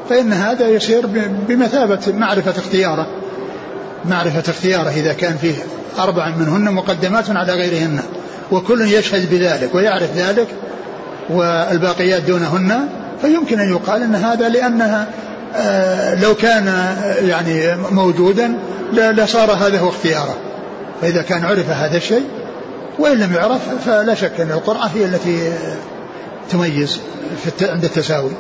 فإن 0.09 0.33
هذا 0.33 0.67
يصير 0.67 1.07
بمثابة 1.47 1.99
معرفة 2.07 2.51
اختياره. 2.51 3.07
معرفة 4.05 4.51
اختياره 4.51 4.89
إذا 4.89 5.13
كان 5.13 5.37
فيه 5.37 5.55
أربع 5.99 6.29
منهن 6.35 6.73
مقدمات 6.73 7.29
على 7.29 7.53
غيرهن. 7.53 7.99
وكل 8.51 8.81
يشهد 8.81 9.29
بذلك 9.29 9.75
ويعرف 9.75 10.17
ذلك 10.17 10.47
والباقيات 11.29 12.21
دونهن 12.21 12.87
فيمكن 13.21 13.59
أن 13.59 13.69
يقال 13.69 14.03
أن 14.03 14.15
هذا 14.15 14.49
لأنها 14.49 15.07
آه، 15.55 16.15
لو 16.15 16.35
كان 16.35 16.67
آه، 16.67 17.13
يعني 17.13 17.75
موجودا 17.91 18.59
لصار 18.93 19.51
هذا 19.51 19.79
هو 19.79 19.89
اختياره. 19.89 20.35
فإذا 21.01 21.21
كان 21.21 21.45
عرف 21.45 21.69
هذا 21.69 21.97
الشيء 21.97 22.25
وإن 22.99 23.17
لم 23.17 23.33
يعرف 23.33 23.61
فلا 23.85 24.13
شك 24.13 24.39
أن 24.39 24.51
القرعة 24.51 24.87
هي 24.95 25.05
التي 25.05 25.47
آه، 25.47 25.75
تميز 26.51 26.99
عند 27.61 27.83
التساوي. 27.83 28.31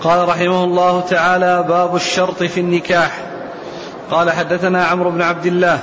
قال 0.00 0.28
رحمه 0.28 0.64
الله 0.64 1.00
تعالى 1.00 1.64
باب 1.68 1.96
الشرط 1.96 2.42
في 2.42 2.60
النكاح. 2.60 3.31
قال 4.12 4.30
حدثنا 4.30 4.84
عمرو 4.84 5.10
بن 5.10 5.22
عبد 5.22 5.46
الله 5.46 5.78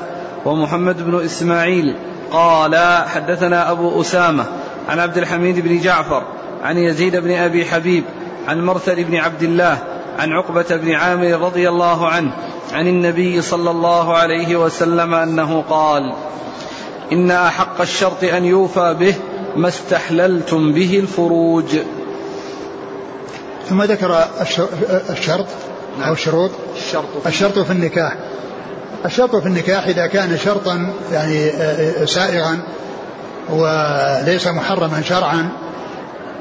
ومحمد 0.46 1.06
بن 1.06 1.26
إسماعيل 1.26 1.96
قال 2.32 2.76
حدثنا 3.08 3.72
أبو 3.72 4.02
أسامة 4.02 4.46
عن 4.90 5.00
عبد 5.00 5.18
الحميد 5.18 5.60
بن 5.60 5.80
جعفر 5.82 6.24
عن 6.64 6.78
يزيد 6.78 7.16
بن 7.16 7.32
أبي 7.32 7.66
حبيب 7.66 8.04
عن 8.48 8.66
مرثد 8.66 9.00
بن 9.00 9.16
عبد 9.16 9.44
الله 9.44 9.78
عن 10.20 10.32
عقبة 10.32 10.76
بن 10.76 10.92
عامر 10.92 11.32
رضي 11.32 11.70
الله 11.70 12.08
عنه 12.08 12.32
عن 12.74 12.88
النبي 12.88 13.42
صلى 13.42 13.72
الله 13.72 14.18
عليه 14.18 14.56
وسلم 14.56 15.14
أنه 15.14 15.64
قال 15.70 16.14
إن 17.12 17.32
أحق 17.32 17.82
الشرط 17.82 18.24
أن 18.24 18.46
يوفى 18.46 18.96
به 19.00 19.16
ما 19.56 19.68
استحللتم 19.68 20.74
به 20.74 21.00
الفروج. 21.00 21.78
ثم 23.70 23.84
ذكر 23.84 24.24
الشرط 25.10 25.48
أو 26.08 26.14
الشروط 26.14 26.52
الشرط 26.76 27.28
الشرط 27.28 27.60
في 27.60 27.72
النكاح. 27.72 28.14
الشرط 29.06 29.36
في 29.36 29.46
النكاح 29.46 29.88
إذا 29.88 30.08
كان 30.08 30.38
شرطا 30.38 30.94
يعني 31.12 31.50
آه، 31.50 32.06
سائغا 32.06 32.58
وليس 33.50 34.48
محرما 34.48 35.02
شرعا 35.02 35.50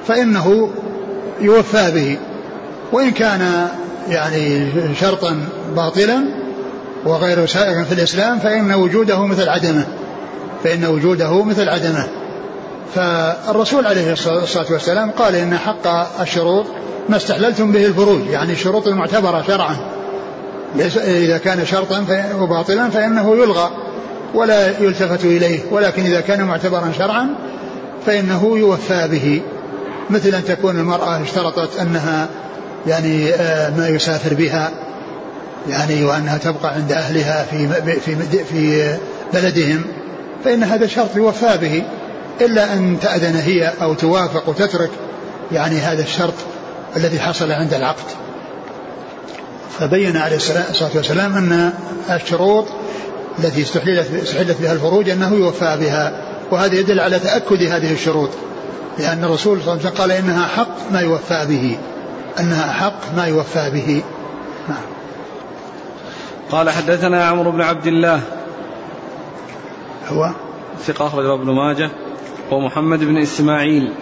فإنه 0.07 0.71
يوفى 1.41 1.91
به. 1.91 2.19
وإن 2.93 3.11
كان 3.11 3.69
يعني 4.09 4.71
شرطا 5.01 5.45
باطلا 5.77 6.25
وغير 7.05 7.47
سائغ 7.47 7.85
في 7.85 7.93
الإسلام 7.93 8.39
فإن 8.39 8.73
وجوده 8.73 9.27
مثل 9.27 9.49
عدمه. 9.49 9.87
فإن 10.65 10.85
وجوده 10.85 11.45
مثل 11.45 11.69
عدمه. 11.69 12.09
فالرسول 12.95 13.87
عليه 13.87 14.13
الصلاة 14.13 14.67
والسلام 14.71 15.11
قال 15.11 15.35
إن 15.35 15.59
حق 15.59 15.87
الشروط 16.21 16.67
ما 17.09 17.17
استحللتم 17.17 17.73
به 17.73 17.87
الفروج 17.87 18.27
يعني 18.27 18.53
الشروط 18.53 18.87
المعتبرة 18.87 19.45
شرعا. 19.47 19.77
إذا 21.07 21.39
كان 21.39 21.67
شرطا 21.67 22.05
وباطلا 22.41 22.91
فإنه 22.91 23.37
يلغى 23.37 23.71
ولا 24.35 24.81
يلتفت 24.81 25.25
إليه 25.25 25.61
ولكن 25.71 26.03
إذا 26.03 26.21
كان 26.21 26.45
معتبرا 26.45 26.93
شرعا 26.99 27.29
فإنه 28.07 28.59
يوفى 28.59 29.09
به. 29.09 29.43
مثل 30.11 30.35
أن 30.35 30.45
تكون 30.45 30.79
المرأة 30.79 31.23
اشترطت 31.23 31.81
أنها 31.81 32.29
يعني 32.87 33.31
آه، 33.31 33.71
ما 33.71 33.89
يسافر 33.89 34.35
بها 34.35 34.71
يعني 35.69 36.05
وأنها 36.05 36.39
تبقى 36.39 36.75
عند 36.75 36.93
أهلها 36.93 37.45
في 37.45 37.69
في 38.01 38.17
في 38.45 38.97
بلدهم 39.33 39.85
فإن 40.45 40.63
هذا 40.63 40.87
شرط 40.87 41.17
يوفى 41.17 41.59
به. 41.61 41.83
إلا 42.41 42.73
أن 42.73 43.01
تأذن 43.01 43.37
هي 43.37 43.73
أو 43.83 43.95
توافق 43.95 44.49
وتترك 44.49 44.91
يعني 45.53 45.77
هذا 45.77 46.03
الشرط 46.03 46.35
الذي 46.97 47.21
حصل 47.21 47.53
عند 47.53 47.75
العقد. 47.75 48.05
فبين 49.79 50.17
عليه 50.17 50.37
الصلاة 50.37 50.91
والسلام 50.95 51.37
أن 51.37 51.73
الشروط 52.11 52.67
التي 53.39 53.63
استحللت 53.63 54.11
استحلت 54.23 54.61
بها 54.61 54.73
الفروج 54.73 55.09
أنه 55.09 55.35
يوفى 55.35 55.77
بها 55.81 56.23
وهذا 56.51 56.75
يدل 56.75 57.01
على 57.01 57.19
تأكد 57.19 57.63
هذه 57.63 57.93
الشروط 57.93 58.31
لأن 58.99 59.25
الرسول 59.25 59.63
صلى 59.63 59.73
الله 59.73 59.73
عليه 59.73 59.81
وسلم 59.83 60.01
قال 60.01 60.13
إنها 60.13 60.47
حق 60.47 60.93
ما 60.93 61.01
يوفى 61.01 61.47
به 61.49 61.79
أنها 62.41 62.71
أحق 62.71 63.15
ما 63.17 63.27
يوفى 63.27 63.71
به. 63.71 64.03
نعم. 64.69 64.83
قال 66.51 66.71
حدثنا 66.71 67.25
عمرو 67.25 67.51
بن 67.51 67.61
عبد 67.61 67.87
الله 67.87 68.21
هو؟ 70.09 70.31
ثقة 70.87 71.07
أخرجه 71.07 71.35
ابن 71.35 71.51
ماجه. 71.51 71.91
ومحمد 72.51 73.05
بن 73.05 73.17
إسماعيل. 73.17 73.93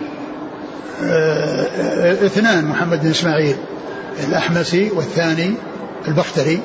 آه 1.03 2.26
اثنان 2.26 2.64
محمد 2.64 3.03
بن 3.03 3.11
إسماعيل 3.11 3.57
الأحمسي 4.28 4.90
والثاني 4.90 5.55
البختري. 6.09 6.61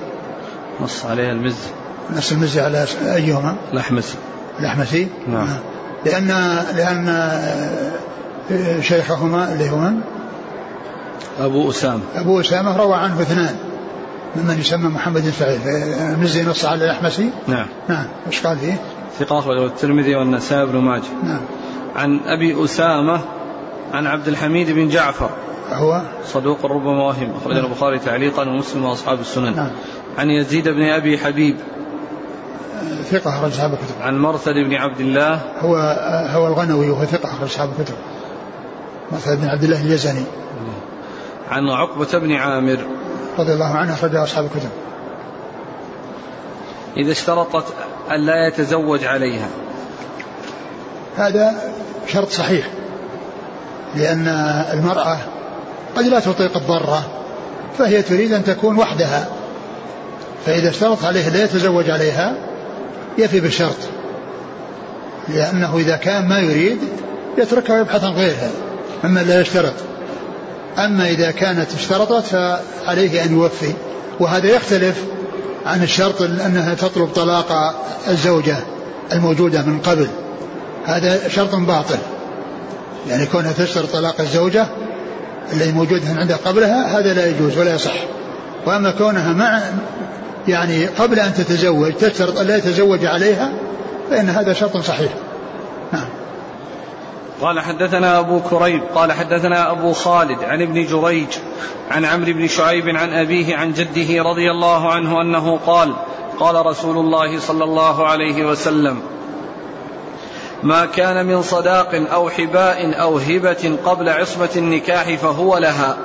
نص 0.81 1.05
عليها 1.05 1.31
المزي. 1.31 1.69
نص 2.17 2.31
المزي 2.31 2.61
على 2.61 2.85
أيهما؟ 3.05 3.55
الأحمسي. 3.73 4.15
الأحمسي؟ 4.59 5.07
نعم. 5.27 5.47
لأن 6.05 6.27
لأن 6.75 7.07
آه، 8.51 8.81
شيخهما 8.81 9.53
اللي 9.53 9.69
هو؟ 9.69 9.91
أبو 11.39 11.69
أسامة. 11.69 12.01
أبو 12.15 12.39
أسامة 12.39 12.77
روى 12.77 12.95
عنه 12.95 13.21
اثنان 13.21 13.55
ممن 14.35 14.59
يسمى 14.59 14.89
محمد 14.89 15.21
بن 15.21 15.31
سعيد 15.31 15.59
المزي 16.13 16.43
نص 16.43 16.65
على 16.65 16.85
الأحمسي؟ 16.85 17.29
نعم. 17.47 17.67
نعم. 17.89 18.05
إيش 18.27 18.47
قال 18.47 18.57
فيه؟ 18.57 18.75
ثقة 19.19 19.39
أخرجه 19.39 19.65
الترمذي 19.65 20.15
والنسائي 20.15 20.65
بن 20.65 20.77
ماجه. 20.77 21.03
نعم. 21.23 21.41
عن 21.95 22.19
أبي 22.25 22.63
أسامة 22.63 23.21
عن 23.93 24.07
عبد 24.07 24.27
الحميد 24.27 24.71
بن 24.71 24.89
جعفر. 24.89 25.29
هو؟ 25.71 26.01
صدوق 26.25 26.65
ربما 26.65 27.03
وهم. 27.03 27.33
أخرجه 27.41 27.55
نعم. 27.55 27.65
البخاري 27.65 27.99
تعليقا 27.99 28.49
ومسلم 28.49 28.85
وأصحاب 28.85 29.19
السنن. 29.19 29.55
نعم. 29.55 29.69
عن 30.17 30.29
يزيد 30.29 30.69
بن 30.69 30.83
أبي 30.83 31.17
حبيب. 31.17 31.55
ثقة 33.03 33.29
أخرج 33.29 33.51
أصحاب 33.51 33.73
الكتب. 33.73 34.01
عن 34.01 34.19
مرثد 34.19 34.53
بن 34.53 34.73
عبد 34.73 34.99
الله. 34.99 35.41
هو 35.59 35.75
هو 36.29 36.47
الغنوي 36.47 36.89
وهو 36.89 37.05
ثقة 37.05 37.29
أخرج 37.29 37.43
أصحاب 37.43 37.69
الكتب. 37.79 37.95
مرثد 39.11 39.41
بن 39.41 39.47
عبد 39.47 39.63
الله 39.63 39.81
اليزني. 39.81 40.23
عن 41.51 41.69
عقبة 41.69 42.19
بن 42.19 42.31
عامر. 42.31 42.77
رضي 43.39 43.53
الله 43.53 43.75
عنه 43.75 43.93
أخرجه 43.93 44.23
أصحاب 44.23 44.45
الكتب. 44.45 44.69
إذا 46.97 47.11
اشترطت 47.11 47.73
أن 48.11 48.25
لا 48.25 48.47
يتزوج 48.47 49.03
عليها. 49.03 49.47
هذا 51.17 51.53
شرط 52.07 52.29
صحيح 52.29 52.67
لأن 53.95 54.27
المرأة 54.73 55.17
قد 55.95 56.03
لا 56.03 56.19
تطيق 56.19 56.57
الضرة 56.57 57.03
فهي 57.77 58.01
تريد 58.01 58.33
أن 58.33 58.43
تكون 58.43 58.77
وحدها 58.77 59.27
فإذا 60.45 60.69
اشترط 60.69 61.05
عليه 61.05 61.29
لا 61.29 61.43
يتزوج 61.43 61.89
عليها 61.89 62.35
يفي 63.17 63.39
بالشرط 63.39 63.77
لأنه 65.29 65.77
إذا 65.77 65.95
كان 65.95 66.27
ما 66.27 66.39
يريد 66.39 66.77
يتركها 67.37 67.75
ويبحث 67.75 68.03
عن 68.03 68.13
غيرها 68.13 68.49
أما 69.05 69.19
لا 69.19 69.41
يشترط. 69.41 69.73
أما 70.77 71.09
إذا 71.09 71.31
كانت 71.31 71.73
اشترطت 71.73 72.25
فعليه 72.25 73.23
أن 73.23 73.33
يوفي 73.33 73.73
وهذا 74.19 74.47
يختلف 74.47 75.03
عن 75.65 75.83
الشرط 75.83 76.21
أنها 76.21 76.73
تطلب 76.73 77.07
طلاق 77.07 77.75
الزوجة 78.07 78.57
الموجودة 79.11 79.61
من 79.61 79.79
قبل. 79.79 80.07
هذا 80.85 81.27
شرط 81.27 81.55
باطل. 81.55 81.97
يعني 83.07 83.25
كونها 83.25 83.51
تشترط 83.51 83.91
طلاق 83.91 84.21
الزوجة 84.21 84.67
اللي 85.53 85.71
موجودة 85.71 86.01
عندها 86.17 86.37
قبلها 86.45 86.99
هذا 86.99 87.13
لا 87.13 87.27
يجوز 87.27 87.57
ولا 87.57 87.75
يصح. 87.75 87.93
وأما 88.65 88.91
كونها 88.91 89.33
مع 89.33 89.61
يعني 90.47 90.85
قبل 90.85 91.19
أن 91.19 91.33
تتزوج 91.33 91.93
تشترط 91.93 92.37
أن 92.37 92.47
لا 92.47 92.57
يتزوج 92.57 93.05
عليها 93.05 93.51
فإن 94.09 94.29
هذا 94.29 94.53
شرط 94.53 94.77
صحيح. 94.77 95.11
نعم. 95.93 96.07
قال 97.41 97.59
حدثنا 97.59 98.19
أبو 98.19 98.39
كريب 98.39 98.81
قال 98.95 99.11
حدثنا 99.11 99.71
أبو 99.71 99.93
خالد 99.93 100.43
عن 100.43 100.61
ابن 100.61 100.85
جريج 100.85 101.27
عن 101.91 102.05
عمرو 102.05 102.33
بن 102.33 102.47
شعيب 102.47 102.87
عن 102.87 103.13
أبيه 103.13 103.55
عن 103.55 103.73
جده 103.73 104.23
رضي 104.23 104.51
الله 104.51 104.91
عنه 104.91 105.21
أنه 105.21 105.57
قال 105.57 105.93
قال 106.39 106.65
رسول 106.65 106.97
الله 106.97 107.39
صلى 107.39 107.63
الله 107.63 108.07
عليه 108.07 108.45
وسلم 108.45 109.01
ما 110.63 110.85
كان 110.85 111.25
من 111.25 111.41
صداق 111.41 112.03
أو 112.13 112.29
حباء 112.29 113.01
أو 113.01 113.17
هبة 113.17 113.77
قبل 113.85 114.09
عصمة 114.09 114.49
النكاح 114.55 115.15
فهو 115.15 115.57
لها. 115.57 115.97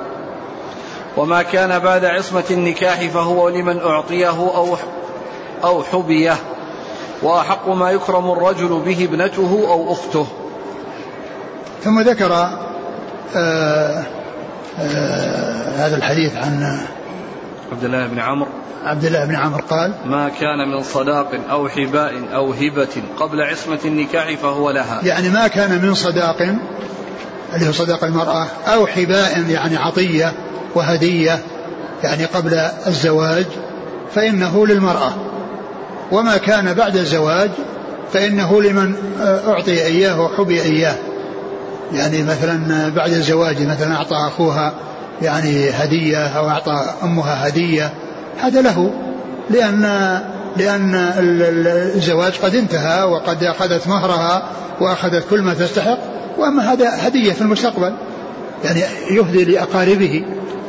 وما 1.17 1.41
كان 1.41 1.79
بعد 1.79 2.05
عصمة 2.05 2.43
النكاح 2.51 3.07
فهو 3.07 3.49
لمن 3.49 3.79
أعطيه 3.79 4.29
أو 4.29 4.77
أو 5.63 5.83
حبيه. 5.83 6.35
وأحق 7.21 7.69
ما 7.69 7.91
يكرم 7.91 8.31
الرجل 8.31 8.81
به 8.85 9.03
ابنته 9.03 9.65
أو 9.67 9.91
أخته. 9.91 10.27
ثم 11.83 12.01
ذكر 12.01 12.33
آآ 13.35 14.03
آآ 14.79 15.77
هذا 15.77 15.95
الحديث 15.95 16.35
عن 16.35 16.87
عبد 17.71 17.83
الله 17.83 18.07
بن 18.07 18.19
عمرو. 18.19 18.49
عبد 18.85 19.05
الله 19.05 19.25
بن 19.25 19.35
عمرو 19.35 19.61
قال 19.69 19.93
ما 20.05 20.29
كان 20.29 20.69
من 20.75 20.83
صداق 20.83 21.31
أو 21.49 21.69
حباء 21.69 22.13
أو 22.33 22.53
هبة 22.53 23.03
قبل 23.19 23.41
عصمة 23.41 23.79
النكاح 23.85 24.35
فهو 24.35 24.71
لها. 24.71 24.99
يعني 25.03 25.29
ما 25.29 25.47
كان 25.47 25.81
من 25.81 25.93
صداق 25.93 26.41
اللي 27.53 27.67
هو 27.67 27.71
صداق 27.71 28.03
المرأة 28.03 28.47
أو 28.67 28.87
حباء 28.87 29.49
يعني 29.49 29.77
عطية 29.77 30.33
وهدية 30.75 31.39
يعني 32.03 32.25
قبل 32.25 32.53
الزواج 32.87 33.45
فإنه 34.15 34.67
للمرأة. 34.67 35.13
وما 36.11 36.37
كان 36.37 36.73
بعد 36.73 36.97
الزواج 36.97 37.49
فإنه 38.13 38.61
لمن 38.61 38.95
أعطي 39.47 39.71
إياه 39.71 40.21
وحبي 40.21 40.61
إياه. 40.61 40.95
يعني 41.93 42.23
مثلا 42.23 42.89
بعد 42.89 43.11
الزواج 43.11 43.61
مثلا 43.61 43.95
أعطى 43.95 44.15
أخوها 44.15 44.73
يعني 45.21 45.69
هدية 45.69 46.27
أو 46.27 46.49
أعطى 46.49 46.83
أمها 47.03 47.47
هدية 47.47 47.93
هذا 48.41 48.61
له 48.61 48.91
لأن 49.49 49.81
لأن 50.57 50.95
الزواج 51.95 52.37
قد 52.43 52.55
انتهى 52.55 53.03
وقد 53.03 53.43
أخذت 53.43 53.87
مهرها 53.87 54.49
وأخذت 54.81 55.29
كل 55.29 55.41
ما 55.41 55.53
تستحق 55.53 55.97
وأما 56.37 56.73
هذا 56.73 57.07
هدية 57.07 57.33
في 57.33 57.41
المستقبل 57.41 57.93
يعني 58.63 58.81
يهدي 59.11 59.45
لأقاربه. 59.45 60.25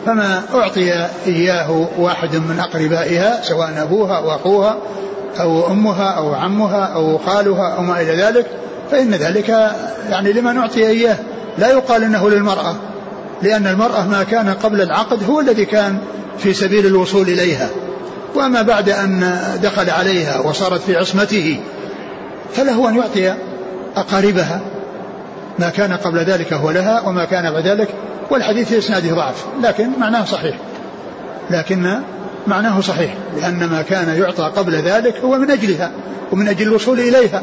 فما 0.07 0.43
أعطي 0.55 1.07
إياه 1.27 1.89
واحد 1.99 2.37
من 2.37 2.59
أقربائها 2.61 3.43
سواء 3.43 3.83
أبوها 3.83 4.17
أو 4.17 4.31
أخوها 4.31 4.77
أو 5.41 5.73
أمها 5.73 6.11
أو 6.11 6.35
عمها 6.35 6.85
أو 6.85 7.19
خالها 7.19 7.75
أو 7.75 7.83
ما 7.83 8.01
إلى 8.01 8.17
ذلك 8.17 8.47
فإن 8.91 9.15
ذلك 9.15 9.49
يعني 10.11 10.33
لمن 10.33 10.59
أعطي 10.59 10.87
إياه 10.87 11.17
لا 11.59 11.69
يقال 11.69 12.05
إنه 12.05 12.31
للمرأة. 12.31 12.75
لأن 13.43 13.67
المرأة 13.67 14.07
ما 14.07 14.23
كان 14.23 14.49
قبل 14.49 14.81
العقد 14.81 15.25
هو 15.31 15.41
الذي 15.41 15.65
كان 15.65 15.99
في 16.39 16.55
سبيل 16.55 16.87
الوصول 16.87 17.29
إليها. 17.29 17.69
وأما 18.35 18.63
بعد 18.63 18.89
أن 18.89 19.39
دخل 19.63 19.91
عليها 19.91 20.39
وصارت 20.39 20.81
في 20.81 20.97
عصمته 20.97 21.61
فله 22.55 22.89
أن 22.89 22.97
يعطي 22.97 23.35
أقاربها. 23.97 24.61
ما 25.59 25.69
كان 25.69 25.93
قبل 25.93 26.19
ذلك 26.19 26.53
هو 26.53 26.71
لها 26.71 27.01
وما 27.01 27.25
كان 27.25 27.53
بعد 27.53 27.67
ذلك 27.67 27.89
والحديث 28.31 28.69
في 28.69 28.79
إسناده 28.79 29.15
ضعف 29.15 29.47
لكن 29.63 29.91
معناه 30.01 30.25
صحيح. 30.25 30.57
لكن 31.51 32.01
معناه 32.47 32.81
صحيح 32.81 33.15
لأن 33.37 33.65
ما 33.65 33.83
كان 33.83 34.21
يعطى 34.21 34.53
قبل 34.57 34.75
ذلك 34.75 35.17
هو 35.17 35.39
من 35.39 35.51
أجلها 35.51 35.91
ومن 36.33 36.49
أجل 36.49 36.63
الوصول 36.63 37.01
إليها. 37.01 37.43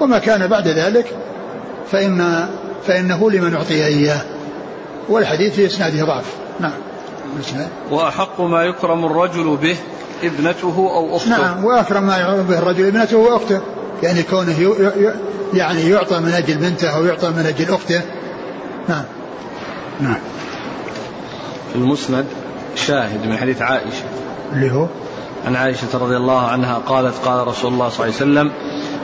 وما 0.00 0.18
كان 0.18 0.46
بعد 0.46 0.68
ذلك 0.68 1.06
فإن 1.92 2.48
فإنه 2.86 3.30
لمن 3.30 3.54
أعطي 3.54 3.86
إياه. 3.86 4.20
والحديث 5.08 5.54
في 5.54 5.66
إسناده 5.66 6.04
ضعف. 6.04 6.24
نعم. 6.60 6.72
وأحق 7.90 8.40
ما 8.40 8.62
يكرم 8.62 9.04
الرجل 9.04 9.56
به 9.56 9.76
ابنته 10.22 10.90
أو 10.94 11.16
أخته. 11.16 11.30
نعم 11.30 11.64
وأكرم 11.64 12.06
ما 12.06 12.16
يعرف 12.16 12.48
به 12.48 12.58
الرجل 12.58 12.86
ابنته 12.86 13.16
وأخته 13.16 13.60
يعني 14.02 14.22
كونه 14.22 14.74
يعني 15.54 15.90
يعطى 15.90 16.20
من 16.20 16.32
أجل 16.32 16.54
بنته 16.54 16.88
أو 16.88 17.04
يعطى 17.04 17.30
من 17.30 17.46
أجل 17.46 17.74
أخته. 17.74 18.00
نعم. 18.88 19.04
نعم. 20.00 20.18
في 21.72 21.76
المسند 21.76 22.24
شاهد 22.74 23.26
من 23.26 23.36
حديث 23.36 23.62
عائشة. 23.62 24.04
اللي 24.52 24.72
هو؟ 24.72 24.86
عن 25.46 25.56
عائشة 25.56 25.98
رضي 25.98 26.16
الله 26.16 26.46
عنها 26.46 26.78
قالت 26.78 27.14
قال 27.24 27.46
رسول 27.46 27.72
الله 27.72 27.88
صلى 27.88 28.06
الله 28.06 28.20
عليه 28.20 28.50
وسلم 28.50 28.52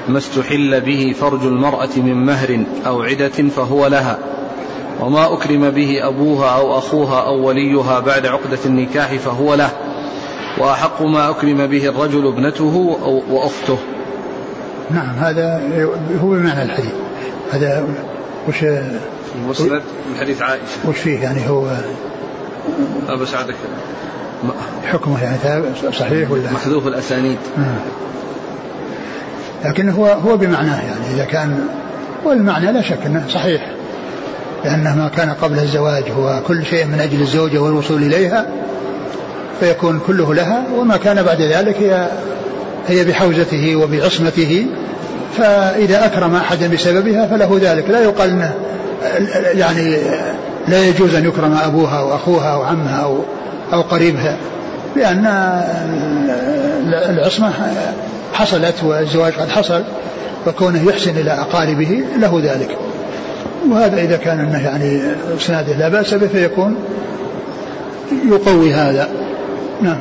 ما 0.09 0.19
استحل 0.19 0.81
به 0.81 1.15
فرج 1.21 1.43
المرأة 1.43 1.89
من 1.97 2.27
مهر 2.27 2.65
أو 2.87 3.03
عدة 3.03 3.29
فهو 3.29 3.87
لها. 3.87 4.19
وما 5.01 5.33
أكرم 5.35 5.71
به 5.71 6.09
أبوها 6.09 6.49
أو 6.49 6.79
أخوها 6.79 7.21
أو 7.27 7.47
وليها 7.47 8.01
بعد 8.01 8.27
عقدة 8.27 8.59
النكاح 8.67 9.15
فهو 9.15 9.55
له. 9.55 9.71
وأحق 10.59 11.03
ما 11.03 11.31
أكرم 11.31 11.67
به 11.67 11.89
الرجل 11.89 12.27
ابنته 12.27 12.99
أو 13.03 13.23
وأخته. 13.31 13.79
نعم 14.91 15.15
هذا 15.17 15.63
هو 16.23 16.29
بمعنى 16.29 16.63
الحديث. 16.63 16.93
هذا 17.53 17.87
وش 18.49 18.65
المسند 19.35 19.83
من 20.11 20.21
حديث 20.21 20.43
عائشة. 20.43 20.89
وش 20.89 20.97
فيه 20.97 21.21
يعني 21.21 21.49
هو؟ 21.49 21.67
أبا 23.09 23.25
سعدك. 23.25 23.55
حكمه 24.85 25.23
يعني 25.23 25.39
صحيح 25.93 26.31
ولا؟ 26.31 26.53
محذوف 26.53 26.87
الأسانيد. 26.87 27.39
آه. 27.59 27.77
لكن 29.69 29.89
هو 29.89 30.07
هو 30.07 30.37
بمعناه 30.37 30.83
يعني 30.83 31.15
إذا 31.15 31.25
كان 31.25 31.69
والمعنى 32.25 32.73
لا 32.73 32.83
شك 32.83 32.99
أنه 33.07 33.25
صحيح. 33.29 33.75
لأن 34.65 34.83
ما 34.83 35.11
كان 35.17 35.31
قبل 35.31 35.59
الزواج 35.59 36.05
هو 36.19 36.43
كل 36.47 36.67
شيء 36.67 36.85
من 36.85 37.01
أجل 37.01 37.21
الزوجة 37.21 37.59
والوصول 37.59 38.03
إليها 38.03 38.47
فيكون 39.61 40.01
كله 40.07 40.35
لها 40.35 40.65
وما 40.77 40.97
كان 40.97 41.23
بعد 41.23 41.41
ذلك 41.41 41.77
هي 41.77 42.09
هي 42.89 43.05
بحوزته 43.05 43.77
وبعصمته 43.77 44.67
فإذا 45.39 46.07
أكرم 46.07 46.35
أحدا 46.37 46.69
بسببها 46.69 47.27
فله 47.27 47.59
ذلك. 47.63 47.91
لا 47.91 48.01
يقال 48.01 48.31
أنه 48.31 48.55
يعني 49.55 49.97
لا 50.69 50.87
يجوز 50.87 51.15
أن 51.15 51.25
يكرم 51.25 51.59
أبوها 51.65 51.99
أو 51.99 52.15
أخوها 52.15 52.53
أو 52.55 52.63
عمها 52.63 53.03
أو 53.03 53.19
أو 53.73 53.83
قريبها 53.83 54.37
لأن 54.97 55.27
العصمة 57.11 57.53
حصلت 58.33 58.75
والزواج 58.85 59.33
قد 59.33 59.49
حصل 59.49 59.85
فكونه 60.47 60.89
يحسن 60.89 61.11
إلى 61.11 61.31
أقاربه 61.31 62.05
له 62.19 62.41
ذلك. 62.45 62.79
وهذا 63.73 64.03
إذا 64.03 64.17
كان 64.17 64.41
أنه 64.41 64.65
يعني 64.65 65.01
إسناده 65.37 65.77
لا 65.77 65.89
بأس 65.89 66.15
به 66.15 66.27
فيكون 66.27 66.77
يقوي 68.29 68.73
هذا. 68.73 69.09
نعم. 69.83 70.01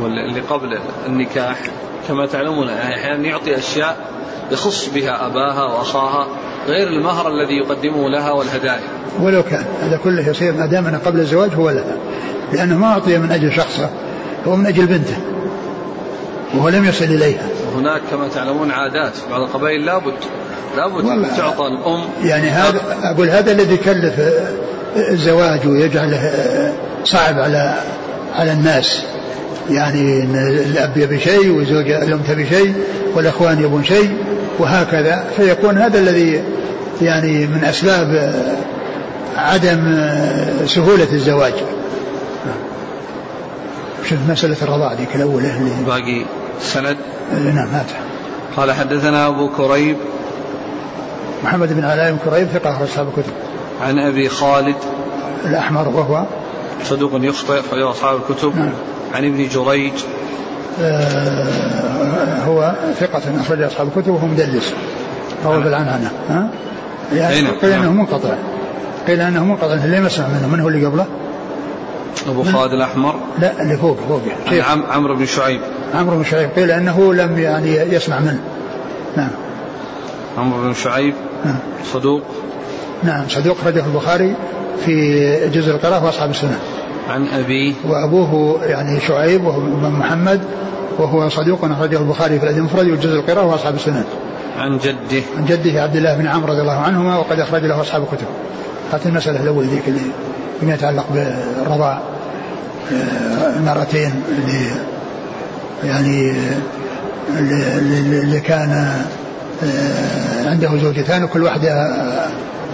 هو 0.00 0.06
اللي 0.06 0.40
قبل 0.40 0.78
النكاح 1.06 1.58
كما 2.08 2.26
تعلمون 2.26 2.68
أحيانا 2.68 3.28
يعطي 3.28 3.58
أشياء 3.58 3.96
يخص 4.52 4.88
بها 4.94 5.26
أباها 5.26 5.64
وأخاها 5.64 6.26
غير 6.68 6.88
المهر 6.88 7.28
الذي 7.28 7.54
يقدمه 7.54 8.08
لها 8.08 8.30
والهدايا. 8.30 8.80
ولو 9.20 9.42
كان 9.42 9.64
هذا 9.82 9.96
كله 10.04 10.28
يصير 10.28 10.52
ما 10.52 10.66
دام 10.66 11.00
قبل 11.04 11.20
الزواج 11.20 11.50
هو 11.54 11.70
لها 11.70 11.96
لأنه 12.52 12.78
ما 12.78 12.86
أعطي 12.86 13.18
من 13.18 13.32
أجل 13.32 13.52
شخصه 13.52 13.90
هو 14.46 14.56
من 14.56 14.66
أجل 14.66 14.86
بنته 14.86 15.16
وهو 16.54 16.68
لم 16.68 16.84
يصل 16.84 17.04
إليها. 17.04 17.48
هناك 17.76 18.00
كما 18.10 18.28
تعلمون 18.28 18.70
عادات. 18.70 19.12
بعض 19.30 19.40
القبائل 19.40 19.84
لابد 19.84 20.14
لابد 20.76 21.04
أن 21.04 21.26
تعطى 21.36 21.66
الأم 21.66 22.04
يعني 22.24 22.50
هذا 22.50 22.80
أقول 23.02 23.28
هذا 23.30 23.52
الذي 23.52 23.74
يكلف 23.74 24.14
الزواج 24.96 25.66
ويجعله 25.66 26.32
صعب 27.04 27.38
على 27.38 27.74
على 28.34 28.52
الناس. 28.52 29.02
يعني 29.70 30.22
إن 30.22 30.36
الأب 30.70 30.96
يبي 30.96 31.20
شيء 31.20 31.50
والزوجه 31.50 32.02
الأم 32.02 32.20
تبي 32.28 32.46
شيء 32.46 32.74
والأخوان 33.14 33.62
يبون 33.62 33.84
شيء 33.84 34.10
وهكذا. 34.58 35.24
فيكون 35.36 35.78
هذا 35.78 35.98
الذي 35.98 36.42
يعني 37.02 37.46
من 37.46 37.64
أسباب 37.64 38.34
عدم 39.36 40.08
سهولة 40.66 41.12
الزواج. 41.12 41.52
شوف 44.08 44.18
مسألة 44.28 44.56
الرضاعه 44.62 44.94
ذيك 44.94 45.16
الأولى 45.16 45.56
اللي 45.56 45.70
باقي 45.86 46.24
سند 46.60 46.96
نعم 47.54 47.68
هات 47.68 47.86
قال 48.56 48.72
حدثنا 48.72 49.26
أبو 49.26 49.48
كريب 49.48 49.96
محمد 51.44 51.72
بن 51.72 51.84
علاء 51.84 52.10
بن 52.12 52.18
كريب 52.30 52.48
ثقة 52.48 52.84
أصحاب 52.84 53.08
الكتب. 53.08 53.32
عن 53.82 53.98
أبي 53.98 54.28
خالد 54.28 54.76
الأحمر 55.44 55.88
وهو 55.88 56.24
صدوق 56.84 57.10
يخطئ 57.14 57.60
أخرجه 57.60 57.90
أصحاب 57.90 58.16
الكتب. 58.16 58.56
نعم. 58.56 58.72
عن 59.14 59.24
ابن 59.24 59.48
جريج 59.48 59.92
آه 60.82 62.38
هو 62.46 62.74
ثقة 63.00 63.22
أخرج 63.40 63.62
أصحاب 63.62 63.88
الكتب 63.88 64.08
وهو 64.08 64.26
مدلس 64.26 64.74
روى 65.44 65.54
نعم. 65.54 65.64
بالعنعنة 65.64 66.10
ها؟ 66.28 66.48
يعني 67.12 67.42
نعم. 67.42 67.54
قيل 67.54 67.72
أنه 67.72 67.92
منقطع 67.92 68.34
قيل 69.06 69.20
أنه 69.20 69.44
منقطع 69.44 69.74
لم 69.74 70.06
يسمع 70.06 70.28
منه 70.28 70.48
من 70.48 70.60
هو 70.60 70.68
اللي 70.68 70.86
قبله؟ 70.86 71.06
أبو 72.28 72.42
خالد 72.42 72.72
الأحمر 72.72 73.14
لا 73.38 73.62
اللي 73.62 73.76
فوق 73.76 73.98
فوق 74.08 74.22
عم 74.70 74.82
عمرو 74.90 75.16
بن 75.16 75.26
شعيب 75.26 75.60
عمرو 75.94 76.16
بن 76.16 76.24
شعيب 76.24 76.50
قيل 76.56 76.70
أنه 76.70 77.14
لم 77.14 77.38
يعني 77.38 77.76
يسمع 77.76 78.20
منه. 78.20 78.40
نعم. 79.16 79.30
عمرو 80.38 80.62
بن 80.62 80.74
شعيب 80.74 81.14
نعم. 81.44 81.58
صدوق. 81.92 82.22
نعم 83.02 83.28
صدوق 83.28 83.56
أخرجه 83.60 83.86
البخاري 83.86 84.34
في 84.86 85.48
جزء 85.48 85.70
القراءة 85.70 86.04
وأصحاب 86.04 86.30
السنة. 86.30 86.58
عن 87.08 87.26
أبيه. 87.26 87.74
وأبوه 87.88 88.60
يعني 88.64 89.00
شعيب 89.00 89.44
وهو 89.44 89.60
محمد 89.90 90.40
وهو 90.98 91.28
صدوق 91.28 91.64
أخرجه 91.64 91.98
البخاري 91.98 92.38
في 92.38 92.44
الأدب 92.44 92.58
المفرد 92.58 92.88
وجزء 92.88 93.14
القراءة 93.14 93.46
وأصحاب 93.46 93.74
السنن. 93.74 94.04
عن 94.58 94.78
جده. 94.78 95.22
عن 95.36 95.44
جده 95.44 95.82
عبد 95.82 95.96
الله 95.96 96.16
بن 96.16 96.26
عمرو 96.26 96.52
رضي 96.52 96.60
الله 96.60 96.78
عنهما 96.78 97.18
وقد 97.18 97.40
أخرج 97.40 97.64
له 97.64 97.80
أصحاب 97.80 98.02
الكتب. 98.02 98.26
هذه 98.92 99.06
المسألة 99.06 99.42
الأولى 99.42 99.68
ذيك 99.68 99.88
اللي 99.88 100.00
فيما 100.60 100.74
يتعلق 100.74 101.06
بالرضاع 101.14 102.00
آه، 102.92 103.56
المرتين 103.56 104.22
اللي 104.28 104.70
يعني 105.84 106.34
اللي, 107.38 108.40
كان 108.40 108.70
آه، 109.64 110.50
عنده 110.50 110.76
زوجتان 110.76 111.24
وكل 111.24 111.42
واحدة 111.42 111.72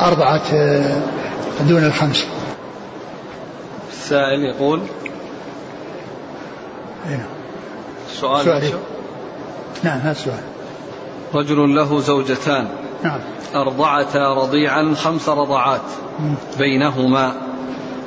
أرضعت 0.01 0.55
آه، 0.55 0.97
دون 1.69 1.85
الخمس. 1.85 2.27
السائل 3.93 4.41
يقول 4.55 4.81
نعم 7.11 7.21
السؤال 8.11 8.45
سؤال 8.45 8.63
نعم 9.83 9.99
هذا 9.99 10.11
السؤال. 10.11 10.41
رجل 11.35 11.75
له 11.75 12.01
زوجتان. 12.01 12.69
نعم. 13.05 13.21
أرضعتا 13.55 14.35
رضيعا 14.35 14.95
خمس 14.95 15.29
رضعات 15.29 15.81
بينهما 16.59 17.33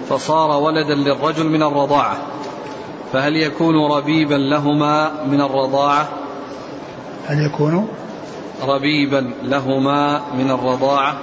فصار 0.10 0.52
ولدا 0.52 0.96
للرجل 0.96 1.46
من 1.46 1.64
الرضاعة. 1.64 2.18
فهل 3.14 3.36
يكون 3.36 3.92
ربيبا 3.92 4.36
لهما 4.36 5.12
من 5.26 5.42
الرضاعة؟ 5.42 6.10
هل 7.28 7.46
يكون؟ 7.46 7.88
ربيبا 8.64 9.34
لهما 9.44 10.22
من 10.38 10.52
الرضاعة. 10.52 11.18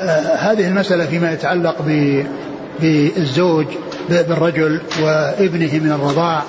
آه 0.00 0.34
هذه 0.36 0.68
المسألة 0.68 1.06
فيما 1.06 1.32
يتعلق 1.32 1.76
بالزوج 2.80 3.66
بالرجل 4.08 4.80
وابنه 5.02 5.74
من 5.74 5.92
الرضاع. 5.92 6.42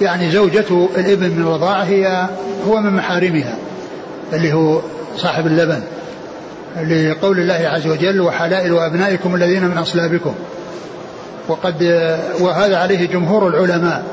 يعني 0.00 0.30
زوجته 0.30 0.88
الابن 0.96 1.30
من 1.30 1.42
الرضاعة 1.42 1.82
هي 1.82 2.28
هو 2.68 2.80
من 2.80 2.96
محارمها 2.96 3.56
اللي 4.32 4.52
هو 4.52 4.80
صاحب 5.16 5.46
اللبن. 5.46 5.82
لقول 6.76 7.38
الله 7.38 7.68
عز 7.68 7.86
وجل 7.86 8.20
وحلائل 8.20 8.78
أبنائكم 8.78 9.34
الذين 9.34 9.64
من 9.64 9.78
أصلابكم. 9.78 10.34
وقد 11.48 11.82
وهذا 12.40 12.76
عليه 12.76 13.06
جمهور 13.06 13.48
العلماء 13.48 14.04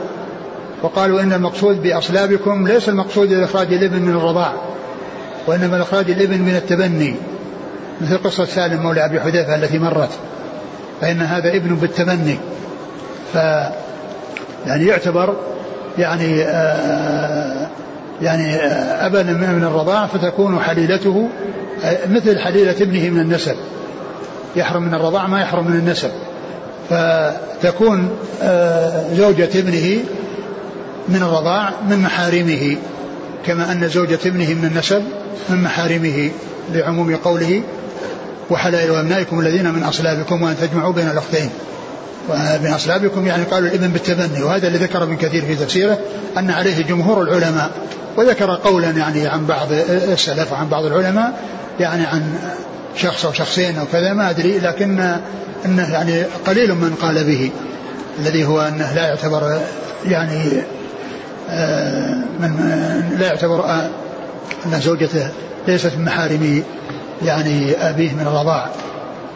وقالوا 0.82 1.22
إن 1.22 1.34
المقصود 1.34 1.84
بأصلابكم 1.84 2.68
ليس 2.68 2.90
المقصود 2.90 3.34
إخراج 3.34 3.74
الإبن 3.74 4.02
من 4.02 4.16
الرضاع 4.16 4.54
وإنما 5.48 5.82
إخراج 5.82 6.12
الإبن 6.12 6.42
من 6.42 6.56
التبني 6.56 7.16
مثل 8.02 8.18
قصة 8.18 8.46
سالم 8.46 8.84
مولى 8.84 9.06
أبي 9.06 9.20
حذيفة 9.20 9.56
التي 9.56 9.80
مرت 9.80 10.10
فإن 11.02 11.22
هذا 11.22 11.56
إبن 11.56 11.76
بالتبني 11.76 12.38
ف 13.34 13.36
يعني 14.68 14.86
يعتبر 14.86 15.36
يعني 15.98 16.44
آه 16.44 17.68
يعني 18.22 18.56
أبا 19.06 19.24
من 19.24 19.64
الرضاع 19.64 20.08
فتكون 20.08 20.60
حليلته 20.60 21.30
مثل 22.10 22.40
حليلة 22.40 22.76
ابنه 22.82 23.10
من 23.10 23.20
النسب 23.20 23.56
يحرم 24.56 24.84
من 24.84 24.94
الرضاع 24.94 25.28
ما 25.28 25.42
يحرم 25.42 25.68
من 25.68 25.80
النسب. 25.80 26.10
فتكون 26.90 28.10
زوجة 29.14 29.50
ابنه 29.60 30.00
من 31.08 31.22
الرضاع 31.22 31.74
من 31.90 32.00
محارمه 32.00 32.78
كما 33.46 33.72
أن 33.72 33.90
زوجة 33.90 34.20
ابنه 34.26 34.54
من 34.54 34.66
النسب 34.66 35.04
من 35.50 35.64
محارمه 35.64 36.32
لعموم 36.74 37.16
قوله 37.16 37.62
وحلائل 38.50 38.96
أبنائكم 38.96 39.40
الذين 39.40 39.74
من 39.74 39.84
أصلابكم 39.84 40.42
وأن 40.42 40.56
تجمعوا 40.62 40.94
بين 40.94 41.10
الأختين. 41.10 41.50
ومن 42.30 42.72
أصلابكم 42.76 43.28
يعني 43.28 43.44
قالوا 43.44 43.70
الابن 43.70 43.88
بالتبني 43.88 44.44
وهذا 44.44 44.68
اللي 44.68 44.78
ذكر 44.78 45.04
ابن 45.04 45.16
كثير 45.16 45.46
في 45.46 45.56
تفسيره 45.56 46.00
أن 46.38 46.52
عليه 46.52 46.84
جمهور 46.84 47.22
العلماء 47.22 47.72
وذكر 48.18 48.56
قولا 48.56 48.90
يعني 48.90 49.28
عن 49.28 49.46
بعض 49.46 49.68
السلف 49.90 50.52
وعن 50.52 50.70
بعض 50.70 50.86
العلماء 50.86 51.40
يعني 51.80 52.06
عن 52.06 52.40
شخص 52.98 53.26
أو 53.26 53.34
شخصين 53.34 53.78
أو 53.78 53.86
كذا 53.86 54.14
ما 54.14 54.30
أدري 54.30 54.60
لكن 54.60 55.18
أنه 55.66 55.94
يعني 55.94 56.24
قليل 56.24 56.76
من 56.76 56.96
قال 57.02 57.24
به 57.24 57.52
الذي 58.20 58.46
هو 58.46 58.62
أنه 58.62 58.94
لا 58.94 59.08
يعتبر 59.08 59.60
يعني 60.06 60.64
آه، 61.50 62.16
من 62.40 62.56
لا 63.20 63.28
يعتبر 63.28 63.66
أن 64.66 64.80
زوجته 64.82 65.30
ليست 65.68 65.92
من 65.98 66.06
محارم 66.06 66.64
يعني 67.26 67.72
أبيه 67.72 68.14
من 68.14 68.22
الرضاع. 68.22 68.70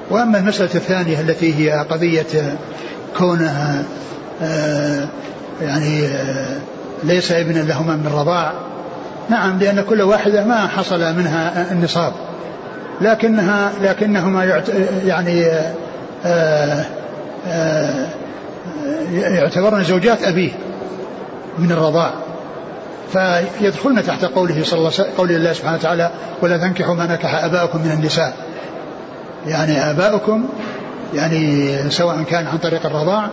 وأما 0.10 0.38
المسألة 0.38 0.70
الثانية 0.76 1.22
التي 1.22 1.54
هي 1.54 1.86
قضية 1.90 2.58
كونها 3.18 3.84
آه، 4.42 5.08
يعني 5.62 6.06
آه، 6.06 6.58
ليس 7.04 7.32
ابنا 7.32 7.60
لهما 7.60 7.96
من 7.96 8.08
الرضاع 8.08 8.54
نعم 9.30 9.60
لأن 9.60 9.82
كل 9.82 10.02
واحدة 10.02 10.46
ما 10.46 10.68
حصل 10.68 11.00
منها 11.00 11.72
النصاب. 11.72 12.14
لكنها 13.02 13.72
لكنهما 13.82 14.64
يعني 15.06 15.46
آه، 16.26 16.86
يعتبرن 19.12 19.84
زوجات 19.84 20.24
أبيه 20.24 20.52
من 21.58 21.72
الرضاع. 21.72 22.14
فيدخلن 23.14 24.04
تحت 24.04 24.26
قوله 24.26 24.64
صلى 24.64 24.80
الله 24.80 24.92
قول 25.18 25.32
الله 25.32 25.54
سبحانه 25.54 25.78
وتعالى 25.78 26.12
ولا 26.42 26.58
تنكحوا 26.58 26.96
ما 26.96 27.06
نكح 27.06 27.44
آباؤكم 27.44 27.80
من 27.80 27.92
النساء. 27.92 28.34
يعني 29.48 29.90
آباؤكم 29.92 30.46
يعني 31.14 31.78
سواء 31.90 32.24
كان 32.24 32.48
عن 32.48 32.58
طريق 32.58 32.86
الرضاع 32.86 33.30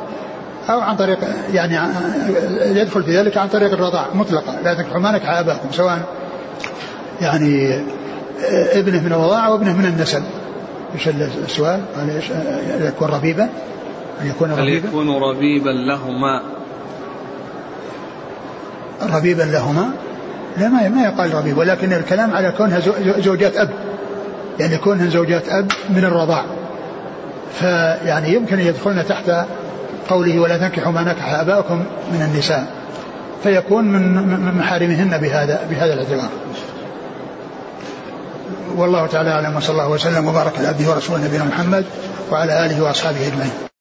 أو 0.70 0.80
عن 0.80 0.96
طريق 0.96 1.18
يعني 1.52 1.78
يدخل 2.60 3.02
في 3.02 3.18
ذلك 3.18 3.36
عن 3.36 3.48
طريق 3.48 3.72
الرضاع 3.72 4.06
مطلقا 4.14 4.54
لا 4.64 4.74
تنكحوا 4.74 5.00
ما 5.00 5.10
نكح 5.10 5.30
آباؤكم. 5.30 5.68
سواء 5.72 5.98
يعني 7.20 7.80
ابنه 8.72 9.00
من 9.00 9.12
الرضاعه 9.12 9.52
وابنه 9.52 9.76
من 9.76 9.86
النسب 9.86 10.22
إيش 10.94 11.08
السؤال؟ 11.44 11.80
قال 11.96 12.10
إيش 12.10 12.24
يكون 12.80 13.08
ربيبا؟ 13.08 13.48
ان 14.22 14.26
يكون 14.26 14.50
ربيبا؟ 14.50 14.88
يكون 14.88 15.22
ربيبا 15.22 15.70
لهما؟ 15.70 16.42
ربيبا 19.12 19.42
لهما؟ 19.42 19.90
لا 20.56 20.68
ما 20.68 20.88
ما 20.88 21.02
يقال 21.02 21.34
ربيب 21.34 21.58
ولكن 21.58 21.92
الكلام 21.92 22.34
على 22.34 22.50
كونها 22.50 22.80
زوجات 23.18 23.56
أب. 23.56 23.70
يعني 24.60 24.76
كونها 24.76 25.06
زوجات 25.06 25.48
أب 25.48 25.72
من 25.90 26.04
الرضاع. 26.04 26.44
فيعني 27.58 28.34
يمكن 28.34 28.60
يدخلن 28.60 29.04
تحت 29.08 29.30
قوله 30.08 30.40
ولا 30.40 30.58
تنكحوا 30.58 30.92
ما 30.92 31.02
نكح 31.02 31.34
آباؤكم 31.34 31.84
من 32.12 32.22
النساء. 32.22 32.66
فيكون 33.42 33.84
من 33.84 34.54
محارمهن 34.58 35.18
بهذا 35.18 35.60
بهذا 35.70 35.92
الاعتبار. 35.92 36.28
والله 38.76 39.06
تعالى 39.06 39.30
أعلم 39.30 39.56
وصلى 39.56 39.72
الله 39.72 39.88
وسلم 39.88 40.28
وبارك 40.28 40.58
على 40.58 40.68
عبده 40.68 40.90
ورسوله 40.90 41.24
نبينا 41.24 41.44
محمد 41.44 41.84
وعلى 42.30 42.66
آله 42.66 42.82
وأصحابه 42.82 43.26
أجمعين. 43.26 43.75